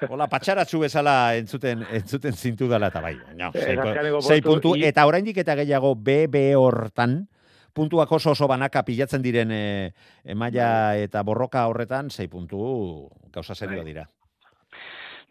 hola, 0.10 0.28
patxaratzu 0.28 0.80
bezala 0.80 1.36
entzuten, 1.38 1.86
entzuten 1.92 2.34
zintu 2.34 2.68
dela 2.68 2.88
eta 2.88 3.02
bai. 3.02 3.16
No, 3.36 3.52
Eh, 3.54 3.76
sei, 3.78 4.12
sei 4.22 4.42
puntu, 4.42 4.74
eta 4.76 5.06
oraindik 5.06 5.38
eta 5.38 5.56
gehiago 5.56 5.94
BB 5.96 6.56
hortan, 6.58 7.28
puntuak 7.74 8.12
oso 8.12 8.32
oso 8.32 8.48
banaka 8.48 8.84
pilatzen 8.86 9.22
diren 9.22 9.52
e, 9.52 9.94
emaia 10.26 10.96
eta 10.98 11.24
borroka 11.24 11.66
horretan, 11.68 12.10
sei 12.12 12.28
puntu 12.28 13.10
gauza 13.32 13.56
serio 13.56 13.78
Bai. 13.82 13.86
dira. 13.86 14.10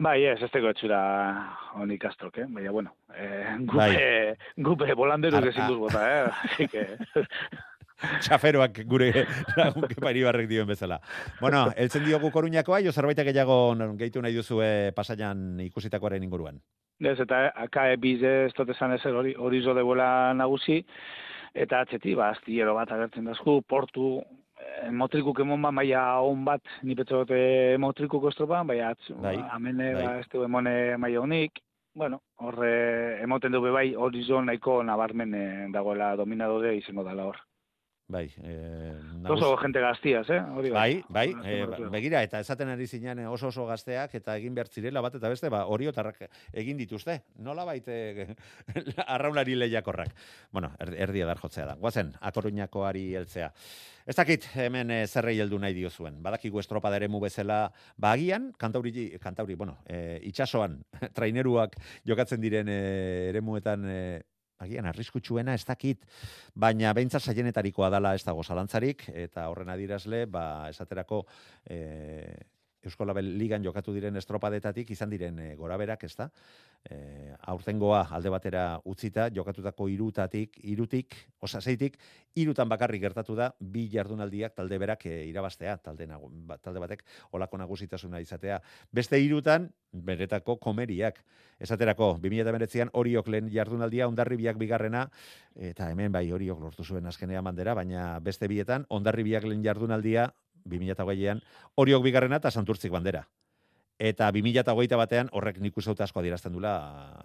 Bai, 0.02 0.24
ez, 0.24 0.40
ez 0.42 0.50
teko 0.50 0.70
etxura 0.72 0.98
honi 1.78 1.98
kastrok, 2.00 2.38
eh? 2.38 2.46
Baina, 2.48 2.70
bueno, 2.72 2.94
eh, 3.14 3.54
gupe, 3.60 3.76
Bai. 3.76 4.36
gupe 4.56 4.94
volanderu 4.94 5.36
Ar- 5.36 5.46
ezin 5.48 5.66
duz 5.68 5.78
bota, 5.78 6.00
eh? 6.08 6.30
Así 6.44 6.66
que, 6.66 6.96
Txaferoak 8.22 8.82
gure 8.88 9.10
lagun 9.56 9.88
kepari 9.90 10.22
barrek 10.28 10.48
dioen 10.50 10.68
bezala. 10.68 11.00
Bueno, 11.40 11.66
eltzen 11.76 12.04
diogu 12.04 12.30
koruñakoa, 12.34 12.82
jo 12.84 12.92
zerbait 12.92 13.18
gehiago 13.18 13.74
gehitu 13.98 14.22
nahi 14.22 14.34
duzue 14.34 14.92
pasaian 14.96 15.60
ikusitakoaren 15.60 16.22
inguruan. 16.22 16.60
ez, 17.02 17.18
eta 17.20 17.50
akae 17.56 17.96
bize 17.96 18.30
ez 18.46 18.52
dut 18.54 18.68
esan 18.70 18.92
ezer 18.94 19.14
hori, 19.14 19.34
hori 19.34 19.62
zo 19.62 19.74
nagusi, 19.74 20.84
eta 21.54 21.80
atzeti, 21.80 22.14
ba, 22.14 22.30
astillero 22.30 22.74
bat 22.74 22.92
agertzen 22.92 23.24
dazku, 23.24 23.62
portu, 23.68 24.22
eh, 24.60 24.90
motrikuk 24.90 25.40
emon 25.40 25.60
ba, 25.62 25.70
maia 25.70 26.20
on 26.20 26.44
bat, 26.44 26.62
ni 26.82 26.94
petzo 26.94 27.24
dute 27.24 27.76
motrikuko 27.78 28.28
estropan, 28.28 28.66
bai, 28.66 28.80
atz, 28.80 29.10
Bai, 29.10 29.36
ba, 29.36 29.50
amene, 29.54 29.94
bai. 29.94 30.04
ba, 30.06 30.18
ez 30.20 30.28
du 30.32 30.44
emone 30.44 30.96
maia 30.96 31.20
honik, 31.20 31.60
bueno, 31.94 32.22
horre, 32.36 33.20
emoten 33.22 33.52
du 33.52 33.60
bai, 33.60 33.94
hori 33.94 34.24
zo 34.24 34.40
nahiko 34.40 34.82
nabarmen 34.82 35.34
eh, 35.34 35.66
dagoela 35.72 36.14
dominadore 36.16 36.76
izango 36.76 37.04
dela 37.04 37.26
hor. 37.26 37.38
Bai, 38.12 38.28
eh, 38.44 38.92
Oso 39.24 39.56
gente 39.56 39.80
gaztiaz, 39.80 40.28
eh? 40.28 40.40
Hori 40.54 40.68
Bai, 40.70 41.02
bai, 41.08 41.30
Azken 41.32 41.46
eh, 41.48 41.64
batean. 41.64 41.90
begira, 41.94 42.20
eta 42.26 42.40
esaten 42.44 42.68
ari 42.68 42.84
zinean 42.86 43.22
eh, 43.22 43.26
oso 43.26 43.48
oso 43.48 43.64
gazteak 43.64 44.18
eta 44.18 44.34
egin 44.36 44.52
behar 44.54 44.68
zirela 44.68 45.00
bat 45.00 45.14
eta 45.16 45.30
beste, 45.32 45.48
ba, 45.48 45.62
oriotarrak 45.72 46.18
egin 46.52 46.76
dituzte. 46.76 47.22
Nola 47.40 47.64
baite 47.64 48.34
arraunari 49.06 49.56
lehiakorrak. 49.56 50.12
Bueno, 50.52 50.74
er, 50.78 50.92
erdi 51.06 51.24
edar 51.24 51.40
jotzea 51.40 51.64
da. 51.70 51.78
Guazen, 51.80 52.12
akoruñakoari 52.20 53.14
heltzea. 53.16 53.48
Ez 54.04 54.16
dakit 54.18 54.44
hemen 54.58 54.90
e, 54.90 55.06
zerrei 55.06 55.38
heldu 55.40 55.60
nahi 55.62 55.72
diozuen. 55.76 56.18
Badakigu 56.22 56.60
estropada 56.60 56.98
eremu 56.98 57.20
bezala, 57.22 57.62
ba 57.96 58.12
agian, 58.12 58.50
kantauri, 58.58 58.92
kantauri 59.22 59.54
bueno, 59.54 59.78
e, 59.86 60.18
itxasoan, 60.28 60.80
traineruak 61.16 61.78
jokatzen 62.04 62.42
diren 62.44 62.68
e, 62.68 62.78
eremuetan 63.30 63.88
e, 63.88 64.02
agian 64.62 64.88
arriskutsuena 64.88 65.54
ez 65.54 65.64
dakit, 65.68 66.06
baina 66.54 66.92
behintzat 66.96 67.22
saienetarikoa 67.22 67.90
dala 67.92 68.14
ez 68.14 68.24
dago 68.24 68.42
zalantzarik, 68.42 69.08
eta 69.26 69.48
horren 69.50 69.72
adierazle, 69.74 70.24
ba, 70.26 70.68
esaterako 70.70 71.24
e, 71.66 71.78
Eusko 72.82 73.06
Label 73.06 73.28
Ligan 73.38 73.62
jokatu 73.62 73.94
diren 73.94 74.18
estropadetatik 74.18 74.90
izan 74.90 75.10
diren 75.12 75.38
e, 75.38 75.52
goraberak, 75.58 76.04
ez 76.08 76.14
da? 76.18 76.28
E, 76.90 76.96
aurtengoa 77.46 78.00
alde 78.10 78.30
batera 78.30 78.62
utzita, 78.90 79.28
jokatutako 79.34 79.86
irutatik, 79.90 80.56
irutik, 80.66 81.14
osaseitik, 81.42 81.98
irutan 82.34 82.68
bakarrik 82.70 83.02
gertatu 83.04 83.36
da, 83.38 83.52
bi 83.60 83.84
jardunaldiak 83.92 84.56
talde 84.56 84.78
berak 84.82 85.06
e, 85.06 85.14
irabaztea, 85.28 85.76
talde, 85.84 86.08
nagu, 86.10 86.30
ba, 86.48 86.58
talde 86.58 86.82
batek 86.82 87.04
olako 87.38 87.60
nagusitasuna 87.62 88.20
izatea. 88.24 88.58
Beste 88.90 89.20
irutan, 89.22 89.68
beretako 89.92 90.56
komeriak. 90.62 91.22
Esaterako, 91.62 92.16
2019an 92.22 92.90
horiok 92.98 93.28
lehen 93.30 93.50
jardunaldia, 93.52 94.08
ondarribiak 94.10 94.58
bigarrena, 94.58 95.04
eta 95.54 95.90
hemen 95.92 96.10
bai 96.12 96.24
horiok 96.32 96.62
lortu 96.62 96.84
zuen 96.84 97.06
azkenea 97.06 97.42
bandera, 97.46 97.76
baina 97.78 98.18
beste 98.18 98.50
bietan, 98.50 98.88
ondarribiak 98.90 99.46
lehen 99.46 99.62
jardunaldia, 99.62 100.32
2008an, 100.66 101.42
horiok 101.78 102.02
bigarrena 102.02 102.42
eta 102.42 102.50
santurtzik 102.50 102.92
bandera. 102.94 103.24
Eta 103.98 104.30
2008 104.32 104.96
batean 104.98 105.28
horrek 105.32 105.60
nik 105.60 105.76
uste 105.78 106.02
asko 106.02 106.20
adierazten 106.20 106.52
dula 106.52 106.72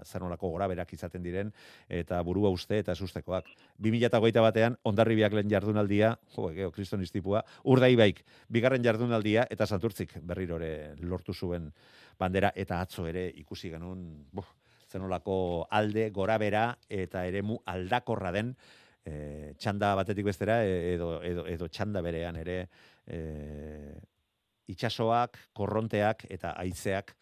zer 0.05 0.21
nolako 0.21 0.49
gora 0.49 0.67
berak 0.67 0.93
izaten 0.93 1.23
diren 1.23 1.51
eta 1.89 2.21
burua 2.23 2.49
uste 2.49 2.79
eta 2.79 2.91
ez 2.91 3.01
ustekoak. 3.01 3.45
2008 3.79 4.41
batean 4.41 4.77
ondarribiak 4.83 5.33
lehen 5.33 5.49
jardunaldia, 5.49 6.17
jo, 6.35 6.49
geo, 6.53 6.71
kriston 6.71 7.01
iztipua, 7.01 7.43
urdai 7.63 7.95
baik, 7.95 8.23
bigarren 8.49 8.83
jardunaldia 8.83 9.47
eta 9.49 9.65
santurtzik 9.65 10.19
berrirore 10.21 10.95
lortu 11.01 11.33
zuen 11.33 11.71
bandera 12.19 12.51
eta 12.55 12.81
atzo 12.81 13.07
ere 13.07 13.27
ikusi 13.35 13.71
genuen, 13.71 14.27
buf, 14.31 14.47
zenolako 14.91 15.67
alde, 15.71 16.09
gorabera 16.11 16.77
eta 16.89 17.25
eremu 17.27 17.59
aldakorra 17.65 18.31
den 18.31 18.53
e, 19.07 19.53
txanda 19.59 19.93
batetik 19.99 20.27
bestera 20.27 20.61
e, 20.65 20.93
edo, 20.93 21.17
edo, 21.23 21.47
edo 21.47 21.67
txanda 21.71 22.03
berean 22.05 22.39
ere 22.39 22.59
e, 23.05 23.19
itxasoak, 24.67 25.37
korronteak 25.53 26.25
eta 26.29 26.53
haizeak 26.59 27.13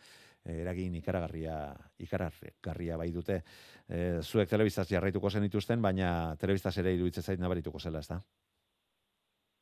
e, 0.45 0.61
eragin 0.61 0.95
ikaragarria 1.01 1.57
ikaragarria 2.01 2.97
bai 2.97 3.09
dute. 3.13 3.41
E, 3.87 4.21
zuek 4.21 4.49
telebistaz 4.49 4.87
jarraituko 4.89 5.29
zen 5.29 5.45
dituzten, 5.47 5.81
baina 5.81 6.35
telebistaz 6.41 6.77
ere 6.81 6.95
iruditzen 6.95 7.23
zait 7.23 7.41
nabarituko 7.41 7.79
zela, 7.79 7.99
ezta? 7.99 8.21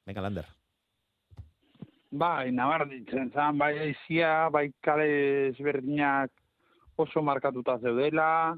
Venga, 0.08 0.22
Lander. 0.22 0.48
Bai, 2.14 2.52
nabarditzen 2.54 3.32
zan, 3.34 3.58
bai 3.58 3.74
aizia, 3.88 4.50
bai 4.54 4.68
kale 4.86 5.08
ezberdinak 5.50 6.30
oso 7.02 7.24
markatuta 7.26 7.80
zeudela. 7.82 8.56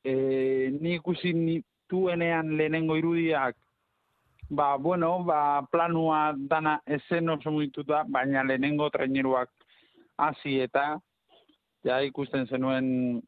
E, 0.00 0.70
ni 0.80 0.94
ikusi 0.96 1.34
nituenean 1.36 2.54
lehenengo 2.56 2.96
irudiak, 2.96 3.58
ba, 4.50 4.76
bueno, 4.76 5.22
ba, 5.24 5.62
planua 5.70 6.34
dana 6.36 6.80
ezen 6.86 7.30
oso 7.30 7.50
muituta, 7.50 8.04
baina 8.08 8.42
lehenengo 8.44 8.90
traineruak 8.90 9.50
hasi 10.18 10.58
eta 10.60 10.98
ja 11.86 12.00
ikusten 12.02 12.46
zenuen 12.46 13.20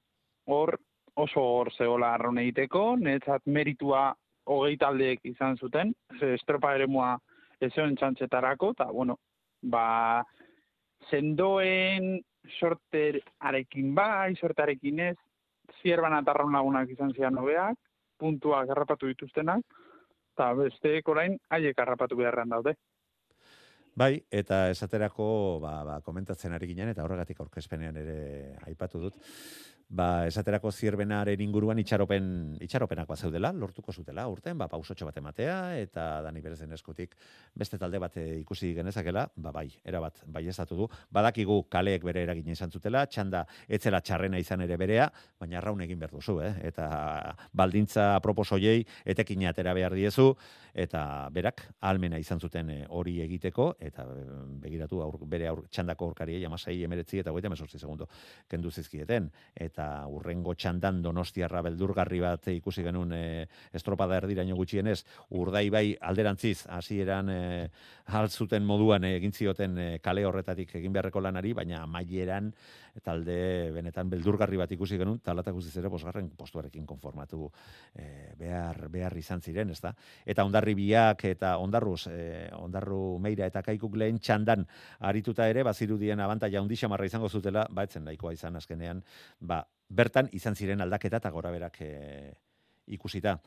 hor 0.47 0.77
oso 1.15 1.41
hor 1.41 1.71
zegoela 1.73 2.15
arraun 2.15 2.41
egiteko, 2.43 2.97
netzat 2.97 3.47
meritua 3.47 4.11
hogei 4.51 4.77
taldeek 4.77 5.21
izan 5.31 5.57
zuten, 5.57 5.95
ze 6.19 6.35
estropa 6.35 6.75
eremua 6.75 7.15
ezeon 7.63 7.95
txantxetarako, 7.97 8.73
eta, 8.75 8.89
bueno, 8.91 9.19
ba, 9.63 10.25
sendoen 11.11 12.17
sortearekin 12.59 13.95
bai, 13.95 14.35
sortearekin 14.35 15.05
ez, 15.13 15.17
zierban 15.83 16.17
atarraun 16.19 16.53
lagunak 16.59 16.91
izan 16.91 17.15
zian 17.15 17.39
hobeak, 17.39 17.79
puntuak 18.19 18.71
harrapatu 18.71 19.07
dituztenak, 19.07 19.63
eta 20.33 20.53
besteek 20.59 21.09
orain 21.09 21.37
haiek 21.51 21.79
harrapatu 21.79 22.17
beharrean 22.17 22.49
daude. 22.49 22.75
Bai, 23.93 24.23
eta 24.33 24.71
esaterako 24.73 25.25
ba, 25.61 25.73
ba, 25.85 25.99
komentatzen 26.01 26.55
ari 26.57 26.71
ginen, 26.71 26.89
eta 26.89 27.05
horregatik 27.05 27.43
aurkezpenean 27.45 27.99
ere 28.01 28.17
aipatu 28.65 29.03
dut. 29.03 29.21
ba, 29.93 30.25
esaterako 30.27 30.71
zierbenaren 30.73 31.41
inguruan 31.45 31.77
itxaropen, 31.83 32.57
itxaropenak 32.65 33.09
bat 33.11 33.21
zeudela, 33.21 33.51
lortuko 33.53 33.93
zutela, 33.93 34.25
urten, 34.33 34.57
ba, 34.59 34.69
pausotxo 34.73 35.05
bat 35.05 35.19
ematea, 35.21 35.57
eta 35.83 36.07
dani 36.25 36.41
berezen 36.41 36.73
eskutik 36.73 37.13
beste 37.59 37.77
talde 37.79 38.01
bat 38.01 38.17
eh, 38.17 38.39
ikusi 38.41 38.73
genezakela, 38.79 39.27
ba, 39.37 39.53
bai, 39.53 39.67
erabat, 39.85 40.23
bai 40.33 40.47
ezatu 40.49 40.79
du, 40.79 40.89
badakigu 41.13 41.59
kaleek 41.73 42.07
bere 42.09 42.25
eragin 42.25 42.49
izan 42.55 42.73
zutela, 42.73 43.05
txanda 43.07 43.45
etzela 43.69 44.01
txarrena 44.01 44.41
izan 44.41 44.65
ere 44.65 44.79
berea, 44.81 45.11
baina 45.41 45.61
raun 45.61 45.85
egin 45.85 46.01
behar 46.01 46.17
duzu, 46.17 46.39
eh? 46.41 46.55
eta 46.73 46.89
baldintza 47.53 48.15
proposoiei, 48.25 48.87
etekin 49.05 49.45
atera 49.51 49.77
behar 49.77 49.93
diezu, 49.99 50.31
eta 50.73 51.29
berak, 51.37 51.67
almena 51.85 52.17
izan 52.23 52.41
zuten 52.41 52.73
eh, 52.73 52.83
hori 52.89 53.19
egiteko, 53.27 53.75
eta 53.83 54.05
eh, 54.07 54.27
begiratu 54.63 55.01
aur, 55.05 55.19
bere 55.29 55.49
aur, 55.51 55.65
txandako 55.71 56.11
aurkariei, 56.11 56.43
amasei 56.47 56.79
emeretzi 56.87 57.21
eta 57.23 57.35
goita 57.35 57.51
mesortzi 57.53 57.81
segundo 57.81 58.09
kendu 58.51 58.71
zizkieten, 58.71 59.29
eta 59.55 59.89
urrengo 60.11 60.55
txandan 60.55 61.03
donostiarra 61.03 61.63
beldurgarri 61.67 62.21
bat 62.23 62.49
ikusi 62.53 62.85
genuen 62.87 63.13
e, 63.17 63.23
estropada 63.75 64.19
erdiraino 64.21 64.57
gutxienez, 64.59 65.01
urdai 65.39 65.69
bai 65.71 65.85
alderantziz, 66.01 66.67
hasieran 66.71 67.33
e, 67.33 67.43
altzuten 68.19 68.65
moduan 68.67 69.05
egin 69.09 69.33
zioten 69.33 69.79
e, 69.79 69.89
kale 70.05 70.27
horretatik 70.29 70.77
egin 70.81 70.95
beharreko 70.95 71.23
lanari, 71.25 71.55
baina 71.57 71.85
maieran 71.87 72.53
talde 73.01 73.71
benetan 73.73 74.11
beldurgarri 74.13 74.59
bat 74.61 74.73
ikusi 74.75 74.99
genuen, 75.01 75.21
talatak 75.25 75.55
guztiz 75.57 75.77
ere 75.81 75.89
bosgarren 75.89 76.29
postuarekin 76.37 76.85
konformatu 76.87 77.49
e, 77.95 78.35
behar, 78.39 78.89
behar 78.93 79.17
izan 79.17 79.41
ziren, 79.41 79.71
ezta? 79.73 79.95
Eta 80.27 80.45
ondarri 80.45 80.75
biak 80.77 81.25
eta 81.31 81.57
ondarruz, 81.63 82.07
e, 82.13 82.51
ondarru 82.59 83.19
meira 83.23 83.49
eta 83.49 83.63
kaikuk 83.65 83.97
lehen 83.97 84.21
txandan 84.21 84.67
arituta 85.01 85.49
ere, 85.49 85.65
bazirudien 85.65 86.21
abantaia 86.21 86.63
undixamarra 86.63 87.09
izango 87.09 87.29
zutela, 87.29 87.67
ba, 87.71 87.87
etzen 87.89 88.05
nahikoa 88.05 88.35
izan 88.37 88.61
azkenean, 88.61 89.03
ba, 89.41 89.63
bertan 89.89 90.29
izan 90.33 90.57
ziren 90.57 90.81
aldaketa 90.85 91.23
eta 91.23 91.31
gora 91.31 91.51
berak 91.51 91.81
e, 91.81 91.93
ikusita. 92.93 93.39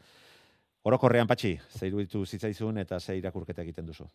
Orokorrean 0.86 1.28
patxi, 1.28 1.56
zeiru 1.80 2.02
ditu 2.04 2.26
zitzaizun 2.26 2.78
eta 2.78 3.00
ze 3.00 3.18
irakurketa 3.18 3.64
egiten 3.66 3.86
duzu. 3.86 4.06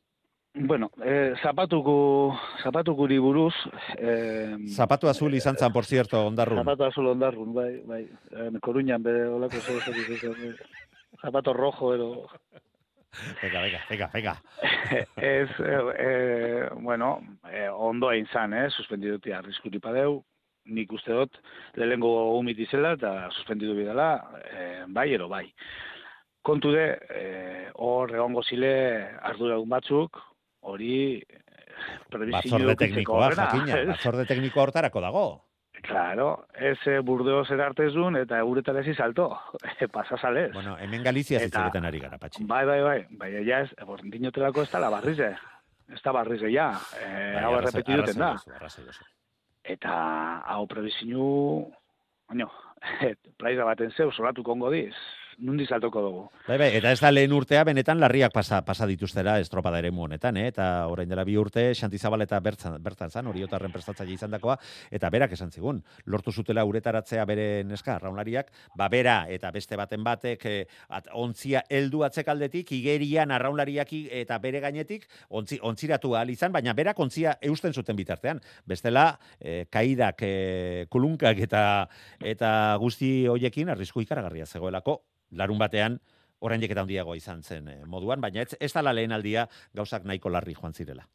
Bueno, 0.52 0.90
eh, 1.04 1.34
zapatuko, 1.42 2.36
zapatuko 2.62 3.06
buruz... 3.06 3.54
Eh, 3.96 4.56
Zapatu 4.66 5.06
azul 5.08 5.34
izan 5.34 5.56
zan, 5.56 5.72
por 5.72 5.84
cierto, 5.84 6.26
ondarrun. 6.26 6.58
Zapatu 6.58 6.84
azul 6.84 7.06
ondarrun, 7.06 7.54
bai, 7.54 7.80
bai. 7.86 8.08
En 8.32 8.58
Coruñan, 8.58 9.02
bere, 9.02 9.28
olako 9.28 9.60
zo, 9.60 9.78
zo, 9.80 9.92
zo, 9.92 10.16
zo, 10.16 10.34
zapato 11.22 11.52
rojo, 11.52 11.94
ero... 11.94 12.26
Venga, 13.42 13.60
venga, 13.60 13.80
venga, 13.88 14.10
venga. 14.12 14.42
ez, 15.16 15.50
eh, 15.60 15.94
eh, 15.98 16.68
bueno, 16.80 17.20
eh, 17.50 17.68
ondo 17.68 18.10
egin 18.10 18.26
zan, 18.32 18.52
eh, 18.54 18.70
suspendiduti 18.70 19.32
arriskuripadeu, 19.32 20.20
nik 20.70 20.92
uste 20.92 21.14
dut, 21.14 21.38
lehengo 21.76 22.10
umit 22.38 22.58
izela 22.58 22.94
eta 22.98 23.12
suspendidu 23.30 23.74
bidala, 23.78 24.10
e, 24.44 24.66
bai, 24.88 25.08
ero 25.14 25.28
bai. 25.28 25.46
Kontu 26.42 26.72
de, 26.72 26.84
e, 27.10 27.24
hor 27.74 28.14
egongo 28.14 28.42
zile 28.42 28.72
ardura 29.22 29.58
batzuk, 29.66 30.20
hori 30.60 31.22
Batzorde 32.10 32.74
teknikoa, 32.76 33.30
jakina, 33.36 33.78
batzorde 33.92 34.26
teknikoa 34.28 34.66
hortarako 34.66 35.02
dago. 35.04 35.24
Claro, 35.86 36.26
ez 36.52 37.00
burdeo 37.06 37.40
zer 37.46 37.62
artezun 37.64 38.18
eta 38.20 38.40
euretara 38.44 38.82
ezi 38.82 38.92
salto, 38.94 39.30
pasa 39.94 40.18
salez. 40.18 40.50
Bueno, 40.52 40.76
hemen 40.78 41.06
Galizia 41.06 41.40
zitzegeten 41.40 41.86
ari 41.88 42.02
gara, 42.02 42.18
patxi. 42.20 42.44
Bai, 42.44 42.64
bai, 42.68 42.80
bai, 42.84 42.98
bai, 43.22 43.30
ja 43.46 43.62
ez, 43.64 43.70
dinotelako 44.12 44.66
ez 44.66 44.70
da 44.72 44.82
la 44.82 44.90
barrize, 44.92 45.30
ez 45.88 46.02
da 46.04 46.12
barrize 46.12 46.50
ja, 46.52 46.72
eh, 47.00 47.32
bai, 47.36 47.44
hau 47.46 47.54
errepetiduten 47.62 48.20
da. 48.20 48.34
Eta 49.64 49.94
hau 50.52 50.66
prebizinu, 50.68 51.30
baino, 52.28 52.50
plaiza 53.40 53.64
baten 53.68 53.94
zeu, 53.96 54.10
solatu 54.12 54.44
kongo 54.44 54.68
diz, 54.74 54.92
nundi 55.40 55.66
saltoko 55.66 56.02
dugu. 56.04 56.22
Bai, 56.46 56.58
bai, 56.60 56.68
eta 56.78 56.92
ez 56.92 57.00
da 57.00 57.10
lehen 57.10 57.32
urtea, 57.32 57.62
benetan 57.64 58.00
larriak 58.00 58.32
pasa, 58.32 58.60
pasa 58.64 58.86
dituztera 58.86 59.38
estropada 59.40 59.78
ere 59.78 59.90
honetan, 59.90 60.36
eh? 60.36 60.46
eta 60.48 60.86
orain 60.88 61.08
dela 61.08 61.24
bi 61.24 61.36
urte, 61.36 61.72
Xantizabal 61.74 62.22
eta 62.22 62.40
bertzan, 62.40 62.76
bertan 62.82 63.10
zan, 63.10 63.26
hori 63.26 63.42
otarren 63.44 63.72
prestatzaile 63.72 64.14
izan 64.14 64.30
dakoa, 64.30 64.56
eta 64.90 65.10
berak 65.10 65.32
esan 65.32 65.50
zigun, 65.50 65.82
lortu 66.04 66.32
zutela 66.32 66.64
uretaratzea 66.64 67.24
bere 67.24 67.64
neska, 67.64 67.98
raunlariak, 67.98 68.52
ba 68.76 68.88
bera, 68.88 69.24
eta 69.28 69.50
beste 69.50 69.76
baten 69.76 70.04
batek, 70.04 70.46
eh, 70.46 70.66
at, 70.88 71.08
ontzia 71.12 71.64
heldu 71.68 72.04
atzekaldetik, 72.04 72.72
igerian 72.72 73.30
arraunlariak 73.30 73.92
eta 73.92 74.38
bere 74.38 74.60
gainetik, 74.60 75.06
ontzi, 75.28 75.58
ontziratu 75.62 76.14
ahal 76.14 76.30
izan, 76.30 76.52
baina 76.52 76.74
berak 76.76 76.98
ontzia 77.00 77.36
eusten 77.42 77.74
zuten 77.74 77.96
bitartean. 77.96 78.40
Bestela, 78.66 79.18
eh, 79.40 79.66
kaidak, 79.70 80.22
eh, 80.22 80.86
kulunkak 80.88 81.38
eta 81.38 81.88
eta 82.20 82.76
guzti 82.80 83.26
hoiekin 83.26 83.70
arrisku 83.72 84.02
ikaragarria 84.04 84.46
zegoelako, 84.46 85.00
larun 85.32 85.58
batean, 85.58 85.98
orain 86.40 86.62
eta 86.62 86.80
handiagoa 86.82 87.16
izan 87.16 87.42
zen 87.42 87.68
eh, 87.68 87.80
moduan, 87.86 88.20
baina 88.20 88.42
ez, 88.42 88.56
ez 88.60 88.72
da 88.72 88.92
lehen 88.92 89.12
aldia 89.12 89.46
gauzak 89.74 90.04
nahiko 90.04 90.30
larri 90.30 90.54
joan 90.54 90.72
zirela. 90.72 91.06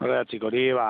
Horregatik 0.00 0.42
hori, 0.42 0.72
ba, 0.72 0.88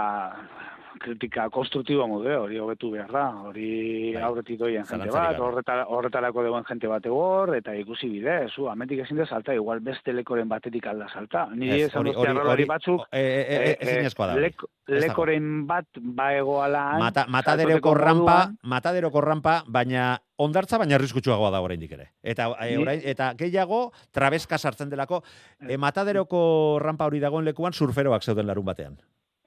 kritika 1.02 1.48
konstruktibo 1.52 2.06
modu, 2.08 2.30
hori 2.44 2.60
hobetu 2.62 2.90
behar 2.94 3.10
da, 3.12 3.24
hori 3.48 3.68
bai. 4.14 4.22
aurretik 4.28 4.58
doien 4.60 4.86
jente 4.88 5.10
bat, 5.12 5.40
horretarako 5.40 6.44
deuen 6.46 6.66
jente 6.68 6.90
bat 6.90 7.06
egor, 7.10 7.54
eta 7.58 7.74
ikusi 7.78 8.10
bide, 8.12 8.38
zu, 8.54 8.68
ametik 8.72 9.02
ezin 9.04 9.20
da 9.20 9.26
salta, 9.26 9.54
igual 9.58 9.82
beste 9.84 10.14
lekoren 10.14 10.48
batetik 10.50 10.86
alda 10.90 11.08
salta. 11.12 11.46
Ni 11.54 11.70
ez, 11.76 11.90
hori, 11.98 12.14
hori, 12.16 12.66
batzuk, 12.68 13.06
e, 13.12 13.22
e, 13.22 13.76
e, 13.82 13.96
e, 14.00 14.98
lekoren 15.02 15.66
bat 15.68 16.02
ba 16.18 16.32
egoala... 16.36 16.84
Mata, 17.02 17.26
mataderoko 17.30 17.94
rampa, 17.98 18.38
mataderoko 18.62 19.22
rampa, 19.24 19.62
baina 19.66 20.12
ondartza 20.42 20.78
baina 20.80 20.96
arriskutsuagoa 20.98 21.52
da 21.54 21.62
oraindik 21.62 21.94
ere. 21.98 22.10
Eta 22.22 22.50
e, 22.64 22.76
orain, 22.80 23.02
eta 23.14 23.32
gehiago 23.38 23.84
trabeska 24.14 24.58
sartzen 24.58 24.90
delako 24.92 25.22
e, 25.60 25.78
mataderoko 25.78 26.42
rampa 26.82 27.10
hori 27.10 27.22
dagoen 27.22 27.46
lekuan 27.48 27.76
surferoak 27.76 28.24
zeuden 28.26 28.48
larun 28.50 28.66
batean. 28.66 28.98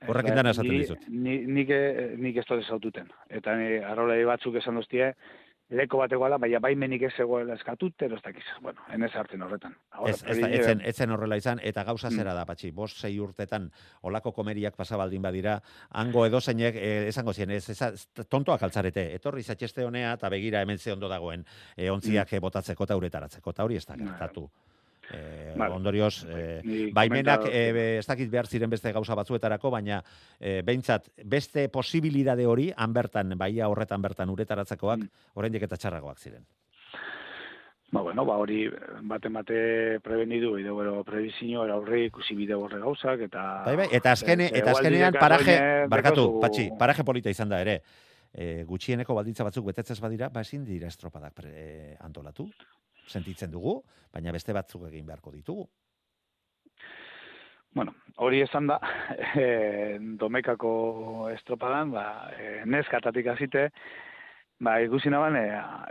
Horrekin 0.07 0.35
dana 0.35 0.53
esaten 0.55 0.77
dizut. 0.77 1.07
Nik, 1.09 1.47
nik, 1.47 1.73
nik 2.21 2.37
ez 2.41 2.45
dut 2.49 2.61
esaututen. 2.61 3.09
Eta 3.29 3.55
ni 3.59 3.79
arrolei 3.83 4.23
batzuk 4.27 4.59
esan 4.61 4.79
duztie, 4.81 5.13
leko 5.73 5.97
bat 5.97 6.11
egoala, 6.13 6.37
baina 6.41 6.59
baimenik 6.61 7.07
ez 7.07 7.13
egoela 7.21 7.55
eskatut, 7.57 8.01
ero 8.05 8.17
ez 8.19 8.21
dakiz. 8.23 8.43
Bueno, 8.61 8.83
enez 8.93 9.09
hartzen 9.17 9.41
horretan. 9.41 9.73
Ahora, 9.91 10.11
ez, 10.11 10.21
ez, 10.29 10.37
etzen, 10.59 10.83
etzen 10.85 11.13
horrela 11.15 11.39
izan, 11.41 11.61
eta 11.63 11.83
gauza 11.87 12.11
zera 12.11 12.33
mm. 12.33 12.37
da, 12.37 12.45
patxi, 12.45 12.71
bos 12.75 12.91
sei 12.93 13.15
urtetan 13.19 13.71
olako 14.05 14.33
komeriak 14.35 14.77
pasabaldin 14.77 15.25
badira, 15.25 15.57
hango 15.89 16.25
edo 16.27 16.41
zeinek, 16.41 16.77
eh, 16.77 17.07
esango 17.09 17.33
zien, 17.33 17.55
ez, 17.57 17.65
ez, 17.73 18.05
tontoak 18.29 18.67
altzarete, 18.67 19.07
etorri 19.17 19.43
zatxeste 19.43 19.85
honea, 19.85 20.13
eta 20.19 20.29
begira 20.29 20.61
hemen 20.61 20.77
ze 20.77 20.93
ondo 20.93 21.09
dagoen, 21.09 21.45
e, 21.75 21.89
ontziak 21.89 22.31
mm. 22.31 22.45
botatzeko 22.45 22.85
eta 22.85 23.01
uretaratzeko, 23.01 23.57
eta 23.57 23.65
hori 23.65 23.81
ez 23.81 23.85
da 23.89 23.97
gertatu. 23.97 24.49
Eh, 25.13 25.53
ondorioz, 25.69 26.25
eh, 26.29 26.89
baimenak 26.93 27.45
eh, 27.51 27.97
ez 27.99 28.05
dakit 28.07 28.29
behar 28.31 28.47
ziren 28.47 28.69
beste 28.69 28.91
gauza 28.91 29.15
batzuetarako, 29.15 29.69
baina 29.71 30.01
eh, 30.39 30.61
behintzat 30.65 31.11
beste 31.23 31.67
posibilidade 31.69 32.45
hori, 32.45 32.71
han 32.75 32.93
bertan, 32.93 33.35
baia 33.37 33.69
horretan 33.69 34.01
bertan 34.01 34.29
uretaratzakoak, 34.33 34.99
mm. 34.99 35.33
oraindik 35.35 35.67
eta 35.67 35.77
txarragoak 35.77 36.19
ziren. 36.19 36.45
Ba, 37.91 38.01
bueno, 38.01 38.25
ba, 38.25 38.35
hori 38.41 38.65
bate 39.07 39.29
bate 39.29 39.59
prevenidu, 40.03 40.55
edo 40.57 40.73
gero 40.79 41.03
prebizio, 41.07 41.63
era 41.63 41.77
horre 41.77 42.05
ikusi 42.07 42.35
bide 42.35 42.57
horre 42.57 42.81
gauzak, 42.81 43.21
eta... 43.29 43.43
Bai, 43.67 43.75
bai, 43.83 43.87
eta 43.93 44.15
azkene, 44.17 44.49
eta 44.51 44.73
azkenean 44.73 45.15
paraje, 45.19 45.55
barkatu, 45.91 46.25
patxi, 46.41 46.71
paraje 46.79 47.05
polita 47.07 47.31
izan 47.31 47.53
da 47.53 47.61
ere, 47.61 47.77
e, 48.33 48.65
gutxieneko 48.67 49.15
baldintza 49.15 49.45
batzuk 49.47 49.69
betetzez 49.69 49.99
badira, 50.03 50.27
ba 50.33 50.43
ezin 50.43 50.65
dira 50.65 50.89
estropadak 50.91 51.37
pre, 51.37 51.53
antolatu 52.03 52.49
sentitzen 53.07 53.51
dugu, 53.51 53.79
baina 54.13 54.33
beste 54.35 54.53
batzuk 54.53 54.87
egin 54.89 55.05
beharko 55.05 55.31
ditugu. 55.31 55.67
Bueno, 57.75 57.91
hori 58.23 58.39
esan 58.41 58.67
da, 58.71 58.79
e, 59.45 59.97
domekako 60.19 61.29
estropadan, 61.33 61.91
ba, 61.91 62.05
e, 62.39 62.61
neskatatik 62.65 63.33
azite, 63.35 63.69
Ba, 64.55 64.77
ikusi 64.79 65.09
naban, 65.11 65.35
e, 65.35 65.49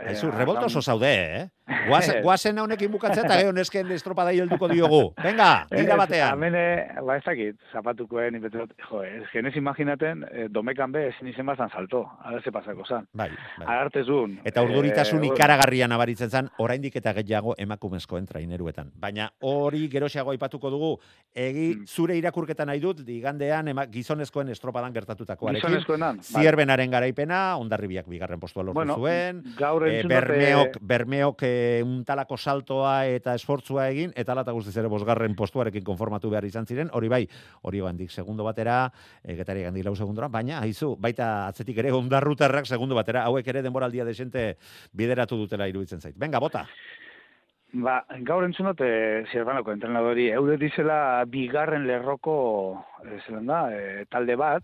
e, 0.09 0.13
revolto 0.33 0.65
oso 0.65 0.81
zaude, 0.81 1.09
eh? 1.13 1.41
Guazen, 1.65 2.21
guazen 2.23 2.59
honekin 2.59 2.91
bukatzea 2.93 3.25
eta 3.25 3.37
gero 3.39 3.51
nesken 3.53 3.91
estropada 3.93 4.31
helduko 4.33 4.69
diogu. 4.71 5.01
Venga, 5.21 5.65
dira 5.69 5.97
batean. 5.99 6.33
Amene, 6.33 6.63
ba 7.05 7.17
ez 7.19 7.23
dakit, 7.25 7.57
zapatukoen, 7.71 8.39
jo, 8.49 9.03
ez 9.03 9.25
genez 9.31 9.55
imaginaten, 9.57 10.23
eh, 10.31 10.47
domekan 10.49 10.91
be, 10.91 11.07
ezin 11.09 11.27
izen 11.29 11.45
bazan 11.45 11.69
salto, 11.69 12.05
ze 12.43 12.51
pasako 12.51 12.85
zan. 12.85 13.07
Bai, 13.13 13.29
bai. 13.57 13.67
Agartezun. 13.67 14.39
Eta 14.43 14.63
urduritasun 14.65 15.23
eh, 15.23 15.31
ikaragarria 15.33 15.87
nabaritzen 15.87 16.29
zan, 16.29 16.49
oraindik 16.57 16.95
eta 16.95 17.13
gehiago 17.13 17.55
emakumezkoen 17.57 18.25
traineruetan. 18.25 18.91
Baina 18.95 19.29
hori 19.41 19.87
geroxeago 19.89 20.31
aipatuko 20.31 20.69
dugu, 20.69 20.91
egi 21.33 21.75
mm. 21.75 21.85
zure 21.87 22.17
irakurketan 22.17 22.67
nahi 22.67 22.81
dut, 22.81 23.05
digandean 23.05 23.67
ema, 23.67 23.87
gizonezkoen 23.93 24.49
estropadan 24.49 24.93
gertatutakoarekin. 24.93 25.61
Gizonezkoenan. 25.61 26.21
Zierbenaren 26.21 26.91
garaipena, 26.91 27.57
ondarribiak 27.61 28.09
bigarren 28.09 28.39
postu 28.39 28.55
postua 28.55 28.63
lortu 28.63 28.79
bueno, 28.79 28.95
zuen. 28.95 29.43
Gaur 29.57 29.87
e, 29.87 30.03
bermeok, 30.07 30.77
bermeok 30.81 31.43
e, 31.55 31.79
e, 31.79 31.83
untalako 31.83 32.37
saltoa 32.37 33.05
eta 33.07 33.35
esfortzua 33.37 33.87
egin, 33.93 34.13
eta 34.15 34.35
alata 34.35 34.53
guztiz 34.55 34.75
ere 34.77 34.91
bosgarren 34.91 35.35
postuarekin 35.37 35.85
konformatu 35.87 36.29
behar 36.33 36.47
izan 36.47 36.67
ziren, 36.67 36.91
hori 36.93 37.11
bai, 37.11 37.23
hori 37.63 37.81
gandik 37.85 38.11
segundo 38.11 38.43
batera, 38.47 38.91
e, 39.23 39.35
getari 39.39 39.65
gandik 39.67 39.85
lau 39.85 39.95
segundora, 39.95 40.29
baina, 40.31 40.59
haizu, 40.61 40.95
baita 40.99 41.47
atzetik 41.47 41.79
ere 41.83 41.93
ondarrutarrak 41.95 42.67
segundo 42.67 42.95
batera, 42.95 43.25
hauek 43.29 43.47
ere 43.47 43.63
denboraldia 43.65 44.05
desente 44.05 44.55
bideratu 44.93 45.37
dutela 45.37 45.69
iruditzen 45.71 46.01
zait. 46.01 46.15
Venga, 46.17 46.39
bota! 46.39 46.65
Ba, 47.75 47.97
gaur 48.23 48.45
entzun 48.45 48.69
dute 48.69 48.87
zerbanako 49.33 49.73
entrenadori, 49.73 50.29
eure 50.31 50.55
dizela 50.61 51.25
bigarren 51.27 51.83
lerroko 51.89 52.35
eh, 53.03 53.17
zelan 53.25 53.49
da, 53.49 53.61
eh, 53.75 54.05
talde 54.11 54.37
bat, 54.39 54.63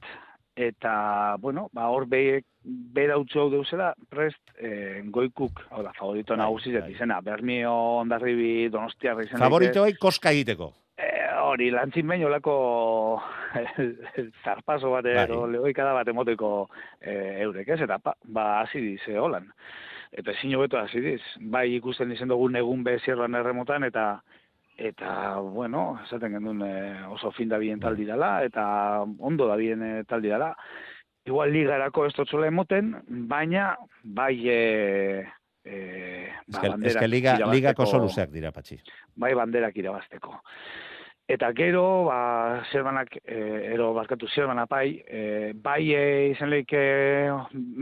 eta, 0.62 1.36
bueno, 1.42 1.68
ba, 1.74 1.88
hor 1.90 2.06
be, 2.10 2.42
bera 2.64 3.18
utzu 3.22 3.40
hau 3.42 3.50
deuzela, 3.52 3.92
prest 4.10 4.54
eh, 4.60 5.02
goikuk, 5.06 5.64
hau 5.72 5.82
da, 5.84 5.94
favorito 5.98 6.36
Bai, 6.36 6.44
nagusi 6.44 6.74
bai. 6.76 6.92
izena, 6.94 7.20
Bermio, 7.26 7.74
Ondarribi, 8.04 8.70
Donostiarra 8.70 9.26
izena. 9.26 9.42
Favoritoei 9.44 9.96
koska 10.00 10.32
egiteko. 10.32 10.72
Eh, 11.02 11.28
hori, 11.42 11.72
lantzin 11.74 12.08
behin 12.08 12.28
olako 12.30 12.56
zarpazo 14.44 14.92
bat, 14.94 15.08
Bai. 15.08 15.24
edo 15.26 15.46
lehoikada 15.50 15.94
bat 15.98 16.08
emoteko 16.14 16.52
eh, 17.02 17.42
eurek, 17.46 17.74
ez? 17.76 17.82
Eta 17.88 17.98
pa, 18.00 18.16
ba, 18.24 18.50
hasi 18.62 18.82
diz, 18.84 19.02
eh, 19.10 19.18
holan. 19.20 19.50
Eta 20.12 20.34
ezin 20.36 20.54
hobeto 20.58 20.78
hasi 20.78 21.00
diz. 21.00 21.22
Bai 21.54 21.70
ikusten 21.78 22.12
izen 22.12 22.28
dugun 22.28 22.58
egun 22.60 22.84
bezierran 22.84 23.36
erremotan, 23.40 23.86
eta 23.88 24.22
eta, 24.78 25.38
bueno, 25.40 26.00
esaten 26.06 26.38
gendun 26.38 26.64
eh, 26.66 27.04
oso 27.10 27.32
fin 27.32 27.50
da 27.50 27.60
bien 27.62 27.80
taldi 27.80 28.06
dela, 28.06 28.44
eta 28.46 28.64
ondo 29.02 29.48
da 29.48 29.56
bien 29.56 29.84
eh, 29.84 30.04
taldi 30.08 30.30
dela. 30.30 30.56
Igual 31.26 31.52
ligarako 31.54 32.08
ez 32.08 32.14
dutzola 32.18 32.48
emoten, 32.50 32.96
baina 33.30 33.76
bai 34.04 34.36
e, 34.50 35.28
e, 35.64 35.76
Ez 36.48 36.58
que, 36.58 36.72
ez 36.90 36.96
que 36.98 37.08
liga, 37.08 37.36
ligako 37.52 37.86
soluzeak 37.86 38.32
dira, 38.34 38.52
patxi. 38.52 38.80
bai 39.16 39.34
banderak 39.38 39.78
irabazteko. 39.78 40.40
Eta 41.32 41.48
gero, 41.56 41.84
ba, 42.10 42.64
zerbanak, 42.74 43.14
e, 43.24 43.36
ero 43.72 43.94
barkatu 43.96 44.28
zerbana 44.28 44.66
bai, 44.68 44.98
e, 45.08 45.54
bai 45.56 45.94
e, 45.96 46.02
izan 46.34 46.50
lehike 46.52 46.82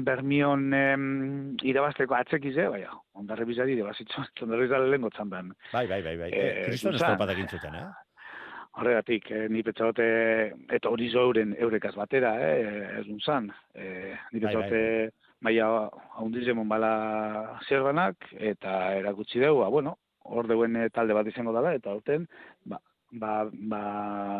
bermion 0.06 0.68
em, 0.78 1.06
irabazteko 1.66 2.14
atzekize, 2.14 2.68
bai, 2.70 2.84
ondarre 3.18 3.48
bizari 3.50 3.74
irabazitzu, 3.74 4.22
ondarre 4.46 4.68
bizari 4.68 4.92
lehen 4.92 5.08
gotzan 5.08 5.32
behan. 5.32 5.50
Bai, 5.72 5.88
bai, 5.90 6.02
bai, 6.06 6.14
bai. 6.20 6.30
Eh, 6.30 6.68
Kriston 6.68 6.94
Susan. 6.94 7.16
estropatak 7.16 7.42
intzuten, 7.42 7.80
eh? 7.80 7.88
Horregatik, 8.80 9.32
eh, 9.34 9.48
ni 9.50 9.64
petxagote, 9.66 10.06
eta 10.78 10.92
hori 10.94 11.10
zo 11.10 11.26
eurekaz 11.34 11.96
batera, 11.98 12.36
eh, 12.46 13.00
ez 13.00 13.08
zan. 13.26 13.50
Eh, 13.74 14.14
ni 14.32 14.40
Bai, 14.40 14.54
bai, 14.54 14.70
petxagote 14.70 15.10
maia 15.42 15.72
haundizemon 16.20 16.70
bala 16.70 16.94
zerbanak, 17.68 18.30
eta 18.38 18.94
erakutsi 19.00 19.42
dugu, 19.42 19.64
ba, 19.64 19.70
bueno, 19.74 19.98
hor 20.30 20.48
deuen 20.48 20.76
eh, 20.76 20.90
talde 20.94 21.18
bat 21.18 21.28
izango 21.28 21.54
dela, 21.56 21.74
eta 21.74 21.96
horten, 21.96 22.28
ba, 22.66 22.80
ba, 23.12 23.46
ba, 23.52 23.82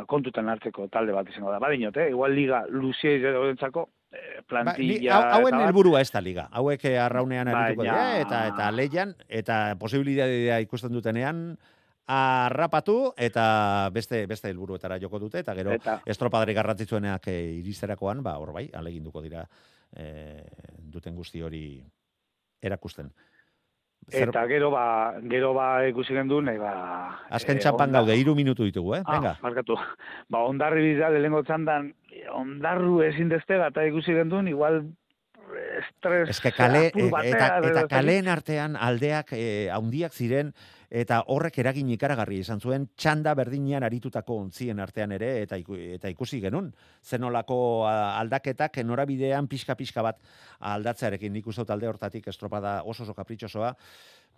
kontutan 0.08 0.50
hartzeko 0.50 0.88
talde 0.94 1.16
bat 1.16 1.30
izango 1.30 1.52
da. 1.52 1.60
Badinot, 1.60 1.98
eh? 1.98 2.10
igual 2.14 2.36
liga 2.36 2.64
luzia 2.70 3.16
izatentzako 3.18 3.88
eh, 4.12 4.38
Ba, 4.40 4.46
plantilla... 4.48 5.16
hau, 5.16 5.40
hauen 5.40 5.60
helburua 5.62 6.02
ez 6.02 6.12
da 6.12 6.22
liga. 6.22 6.48
Hauek 6.52 6.86
eh, 6.86 6.98
arraunean 7.02 7.52
arituko 7.52 7.88
dira, 7.88 8.06
eta 8.22 8.46
eta 8.54 8.72
leian, 8.72 9.14
eta 9.28 9.60
posibilitatea 9.82 10.60
ikusten 10.66 10.94
dutenean, 10.94 11.44
arrapatu 12.10 13.14
eta 13.22 13.90
beste 13.94 14.24
beste 14.26 14.50
helburuetara 14.50 14.98
joko 14.98 15.20
dute 15.22 15.44
eta 15.44 15.54
gero 15.54 15.76
Eta- 15.78 16.00
estropadari 16.10 16.56
garrantzitsuenak 16.58 17.28
e, 17.30 17.36
iristerakoan 17.60 18.24
ba 18.26 18.34
hor 18.42 18.50
bai 18.56 18.66
aleginduko 18.74 19.22
dira 19.22 19.44
e, 19.94 20.42
duten 20.90 21.16
guzti 21.16 21.44
hori 21.46 21.84
erakusten. 22.62 23.12
Eta 24.12 24.46
gero 24.50 24.72
ba, 24.74 25.16
gero 25.30 25.54
ba 25.54 25.86
ikusi 25.90 26.14
gendun, 26.14 26.46
nahi 26.50 26.58
ba... 26.58 26.74
azken 27.30 27.58
eh, 27.58 27.64
txampan 27.64 27.90
onda- 27.90 28.02
gaude, 28.02 28.16
hiru 28.20 28.36
minutu 28.36 28.66
ditugu, 28.68 28.96
eh? 29.00 29.04
Venga. 29.08 29.36
Ah, 29.38 29.44
barkatu. 29.44 29.78
Ba, 30.32 30.44
ondarri 30.48 30.82
bizal, 30.94 31.18
lehenko 31.20 31.44
txandan, 31.48 31.92
ondarru 32.34 33.02
ezin 33.06 33.30
destega, 33.30 33.70
eta 33.74 33.86
ikusi 33.90 34.14
gendun, 34.18 34.48
igual 34.48 34.82
estres... 35.80 36.30
Ez 36.30 36.40
que 36.42 36.52
kale, 36.52 36.88
e- 36.94 37.10
batean, 37.10 37.36
eta, 37.36 37.72
eta 37.72 37.88
kaleen 37.92 38.28
artean 38.32 38.76
aldeak 38.76 39.34
e, 39.34 39.70
haundiak 39.74 40.14
ziren, 40.14 40.54
eta 40.90 41.22
horrek 41.30 41.60
eragin 41.62 41.90
ikaragarri 41.94 42.40
izan 42.42 42.60
zuen, 42.60 42.88
txanda 42.98 43.36
berdinean 43.38 43.86
aritutako 43.86 44.40
ontzien 44.42 44.80
artean 44.82 45.14
ere, 45.14 45.32
eta, 45.44 45.60
eta 45.96 46.10
ikusi 46.10 46.42
genuen, 46.42 46.72
zenolako 47.06 47.88
aldaketak 47.88 48.82
norabidean 48.84 49.48
pixka-pixka 49.48 50.04
bat 50.06 50.22
aldatzearekin 50.60 51.34
nik 51.34 51.48
uste 51.48 51.62
dut 51.62 51.76
alde 51.76 51.90
hortatik 51.90 52.28
estropada 52.28 52.80
oso 52.84 53.04
oso 53.04 53.14
kapritxosoa, 53.14 53.76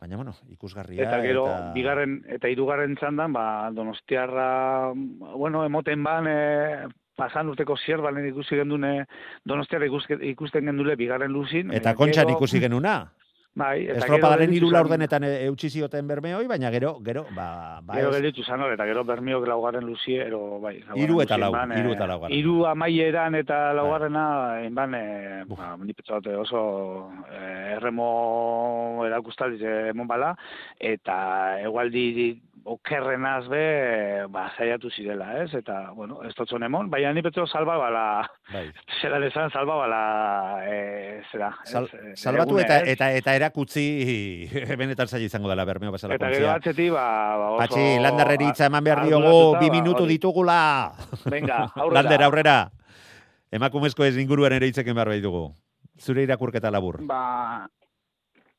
baina 0.01 0.17
bueno, 0.17 0.35
ikusgarria. 0.49 1.05
Eta 1.07 1.21
gero, 1.23 1.45
eta... 1.47 1.71
bigarren, 1.75 2.19
eta 2.27 2.51
hirugarren 2.51 2.97
txandan, 2.99 3.31
ba, 3.33 3.45
donostiarra, 3.71 4.91
bueno, 4.93 5.63
emoten 5.63 6.03
ban, 6.03 6.27
e, 6.27 6.87
pasan 7.15 7.51
urteko 7.53 7.77
zierban 7.77 8.19
ikusi 8.25 8.59
gendune, 8.59 9.05
donostiarra 9.45 9.87
ikusten 9.87 10.67
gendule 10.67 10.97
bigarren 10.99 11.31
luzin. 11.31 11.71
Eta 11.71 11.95
kontxan 11.95 12.35
ikusi 12.35 12.59
genuna. 12.59 12.99
Bai, 13.51 13.83
eta 13.83 14.05
Estropadaren 14.05 14.47
gero 14.47 14.55
hiru 14.55 14.69
laurdenetan 14.71 15.25
e- 15.27 15.31
eutsi 15.49 15.67
zioten 15.69 16.07
bermeoi, 16.07 16.45
baina 16.47 16.69
gero, 16.71 16.93
gero, 17.03 17.25
ba, 17.35 17.81
ba 17.83 17.97
Gero 17.97 18.13
gelditu 18.13 18.45
zan 18.47 18.63
eta 18.63 18.85
gero 18.87 19.03
bermiok 19.03 19.43
laugarren 19.49 19.83
luzie, 19.83 20.21
ero, 20.23 20.61
bai. 20.63 20.77
Hiru 20.95 21.19
eta 21.19 21.35
lau, 21.37 21.51
hiru 21.51 21.91
eh, 21.91 21.95
eta 21.97 22.07
laugarren. 22.07 22.37
Hiru 22.37 22.55
amaieran 22.69 23.35
eta 23.35 23.73
laugarrena, 23.75 24.23
enban, 24.63 24.95
eh, 24.95 25.43
Buf. 25.49 25.59
ba, 25.59 25.75
ni 25.83 25.91
petxote 25.91 26.35
oso 26.39 26.61
eh, 27.27 27.75
erremo 27.75 29.03
erakustaliz 29.09 29.59
emon 29.91 30.07
bala, 30.07 30.31
eta 30.79 31.59
egualdi 31.59 32.39
okerrenaz 32.63 33.47
be, 33.49 33.61
ba, 34.29 34.43
saiatu 34.57 34.89
zirela, 34.93 35.31
ez? 35.43 35.53
Eta, 35.57 35.91
bueno, 35.97 36.19
ez 36.27 36.33
totzon 36.37 36.63
emon, 36.63 36.89
baina 36.91 37.11
ni 37.13 37.23
petxo 37.25 37.47
salba 37.49 37.77
bala, 37.77 38.03
bai. 38.53 38.67
zera 39.01 39.19
desan 39.19 39.49
salba 39.51 39.75
bala, 39.79 40.01
eh, 40.69 41.21
zera, 41.31 41.49
ez? 41.65 41.71
Sal, 41.71 41.89
Eh, 41.91 42.13
salbatu 42.15 42.59
egune, 42.59 42.65
eta, 42.65 42.77
ez? 42.83 42.93
eta 42.93 43.09
eta 43.17 43.35
erakutzi 43.35 43.85
benetan 44.81 45.07
zaila 45.07 45.25
izango 45.25 45.49
dela 45.49 45.65
bermeo 45.65 45.91
bezala 45.91 46.15
Eta 46.19 46.29
gero 46.29 46.51
atzetik, 46.51 46.91
ba, 46.93 47.07
ba 47.37 47.49
oso... 47.55 47.57
Patxi, 47.63 47.87
landarreri 48.03 48.51
hitza 48.51 48.69
eman 48.69 48.83
behar 48.83 49.03
diogu, 49.07 49.25
arduratuta, 49.25 49.59
bi 49.59 49.67
ba, 49.69 49.75
minutu 49.79 50.03
hori. 50.03 50.13
ditugula. 50.17 50.61
Venga, 51.25 51.59
aurrera. 51.75 52.01
Lander, 52.01 52.23
aurrera. 52.29 52.57
Emakumezko 53.51 54.05
ez 54.05 54.15
inguruan 54.21 54.53
ere 54.55 54.69
hitzeken 54.69 54.95
behar 54.95 55.09
baitugu. 55.11 55.47
Zure 55.99 56.23
irakurketa 56.23 56.71
labur. 56.71 57.01
Ba, 57.05 57.67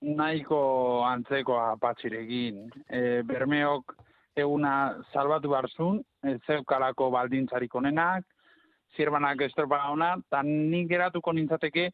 nahiko 0.03 0.61
antzekoa 1.07 1.77
patxirekin. 1.81 2.69
E, 2.91 3.23
bermeok 3.27 3.95
eguna 4.37 4.75
salbatu 5.13 5.51
barzun, 5.53 6.01
ez 6.25 6.39
zeukalako 6.47 7.11
baldintzarik 7.15 7.75
onenak, 7.75 8.25
zirbanak 8.97 9.41
estropa 9.49 9.83
ona, 9.93 10.15
eta 10.19 10.43
nik 10.47 10.89
geratuko 10.91 11.33
nintzateke 11.33 11.91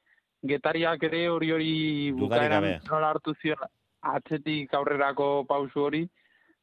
getariak 0.46 1.02
ere 1.02 1.26
hori 1.28 1.50
hori 1.52 1.72
bukaeran 2.18 2.68
nola 2.88 3.10
hartu 3.10 3.34
zion 3.42 3.66
atzetik 4.14 4.74
aurrerako 4.74 5.44
pausu 5.48 5.82
hori, 5.88 6.04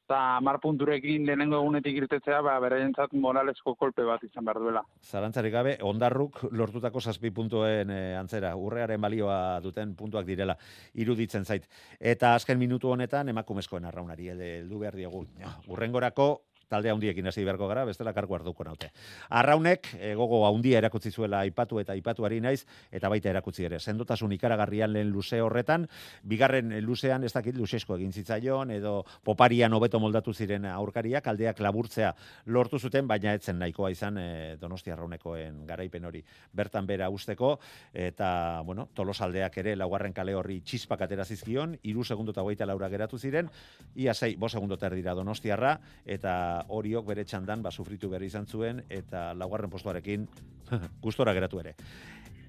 eta 0.05 0.39
mar 0.45 0.59
punturekin 0.61 1.25
lehenengo 1.25 1.57
egunetik 1.57 1.97
irtetzea, 2.03 2.39
ba, 2.45 2.55
beraientzat 2.61 3.13
moralesko 3.17 3.73
kolpe 3.79 4.05
bat 4.05 4.23
izan 4.23 4.45
behar 4.45 4.59
duela. 4.61 4.83
Zalantzarik 5.01 5.53
gabe, 5.53 5.75
ondarruk 5.81 6.43
lortutako 6.53 7.01
zazpi 7.01 7.31
puntuen 7.33 7.89
eh, 7.89 8.13
antzera, 8.19 8.53
urrearen 8.55 9.01
balioa 9.01 9.59
duten 9.65 9.95
puntuak 9.97 10.27
direla, 10.29 10.55
iruditzen 10.93 11.45
zait. 11.45 11.65
Eta 11.99 12.35
azken 12.37 12.61
minutu 12.61 12.93
honetan, 12.93 13.33
emakumezkoen 13.33 13.89
arraunari, 13.89 14.29
heldu 14.29 14.83
behar 14.83 14.99
diegu. 15.01 15.25
Urrengorako, 15.73 16.29
talde 16.69 16.91
handiekin 16.91 17.27
hasi 17.27 17.43
beharko 17.45 17.67
gara, 17.67 17.85
bestela 17.85 18.13
kargu 18.13 18.35
hartuko 18.35 18.63
naute. 18.63 18.91
Arraunek, 19.29 19.89
e, 19.99 20.13
gogo 20.15 20.41
handia 20.47 20.79
erakutsi 20.79 21.11
zuela 21.11 21.41
aipatu 21.45 21.79
eta 21.79 21.93
aipatuari 21.93 22.39
naiz, 22.41 22.65
eta 22.91 23.09
baita 23.09 23.29
erakutsi 23.29 23.65
ere. 23.65 23.79
Sendotasun 23.79 24.31
ikaragarrian 24.35 24.93
lehen 24.93 25.11
luze 25.13 25.41
horretan, 25.41 25.87
bigarren 26.23 26.73
luzean 26.85 27.23
ez 27.23 27.33
dakit 27.33 27.55
luzesko 27.55 27.97
egin 27.97 28.13
zitzaion, 28.13 28.71
edo 28.71 29.03
poparian 29.23 29.73
hobeto 29.73 29.99
moldatu 29.99 30.33
ziren 30.33 30.65
aurkariak, 30.71 31.27
aldeak 31.27 31.59
laburtzea 31.59 32.13
lortu 32.45 32.79
zuten, 32.79 33.07
baina 33.07 33.33
etzen 33.37 33.59
nahikoa 33.59 33.91
izan 33.93 34.17
e, 34.17 34.27
Donostia 34.61 34.95
Arraunekoen 34.95 35.65
garaipen 35.67 36.05
hori 36.05 36.23
bertan 36.53 36.87
bera 36.87 37.09
usteko, 37.09 37.55
eta, 37.93 38.61
bueno, 38.65 38.89
tolosaldeak 38.93 39.57
ere 39.61 39.75
laugarren 39.75 40.13
kale 40.13 40.35
horri 40.35 40.61
txispak 40.65 41.05
atera 41.05 41.25
zizkion, 41.25 41.77
iru 41.83 42.03
segundo 42.03 42.33
eta 42.35 42.43
hogeita 42.43 42.65
laura 42.65 42.89
geratu 42.89 43.19
ziren, 43.19 43.49
ia 43.95 44.13
sei, 44.13 44.35
bo 44.35 44.49
segundo 44.49 44.77
terdira 44.77 45.15
Donostiarra, 45.15 45.77
eta 46.05 46.35
horiok 46.67 47.05
bere 47.07 47.25
txandan, 47.25 47.61
ba, 47.63 47.71
sufritu 47.71 48.09
behar 48.09 48.23
izan 48.23 48.45
zuen, 48.47 48.83
eta 48.89 49.33
laugarren 49.33 49.69
postuarekin 49.69 50.27
gustora 51.05 51.33
geratu 51.33 51.59
ere. 51.63 51.75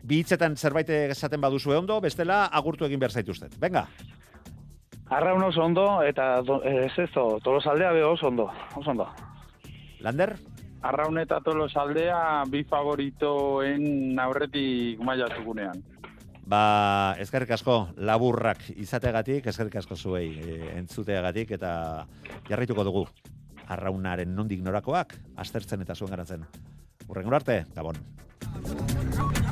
Bi 0.07 0.21
hitzetan 0.23 0.57
zerbait 0.57 0.89
esaten 0.91 1.41
baduzue 1.41 1.77
ondo, 1.77 2.01
bestela 2.01 2.45
agurtu 2.47 2.85
egin 2.87 3.01
behar 3.03 3.13
zaituztet. 3.13 3.57
Venga, 3.61 3.87
Arraun 5.11 5.43
oso 5.47 5.63
ondo, 5.63 6.03
eta 6.03 6.41
do, 6.43 6.61
ez 6.67 6.91
ez, 6.99 7.11
to- 7.15 7.39
tolosaldea 7.45 7.93
be 7.95 8.03
oso 8.05 8.27
ondo, 8.27 8.49
oso 8.75 8.91
ondo. 8.91 9.07
Lander? 10.03 10.35
Arraun 10.87 11.19
eta 11.19 11.39
Tolosaldea 11.43 12.45
bi 12.51 12.63
favoritoen 12.65 14.19
aurretik 14.21 15.01
mailatugunean. 15.03 15.83
ba, 16.47 17.17
eskerrik 17.19 17.51
asko 17.51 17.89
laburrak 17.97 18.61
izateagatik, 18.77 19.47
eskerrik 19.51 19.77
asko 19.81 19.97
zuei 19.97 20.29
e, 20.39 20.59
entzuteagatik 20.79 21.51
eta 21.57 22.07
jarraituko 22.49 22.85
dugu 22.87 23.07
arraunaren 23.67 24.35
nondik 24.35 24.63
norakoak, 24.63 25.17
aztertzen 25.37 25.83
eta 25.87 25.95
zuen 25.95 26.15
garatzen. 26.15 26.47
Urrengo 27.09 27.35
arte, 27.35 27.65
Gabon. 27.75 29.46